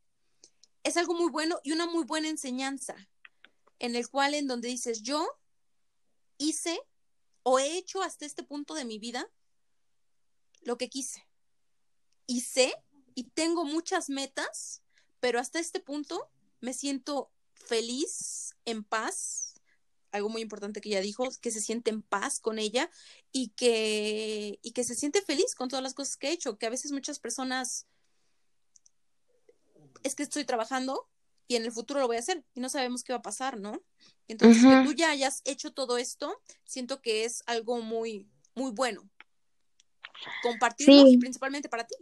es 0.84 0.96
algo 0.96 1.14
muy 1.14 1.30
bueno 1.30 1.58
y 1.64 1.72
una 1.72 1.86
muy 1.86 2.04
buena 2.04 2.28
enseñanza, 2.28 2.94
en 3.80 3.96
el 3.96 4.08
cual 4.08 4.34
en 4.34 4.46
donde 4.46 4.68
dices, 4.68 5.02
yo 5.02 5.26
hice 6.38 6.80
o 7.42 7.58
he 7.58 7.76
hecho 7.76 8.02
hasta 8.02 8.24
este 8.24 8.44
punto 8.44 8.74
de 8.74 8.84
mi 8.84 8.98
vida 8.98 9.28
lo 10.62 10.76
que 10.76 10.88
quise. 10.88 11.26
Y 12.27 12.41
sé 12.43 12.74
y 13.14 13.24
tengo 13.24 13.64
muchas 13.64 14.09
metas, 14.09 14.83
pero 15.20 15.39
hasta 15.41 15.59
este 15.59 15.81
punto 15.81 16.29
me 16.61 16.72
siento 16.74 17.31
feliz, 17.55 18.55
en 18.64 18.85
paz, 18.85 19.55
algo 20.12 20.29
muy 20.29 20.43
importante 20.43 20.81
que 20.81 20.89
ella 20.91 21.01
dijo, 21.01 21.29
que 21.41 21.51
se 21.51 21.61
siente 21.61 21.91
en 21.91 22.03
paz 22.03 22.41
con 22.41 22.59
ella 22.59 22.91
y 23.33 23.49
que, 23.49 24.59
y 24.62 24.72
que 24.72 24.85
se 24.85 24.95
siente 24.95 25.22
feliz 25.22 25.55
con 25.55 25.68
todas 25.68 25.83
las 25.83 25.95
cosas 25.95 26.16
que 26.16 26.29
he 26.29 26.33
hecho, 26.33 26.59
que 26.59 26.66
a 26.66 26.70
veces 26.70 26.93
muchas 26.93 27.18
personas 27.18 27.87
es 30.03 30.14
que 30.14 30.22
estoy 30.22 30.45
trabajando 30.45 31.09
y 31.49 31.57
en 31.57 31.64
el 31.64 31.72
futuro 31.72 32.01
lo 32.01 32.07
voy 32.07 32.16
a 32.16 32.20
hacer 32.20 32.45
y 32.55 32.61
no 32.61 32.68
sabemos 32.68 33.05
qué 33.05 33.12
va 33.12 33.18
a 33.18 33.22
pasar, 33.22 33.59
¿no? 33.59 33.83
Entonces, 34.29 34.62
que 34.62 34.85
tú 34.85 34.93
ya 34.95 35.11
hayas 35.11 35.43
hecho 35.45 35.72
todo 35.72 35.97
esto, 35.97 36.41
siento 36.64 37.01
que 37.01 37.24
es 37.24 37.43
algo 37.47 37.81
muy, 37.81 38.27
muy 38.55 38.72
bueno. 38.72 39.09
Compartirlo 40.43 41.07
Sí. 41.07 41.14
y 41.14 41.18
principalmente 41.18 41.68
para 41.68 41.87
ti. 41.87 41.95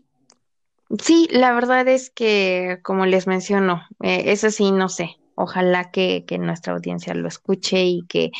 Sí, 1.03 1.29
la 1.31 1.53
verdad 1.53 1.87
es 1.89 2.11
que, 2.11 2.81
como 2.83 3.07
les 3.07 3.27
menciono, 3.27 3.83
eh, 4.03 4.25
eso 4.27 4.51
sí, 4.51 4.71
no 4.71 4.89
sé. 4.89 5.17
Ojalá 5.35 5.91
que, 5.91 6.25
que 6.27 6.39
nuestra 6.39 6.75
audiencia 6.75 7.15
lo 7.15 7.27
escuche 7.27 7.85
y 7.85 8.07
que, 8.07 8.31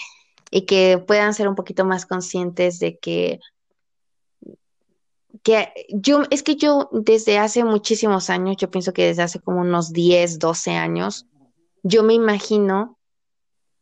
y 0.51 0.67
que 0.67 0.99
puedan 0.99 1.35
ser 1.35 1.49
un 1.49 1.57
poquito 1.57 1.85
más 1.85 2.07
conscientes 2.07 2.79
de 2.79 2.99
que, 2.99 3.41
que 5.43 5.69
yo, 5.91 6.23
es 6.31 6.43
que 6.43 6.57
yo 6.57 6.89
desde 6.93 7.39
hace 7.39 7.65
muchísimos 7.65 8.31
años, 8.31 8.57
yo 8.59 8.71
pienso 8.71 8.93
que 8.93 9.07
desde 9.07 9.23
hace 9.23 9.41
como 9.41 9.61
unos 9.61 9.93
10, 9.93 10.39
12 10.39 10.73
años, 10.73 11.27
yo 11.83 12.03
me 12.05 12.15
imagino 12.15 12.99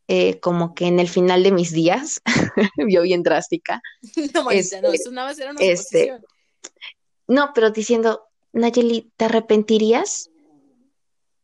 eh, 0.08 0.40
como 0.40 0.74
que 0.74 0.86
en 0.86 0.98
el 0.98 1.08
final 1.08 1.42
de 1.42 1.52
mis 1.52 1.72
días, 1.72 2.22
yo 2.88 3.02
bien 3.02 3.22
drástica, 3.22 3.82
No, 4.34 4.50
Este, 4.50 4.80
eso 4.92 5.10
nada 5.10 5.28
más 5.28 5.38
era 5.38 5.50
una 5.50 5.60
este. 5.60 6.20
No, 7.28 7.52
pero 7.54 7.70
diciendo, 7.70 8.28
Nayeli, 8.52 9.10
¿te 9.16 9.24
arrepentirías? 9.26 10.30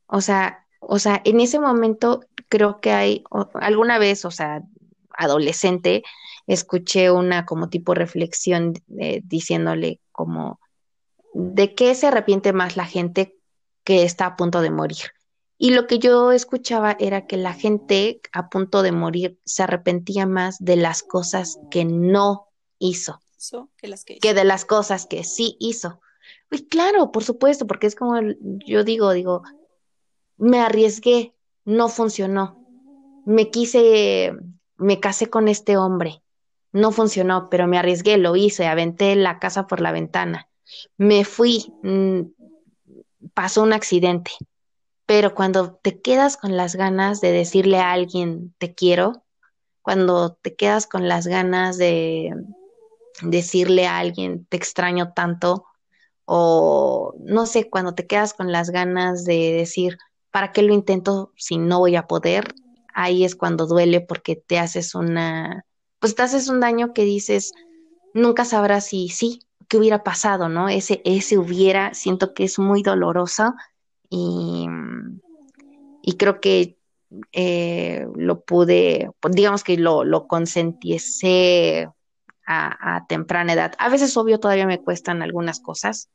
O 0.06 0.20
sea, 0.20 0.66
o 0.80 0.98
sea, 0.98 1.20
en 1.24 1.40
ese 1.40 1.58
momento 1.58 2.20
creo 2.48 2.80
que 2.80 2.92
hay, 2.92 3.24
o- 3.30 3.48
alguna 3.54 3.98
vez, 3.98 4.24
o 4.24 4.30
sea, 4.30 4.62
adolescente, 5.10 6.02
escuché 6.46 7.10
una 7.10 7.44
como 7.44 7.68
tipo 7.68 7.94
reflexión 7.94 8.74
eh, 8.98 9.20
diciéndole 9.24 10.00
como, 10.12 10.60
¿de 11.34 11.74
qué 11.74 11.94
se 11.94 12.06
arrepiente 12.06 12.52
más 12.52 12.76
la 12.76 12.84
gente 12.86 13.36
que 13.84 14.04
está 14.04 14.26
a 14.26 14.36
punto 14.36 14.60
de 14.60 14.70
morir? 14.70 14.98
Y 15.58 15.70
lo 15.70 15.86
que 15.88 15.98
yo 15.98 16.30
escuchaba 16.30 16.96
era 17.00 17.26
que 17.26 17.36
la 17.36 17.52
gente 17.52 18.20
a 18.32 18.48
punto 18.48 18.82
de 18.82 18.92
morir 18.92 19.40
se 19.44 19.64
arrepentía 19.64 20.24
más 20.24 20.56
de 20.60 20.76
las 20.76 21.02
cosas 21.02 21.58
que 21.70 21.84
no 21.84 22.46
hizo 22.78 23.18
Eso, 23.36 23.68
que 23.76 23.88
las 23.88 24.04
que 24.04 24.18
que 24.20 24.34
de 24.34 24.44
las 24.44 24.64
cosas 24.64 25.06
que 25.06 25.24
sí 25.24 25.56
hizo. 25.58 26.00
Y 26.50 26.66
claro, 26.68 27.12
por 27.12 27.24
supuesto, 27.24 27.66
porque 27.66 27.86
es 27.86 27.94
como 27.94 28.20
yo 28.66 28.84
digo, 28.84 29.12
digo, 29.12 29.42
me 30.36 30.60
arriesgué, 30.60 31.34
no 31.64 31.88
funcionó. 31.88 32.64
Me 33.26 33.50
quise, 33.50 34.32
me 34.76 35.00
casé 35.00 35.28
con 35.28 35.48
este 35.48 35.76
hombre, 35.76 36.22
no 36.72 36.92
funcionó, 36.92 37.50
pero 37.50 37.66
me 37.66 37.78
arriesgué, 37.78 38.16
lo 38.16 38.36
hice, 38.36 38.66
aventé 38.66 39.14
la 39.16 39.38
casa 39.38 39.66
por 39.66 39.80
la 39.80 39.92
ventana. 39.92 40.48
Me 40.96 41.24
fui, 41.24 41.72
mm, 41.82 42.20
pasó 43.34 43.62
un 43.62 43.72
accidente, 43.72 44.32
pero 45.06 45.34
cuando 45.34 45.74
te 45.74 46.00
quedas 46.00 46.36
con 46.36 46.56
las 46.56 46.76
ganas 46.76 47.20
de 47.20 47.32
decirle 47.32 47.78
a 47.78 47.92
alguien 47.92 48.54
te 48.58 48.74
quiero, 48.74 49.24
cuando 49.82 50.34
te 50.34 50.54
quedas 50.54 50.86
con 50.86 51.08
las 51.08 51.26
ganas 51.26 51.78
de 51.78 52.34
decirle 53.22 53.86
a 53.86 53.98
alguien 53.98 54.46
te 54.46 54.56
extraño 54.56 55.12
tanto, 55.14 55.64
o 56.30 57.14
no 57.20 57.46
sé, 57.46 57.70
cuando 57.70 57.94
te 57.94 58.06
quedas 58.06 58.34
con 58.34 58.52
las 58.52 58.68
ganas 58.68 59.24
de 59.24 59.54
decir, 59.54 59.96
¿para 60.30 60.52
qué 60.52 60.60
lo 60.60 60.74
intento 60.74 61.32
si 61.38 61.56
no 61.56 61.78
voy 61.78 61.96
a 61.96 62.06
poder? 62.06 62.54
Ahí 62.92 63.24
es 63.24 63.34
cuando 63.34 63.66
duele 63.66 64.02
porque 64.02 64.36
te 64.36 64.58
haces 64.58 64.94
una, 64.94 65.64
pues 65.98 66.14
te 66.14 66.20
haces 66.20 66.48
un 66.48 66.60
daño 66.60 66.92
que 66.92 67.04
dices, 67.04 67.52
nunca 68.12 68.44
sabrás 68.44 68.88
si 68.88 69.08
sí, 69.08 69.40
qué 69.68 69.78
hubiera 69.78 70.04
pasado, 70.04 70.50
¿no? 70.50 70.68
Ese, 70.68 71.00
ese 71.06 71.38
hubiera, 71.38 71.94
siento 71.94 72.34
que 72.34 72.44
es 72.44 72.58
muy 72.58 72.82
doloroso 72.82 73.54
y, 74.10 74.66
y 76.02 76.16
creo 76.18 76.40
que 76.42 76.76
eh, 77.32 78.06
lo 78.16 78.40
pude, 78.40 79.10
pues, 79.20 79.34
digamos 79.34 79.64
que 79.64 79.78
lo, 79.78 80.04
lo 80.04 80.26
a, 82.46 82.96
a, 82.96 83.06
temprana 83.06 83.54
edad. 83.54 83.72
A 83.78 83.88
veces, 83.88 84.14
obvio, 84.18 84.38
todavía 84.38 84.66
me 84.66 84.82
cuestan 84.82 85.22
algunas 85.22 85.60
cosas. 85.60 86.10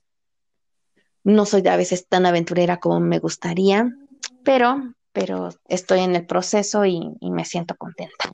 No 1.24 1.45
soy 1.45 1.67
a 1.67 1.78
veces 1.78 2.07
tan 2.07 2.26
aventurera 2.26 2.80
como 2.80 2.99
me 2.99 3.19
gustaría, 3.19 3.91
pero, 4.43 4.93
pero 5.11 5.49
estoy 5.67 6.01
en 6.01 6.15
el 6.15 6.26
proceso 6.26 6.86
y, 6.86 7.01
y 7.19 7.32
me 7.32 7.45
siento 7.45 7.76
contenta. 7.76 8.34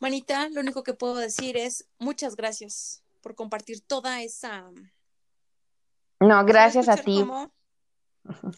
Manita, 0.00 0.48
lo 0.48 0.60
único 0.60 0.82
que 0.82 0.94
puedo 0.94 1.16
decir 1.16 1.56
es 1.56 1.88
muchas 1.98 2.36
gracias 2.36 3.02
por 3.20 3.34
compartir 3.34 3.80
toda 3.80 4.22
esa... 4.22 4.70
No, 6.20 6.44
gracias 6.44 6.88
a 6.88 6.96
ti. 6.96 7.18
Como, 7.20 7.52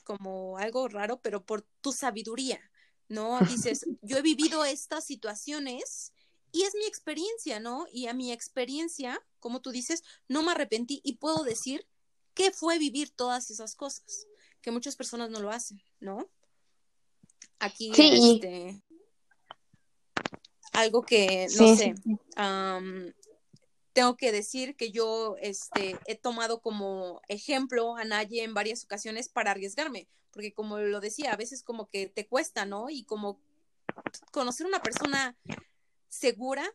como 0.04 0.58
algo 0.58 0.88
raro, 0.88 1.20
pero 1.20 1.44
por 1.44 1.62
tu 1.80 1.92
sabiduría, 1.92 2.60
¿no? 3.08 3.38
Dices, 3.48 3.86
yo 4.02 4.18
he 4.18 4.22
vivido 4.22 4.64
estas 4.64 5.04
situaciones 5.04 6.12
y 6.52 6.62
es 6.62 6.74
mi 6.74 6.84
experiencia, 6.84 7.58
¿no? 7.58 7.86
Y 7.92 8.06
a 8.06 8.14
mi 8.14 8.32
experiencia, 8.32 9.20
como 9.38 9.60
tú 9.60 9.70
dices, 9.70 10.02
no 10.28 10.42
me 10.42 10.52
arrepentí 10.52 11.00
y 11.04 11.16
puedo 11.16 11.42
decir 11.42 11.86
qué 12.41 12.53
fue 12.53 12.78
vivir 12.78 13.11
todas 13.11 13.51
esas 13.51 13.74
cosas, 13.74 14.26
que 14.62 14.70
muchas 14.70 14.97
personas 14.97 15.28
no 15.28 15.41
lo 15.41 15.51
hacen, 15.51 15.82
¿no? 16.01 16.26
Aquí, 17.59 17.93
sí. 17.95 18.41
este, 18.41 18.82
algo 20.72 21.03
que, 21.03 21.49
no 21.59 21.66
sí, 21.66 21.76
sé. 21.76 21.95
Um, 22.41 23.12
tengo 23.93 24.16
que 24.16 24.32
decir 24.32 24.74
que 24.74 24.91
yo 24.91 25.36
este, 25.43 25.99
he 26.07 26.16
tomado 26.16 26.62
como 26.62 27.20
ejemplo 27.28 27.97
a 27.97 28.05
Naye 28.05 28.43
en 28.43 28.55
varias 28.55 28.84
ocasiones 28.84 29.28
para 29.28 29.51
arriesgarme, 29.51 30.09
porque 30.30 30.55
como 30.55 30.78
lo 30.78 31.01
decía, 31.01 31.34
a 31.34 31.36
veces 31.36 31.62
como 31.62 31.91
que 31.91 32.07
te 32.07 32.26
cuesta, 32.26 32.64
¿no? 32.64 32.88
Y 32.88 33.05
como 33.05 33.38
conocer 34.32 34.66
una 34.66 34.80
persona 34.80 35.36
segura 36.09 36.72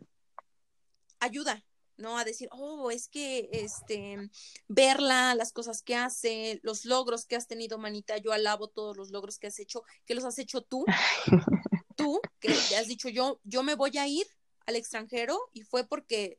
ayuda, 1.20 1.66
¿no? 1.98 2.18
A 2.18 2.26
decir, 2.26 2.50
oh, 2.52 2.92
es 2.92 3.08
que 3.08 3.50
este, 3.52 4.30
verla, 4.68 5.36
las 5.36 5.52
cosas 5.52 5.82
que 5.82 5.96
hace, 5.96 6.60
los 6.64 6.86
logros 6.86 7.26
que 7.26 7.36
has 7.36 7.48
tenido, 7.48 7.78
manita, 7.78 8.18
yo 8.18 8.32
alabo 8.32 8.68
todos 8.68 8.98
los 8.98 9.12
logros 9.12 9.38
que 9.40 9.48
has 9.48 9.60
hecho, 9.60 9.84
que 10.06 10.16
los 10.16 10.26
has 10.26 10.40
hecho 10.40 10.62
tú, 10.62 10.86
tú, 11.96 12.22
que 12.40 12.50
te 12.70 12.76
has 12.76 12.88
dicho, 12.88 13.10
yo, 13.10 13.40
yo 13.44 13.64
me 13.64 13.76
voy 13.76 13.98
a 13.98 14.08
ir 14.08 14.28
al 14.66 14.76
extranjero 14.76 15.40
y 15.54 15.62
fue 15.62 15.88
porque 15.88 16.38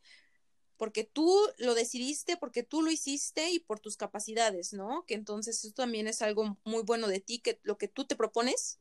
porque 0.77 1.05
tú 1.05 1.35
lo 1.59 1.75
decidiste, 1.75 2.37
porque 2.37 2.63
tú 2.63 2.83
lo 2.83 2.91
hiciste 2.91 3.51
y 3.51 3.61
por 3.61 3.81
tus 3.81 3.97
capacidades, 3.97 4.73
¿no? 4.73 5.05
Que 5.07 5.15
entonces 5.15 5.65
eso 5.65 5.73
también 5.73 6.07
es 6.07 6.23
algo 6.23 6.59
muy 6.65 6.83
bueno 6.83 7.09
de 7.09 7.21
ti, 7.21 7.39
que 7.39 7.59
lo 7.63 7.79
que 7.79 7.89
tú 7.89 8.05
te 8.05 8.17
propones, 8.17 8.79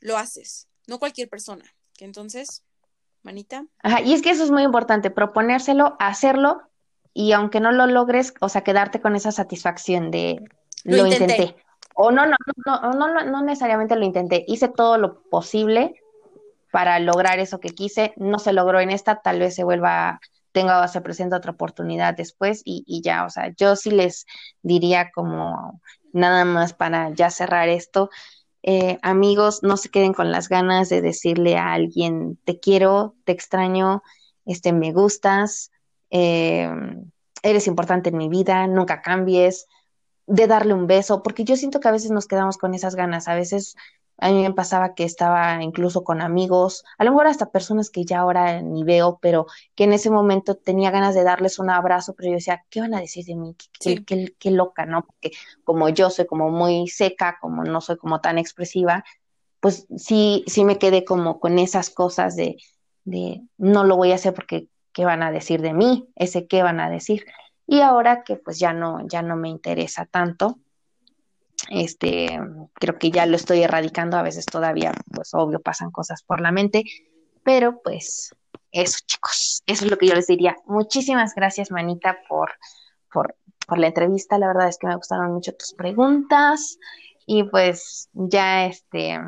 lo 0.00 0.16
haces, 0.16 0.68
no 0.86 0.98
cualquier 0.98 1.28
persona. 1.28 1.74
Que 1.94 2.04
entonces, 2.04 2.62
manita. 3.28 3.66
Ajá, 3.82 4.00
y 4.00 4.14
es 4.14 4.22
que 4.22 4.30
eso 4.30 4.42
es 4.42 4.50
muy 4.50 4.62
importante, 4.62 5.10
proponérselo, 5.10 5.96
hacerlo 5.98 6.62
y 7.12 7.32
aunque 7.32 7.60
no 7.60 7.72
lo 7.72 7.86
logres, 7.86 8.32
o 8.40 8.48
sea, 8.48 8.62
quedarte 8.62 9.00
con 9.00 9.16
esa 9.16 9.32
satisfacción 9.32 10.10
de 10.10 10.40
lo, 10.84 10.96
lo 10.96 11.06
intenté. 11.06 11.34
intenté. 11.34 11.64
O 11.94 12.10
no, 12.10 12.26
no, 12.26 12.36
no, 12.64 12.92
no, 12.92 13.08
no, 13.08 13.24
no 13.24 13.42
necesariamente 13.42 13.96
lo 13.96 14.04
intenté, 14.04 14.44
hice 14.48 14.68
todo 14.68 14.96
lo 14.98 15.20
posible 15.22 15.94
para 16.70 16.98
lograr 17.00 17.38
eso 17.38 17.60
que 17.60 17.70
quise, 17.70 18.14
no 18.16 18.38
se 18.38 18.52
logró 18.52 18.80
en 18.80 18.90
esta, 18.90 19.20
tal 19.20 19.40
vez 19.40 19.54
se 19.54 19.64
vuelva 19.64 20.20
tenga 20.52 20.82
o 20.82 20.88
se 20.88 21.00
presenta 21.02 21.36
otra 21.36 21.52
oportunidad 21.52 22.14
después 22.14 22.62
y, 22.64 22.82
y, 22.86 23.02
ya, 23.02 23.24
o 23.24 23.30
sea, 23.30 23.52
yo 23.56 23.76
sí 23.76 23.90
les 23.90 24.26
diría 24.62 25.10
como 25.10 25.80
nada 26.12 26.44
más 26.44 26.72
para 26.72 27.10
ya 27.10 27.30
cerrar 27.30 27.68
esto, 27.68 28.10
eh, 28.62 28.98
amigos, 29.02 29.62
no 29.62 29.76
se 29.76 29.90
queden 29.90 30.12
con 30.12 30.32
las 30.32 30.48
ganas 30.48 30.88
de 30.88 31.00
decirle 31.00 31.56
a 31.56 31.72
alguien, 31.72 32.38
te 32.44 32.58
quiero, 32.58 33.14
te 33.24 33.32
extraño, 33.32 34.02
este, 34.44 34.72
me 34.72 34.92
gustas, 34.92 35.70
eh, 36.10 36.68
eres 37.42 37.66
importante 37.66 38.10
en 38.10 38.16
mi 38.16 38.28
vida, 38.28 38.66
nunca 38.66 39.02
cambies, 39.02 39.66
de 40.26 40.46
darle 40.46 40.74
un 40.74 40.86
beso, 40.86 41.22
porque 41.22 41.44
yo 41.44 41.56
siento 41.56 41.80
que 41.80 41.88
a 41.88 41.92
veces 41.92 42.10
nos 42.10 42.26
quedamos 42.26 42.58
con 42.58 42.74
esas 42.74 42.94
ganas, 42.94 43.28
a 43.28 43.34
veces 43.34 43.76
a 44.18 44.30
mí 44.30 44.42
me 44.42 44.52
pasaba 44.52 44.94
que 44.94 45.04
estaba 45.04 45.62
incluso 45.62 46.02
con 46.02 46.20
amigos, 46.20 46.84
a 46.98 47.04
lo 47.04 47.12
mejor 47.12 47.28
hasta 47.28 47.50
personas 47.50 47.88
que 47.88 48.04
ya 48.04 48.20
ahora 48.20 48.60
ni 48.60 48.82
veo, 48.82 49.18
pero 49.22 49.46
que 49.76 49.84
en 49.84 49.92
ese 49.92 50.10
momento 50.10 50.56
tenía 50.56 50.90
ganas 50.90 51.14
de 51.14 51.22
darles 51.22 51.58
un 51.58 51.70
abrazo, 51.70 52.14
pero 52.14 52.30
yo 52.30 52.34
decía, 52.34 52.64
¿qué 52.68 52.80
van 52.80 52.94
a 52.94 53.00
decir 53.00 53.24
de 53.24 53.36
mí? 53.36 53.54
Qué, 53.56 53.66
sí. 53.80 54.04
qué, 54.04 54.34
qué 54.38 54.50
loca, 54.50 54.86
¿no? 54.86 55.06
Porque 55.06 55.30
como 55.62 55.88
yo 55.88 56.10
soy 56.10 56.26
como 56.26 56.50
muy 56.50 56.88
seca, 56.88 57.38
como 57.40 57.62
no 57.62 57.80
soy 57.80 57.96
como 57.96 58.20
tan 58.20 58.38
expresiva, 58.38 59.04
pues 59.60 59.86
sí, 59.96 60.44
sí 60.46 60.64
me 60.64 60.78
quedé 60.78 61.04
como 61.04 61.38
con 61.40 61.58
esas 61.58 61.90
cosas 61.90 62.34
de, 62.36 62.56
de 63.04 63.42
no 63.56 63.84
lo 63.84 63.96
voy 63.96 64.12
a 64.12 64.16
hacer 64.16 64.34
porque 64.34 64.68
qué 64.92 65.04
van 65.04 65.22
a 65.22 65.30
decir 65.30 65.62
de 65.62 65.72
mí, 65.74 66.08
ese 66.16 66.48
qué 66.48 66.62
van 66.62 66.80
a 66.80 66.90
decir. 66.90 67.24
Y 67.66 67.80
ahora 67.80 68.24
que 68.24 68.36
pues 68.36 68.58
ya 68.58 68.72
no, 68.72 69.06
ya 69.06 69.22
no 69.22 69.36
me 69.36 69.48
interesa 69.48 70.06
tanto, 70.06 70.58
este, 71.70 72.38
creo 72.74 72.98
que 72.98 73.10
ya 73.10 73.26
lo 73.26 73.36
estoy 73.36 73.62
erradicando, 73.62 74.16
a 74.16 74.22
veces 74.22 74.46
todavía, 74.46 74.92
pues 75.12 75.34
obvio, 75.34 75.60
pasan 75.60 75.90
cosas 75.90 76.22
por 76.22 76.40
la 76.40 76.52
mente, 76.52 76.84
pero 77.42 77.80
pues 77.82 78.34
eso, 78.72 78.98
chicos, 79.06 79.62
eso 79.66 79.84
es 79.84 79.90
lo 79.90 79.98
que 79.98 80.06
yo 80.06 80.14
les 80.14 80.26
diría. 80.26 80.56
Muchísimas 80.66 81.34
gracias, 81.34 81.70
Manita, 81.70 82.18
por, 82.28 82.52
por, 83.12 83.36
por 83.66 83.78
la 83.78 83.88
entrevista, 83.88 84.38
la 84.38 84.48
verdad 84.48 84.68
es 84.68 84.78
que 84.78 84.86
me 84.86 84.96
gustaron 84.96 85.32
mucho 85.32 85.52
tus 85.54 85.74
preguntas 85.74 86.78
y 87.26 87.44
pues 87.44 88.08
ya 88.12 88.66
este... 88.66 89.20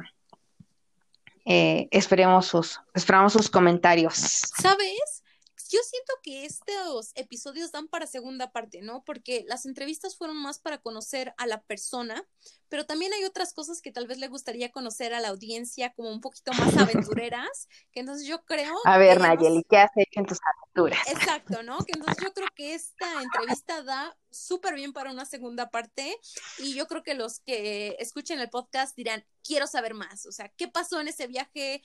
Eh, 1.46 1.88
esperemos 1.90 2.46
sus, 2.46 2.80
esperamos 2.94 3.32
sus 3.32 3.50
comentarios. 3.50 4.14
¿Sabes? 4.14 5.24
Yo 5.70 5.78
siento 5.84 6.12
que 6.22 6.44
estos 6.44 7.12
episodios 7.14 7.70
dan 7.70 7.86
para 7.86 8.06
segunda 8.06 8.50
parte, 8.50 8.82
¿no? 8.82 9.04
Porque 9.04 9.44
las 9.46 9.66
entrevistas 9.66 10.16
fueron 10.16 10.36
más 10.36 10.58
para 10.58 10.78
conocer 10.78 11.32
a 11.38 11.46
la 11.46 11.62
persona, 11.62 12.26
pero 12.68 12.86
también 12.86 13.12
hay 13.12 13.24
otras 13.24 13.52
cosas 13.52 13.80
que 13.80 13.92
tal 13.92 14.08
vez 14.08 14.18
le 14.18 14.26
gustaría 14.26 14.72
conocer 14.72 15.14
a 15.14 15.20
la 15.20 15.28
audiencia 15.28 15.92
como 15.92 16.10
un 16.10 16.20
poquito 16.20 16.52
más 16.54 16.76
aventureras, 17.16 17.68
que 17.92 18.00
entonces 18.00 18.26
yo 18.26 18.44
creo... 18.44 18.74
A 18.84 18.98
ver, 18.98 19.20
Nayeli, 19.20 19.64
¿qué 19.68 19.78
has 19.78 19.90
hecho 19.94 20.20
en 20.20 20.26
tus 20.26 20.38
aventuras? 20.42 21.06
Exacto, 21.08 21.62
¿no? 21.62 21.78
Que 21.78 21.92
entonces 21.94 22.22
yo 22.22 22.32
creo 22.32 22.48
que 22.54 22.74
esta 22.74 23.22
entrevista 23.22 23.82
da 23.82 24.16
súper 24.30 24.74
bien 24.74 24.92
para 24.92 25.12
una 25.12 25.24
segunda 25.24 25.70
parte 25.70 26.16
y 26.58 26.74
yo 26.74 26.86
creo 26.86 27.02
que 27.02 27.14
los 27.14 27.40
que 27.40 27.96
escuchen 28.00 28.40
el 28.40 28.50
podcast 28.50 28.96
dirán, 28.96 29.24
quiero 29.44 29.66
saber 29.66 29.94
más, 29.94 30.26
o 30.26 30.32
sea, 30.32 30.48
¿qué 30.56 30.68
pasó 30.68 31.00
en 31.00 31.08
ese 31.08 31.26
viaje? 31.26 31.82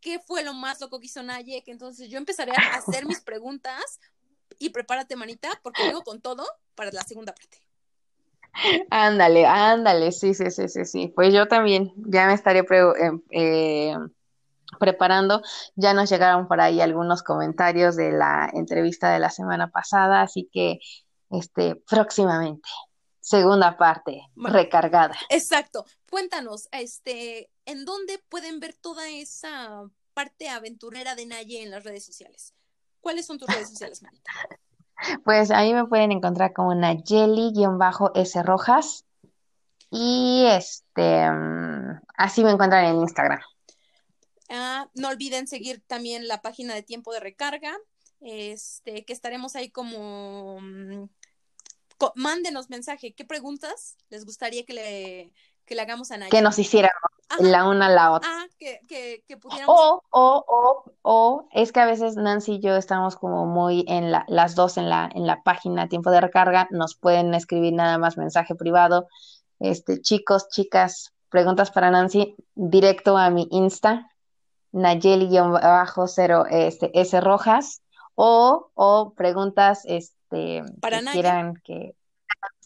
Qué 0.00 0.18
fue 0.18 0.44
lo 0.44 0.54
más 0.54 0.80
loco 0.80 1.00
que 1.00 1.06
hizo 1.06 1.22
Naye, 1.22 1.62
que 1.64 1.72
entonces 1.72 2.08
yo 2.08 2.18
empezaré 2.18 2.52
a 2.52 2.76
hacer 2.76 3.06
mis 3.06 3.20
preguntas 3.20 4.00
y 4.58 4.70
prepárate, 4.70 5.16
manita, 5.16 5.48
porque 5.62 5.84
vengo 5.84 6.02
con 6.02 6.20
todo 6.20 6.44
para 6.74 6.90
la 6.92 7.02
segunda 7.02 7.34
parte. 7.34 7.62
Ándale, 8.90 9.46
ándale, 9.46 10.12
sí, 10.12 10.34
sí, 10.34 10.50
sí, 10.50 10.68
sí, 10.68 10.84
sí. 10.84 11.12
Pues 11.14 11.32
yo 11.32 11.46
también 11.46 11.92
ya 11.96 12.26
me 12.26 12.34
estaré 12.34 12.60
eh, 12.60 13.10
eh, 13.30 13.94
preparando. 14.80 15.42
Ya 15.76 15.94
nos 15.94 16.10
llegaron 16.10 16.48
por 16.48 16.60
ahí 16.60 16.80
algunos 16.80 17.22
comentarios 17.22 17.96
de 17.96 18.12
la 18.12 18.50
entrevista 18.52 19.12
de 19.12 19.20
la 19.20 19.30
semana 19.30 19.70
pasada, 19.70 20.22
así 20.22 20.48
que 20.52 20.80
este 21.30 21.76
próximamente 21.76 22.68
segunda 23.28 23.76
parte 23.76 24.22
recargada. 24.36 25.14
Exacto. 25.28 25.84
Cuéntanos, 26.10 26.68
este, 26.72 27.50
¿en 27.66 27.84
dónde 27.84 28.18
pueden 28.30 28.58
ver 28.58 28.74
toda 28.74 29.08
esa 29.10 29.82
parte 30.14 30.48
aventurera 30.48 31.14
de 31.14 31.26
Naye 31.26 31.62
en 31.62 31.70
las 31.70 31.84
redes 31.84 32.06
sociales? 32.06 32.54
¿Cuáles 33.00 33.26
son 33.26 33.38
tus 33.38 33.48
redes 33.48 33.68
sociales, 33.68 34.02
Marita? 34.02 34.30
Pues 35.24 35.52
ahí 35.52 35.72
me 35.74 35.86
pueden 35.86 36.10
encontrar 36.10 36.52
como 36.52 36.74
Nayeli-S 36.74 38.42
Rojas. 38.42 39.04
Y 39.92 40.44
este, 40.48 41.24
así 42.16 42.42
me 42.42 42.50
encuentran 42.50 42.84
en 42.84 42.96
Instagram. 42.96 43.38
Ah, 44.48 44.88
no 44.94 45.06
olviden 45.06 45.46
seguir 45.46 45.84
también 45.86 46.26
la 46.26 46.42
página 46.42 46.74
de 46.74 46.82
tiempo 46.82 47.12
de 47.12 47.20
recarga, 47.20 47.76
este, 48.20 49.04
que 49.04 49.12
estaremos 49.12 49.54
ahí 49.54 49.70
como 49.70 50.58
mándenos 52.14 52.70
mensaje. 52.70 53.12
¿Qué 53.12 53.24
preguntas 53.24 53.96
les 54.10 54.24
gustaría 54.24 54.64
que 54.64 54.72
le, 54.72 55.32
que 55.64 55.74
le 55.74 55.82
hagamos 55.82 56.10
a 56.10 56.18
Naya? 56.18 56.30
Que 56.30 56.42
nos 56.42 56.58
hiciéramos 56.58 56.94
la 57.38 57.68
una 57.68 57.86
a 57.86 57.90
la 57.90 58.12
otra. 58.12 58.28
Ah, 58.32 58.46
que, 58.58 58.80
que, 58.88 59.24
que 59.26 59.36
pudiéramos. 59.36 59.76
O, 59.78 60.02
o, 60.10 60.44
o, 60.46 60.92
o, 61.02 61.48
es 61.52 61.72
que 61.72 61.80
a 61.80 61.86
veces 61.86 62.16
Nancy 62.16 62.54
y 62.54 62.60
yo 62.60 62.76
estamos 62.76 63.16
como 63.16 63.46
muy 63.46 63.84
en 63.88 64.10
la, 64.10 64.24
las 64.28 64.54
dos 64.54 64.76
en 64.78 64.88
la, 64.88 65.10
en 65.14 65.26
la 65.26 65.42
página 65.42 65.88
tiempo 65.88 66.10
de 66.10 66.20
recarga, 66.20 66.68
nos 66.70 66.94
pueden 66.96 67.34
escribir 67.34 67.74
nada 67.74 67.98
más 67.98 68.16
mensaje 68.16 68.54
privado. 68.54 69.08
Este, 69.58 70.00
chicos, 70.00 70.48
chicas, 70.48 71.12
preguntas 71.28 71.70
para 71.70 71.90
Nancy, 71.90 72.36
directo 72.54 73.16
a 73.16 73.30
mi 73.30 73.48
Insta, 73.50 74.10
Nayeli-0 74.72 76.46
este, 76.50 76.90
S 77.00 77.20
Rojas, 77.20 77.82
o, 78.14 78.70
o 78.74 79.14
preguntas 79.14 79.82
este, 79.84 80.17
para 80.80 81.00
que 81.00 81.06
quieran 81.12 81.54
que 81.64 81.94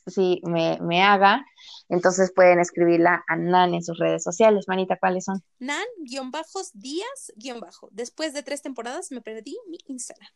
sí 0.07 0.41
me, 0.45 0.79
me 0.81 1.03
haga, 1.03 1.45
entonces 1.89 2.33
pueden 2.35 2.61
escribirla 2.61 3.25
a 3.29 3.37
Nan 3.37 3.75
en 3.75 3.85
sus 3.85 3.99
redes 3.99 4.23
sociales. 4.23 4.67
Manita, 4.69 4.97
¿cuáles 4.99 5.25
son? 5.25 5.43
Nan-días-bajo. 5.59 7.89
Después 7.93 8.33
de 8.33 8.43
tres 8.43 8.63
temporadas 8.63 9.13
me 9.13 9.21
perdí 9.21 9.59
mi 9.69 9.79
Instagram. 9.87 10.31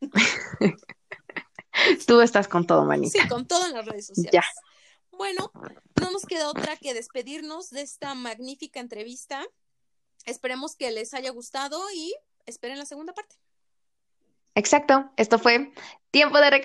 Tú 2.06 2.20
estás 2.20 2.48
con 2.48 2.66
todo, 2.66 2.84
manita. 2.84 3.20
Sí, 3.20 3.28
con 3.28 3.46
todo 3.46 3.66
en 3.66 3.74
las 3.74 3.86
redes 3.86 4.06
sociales. 4.06 4.32
Ya. 4.32 4.44
Bueno, 5.10 5.52
no 6.00 6.10
nos 6.10 6.26
queda 6.26 6.48
otra 6.48 6.76
que 6.76 6.94
despedirnos 6.94 7.70
de 7.70 7.82
esta 7.82 8.14
magnífica 8.14 8.80
entrevista. 8.80 9.44
Esperemos 10.24 10.76
que 10.76 10.90
les 10.90 11.14
haya 11.14 11.30
gustado 11.30 11.80
y 11.94 12.14
esperen 12.46 12.78
la 12.78 12.86
segunda 12.86 13.12
parte. 13.12 13.36
Exacto, 14.54 15.10
esto 15.16 15.38
fue 15.38 15.72
Tiempo 16.10 16.38
de 16.38 16.50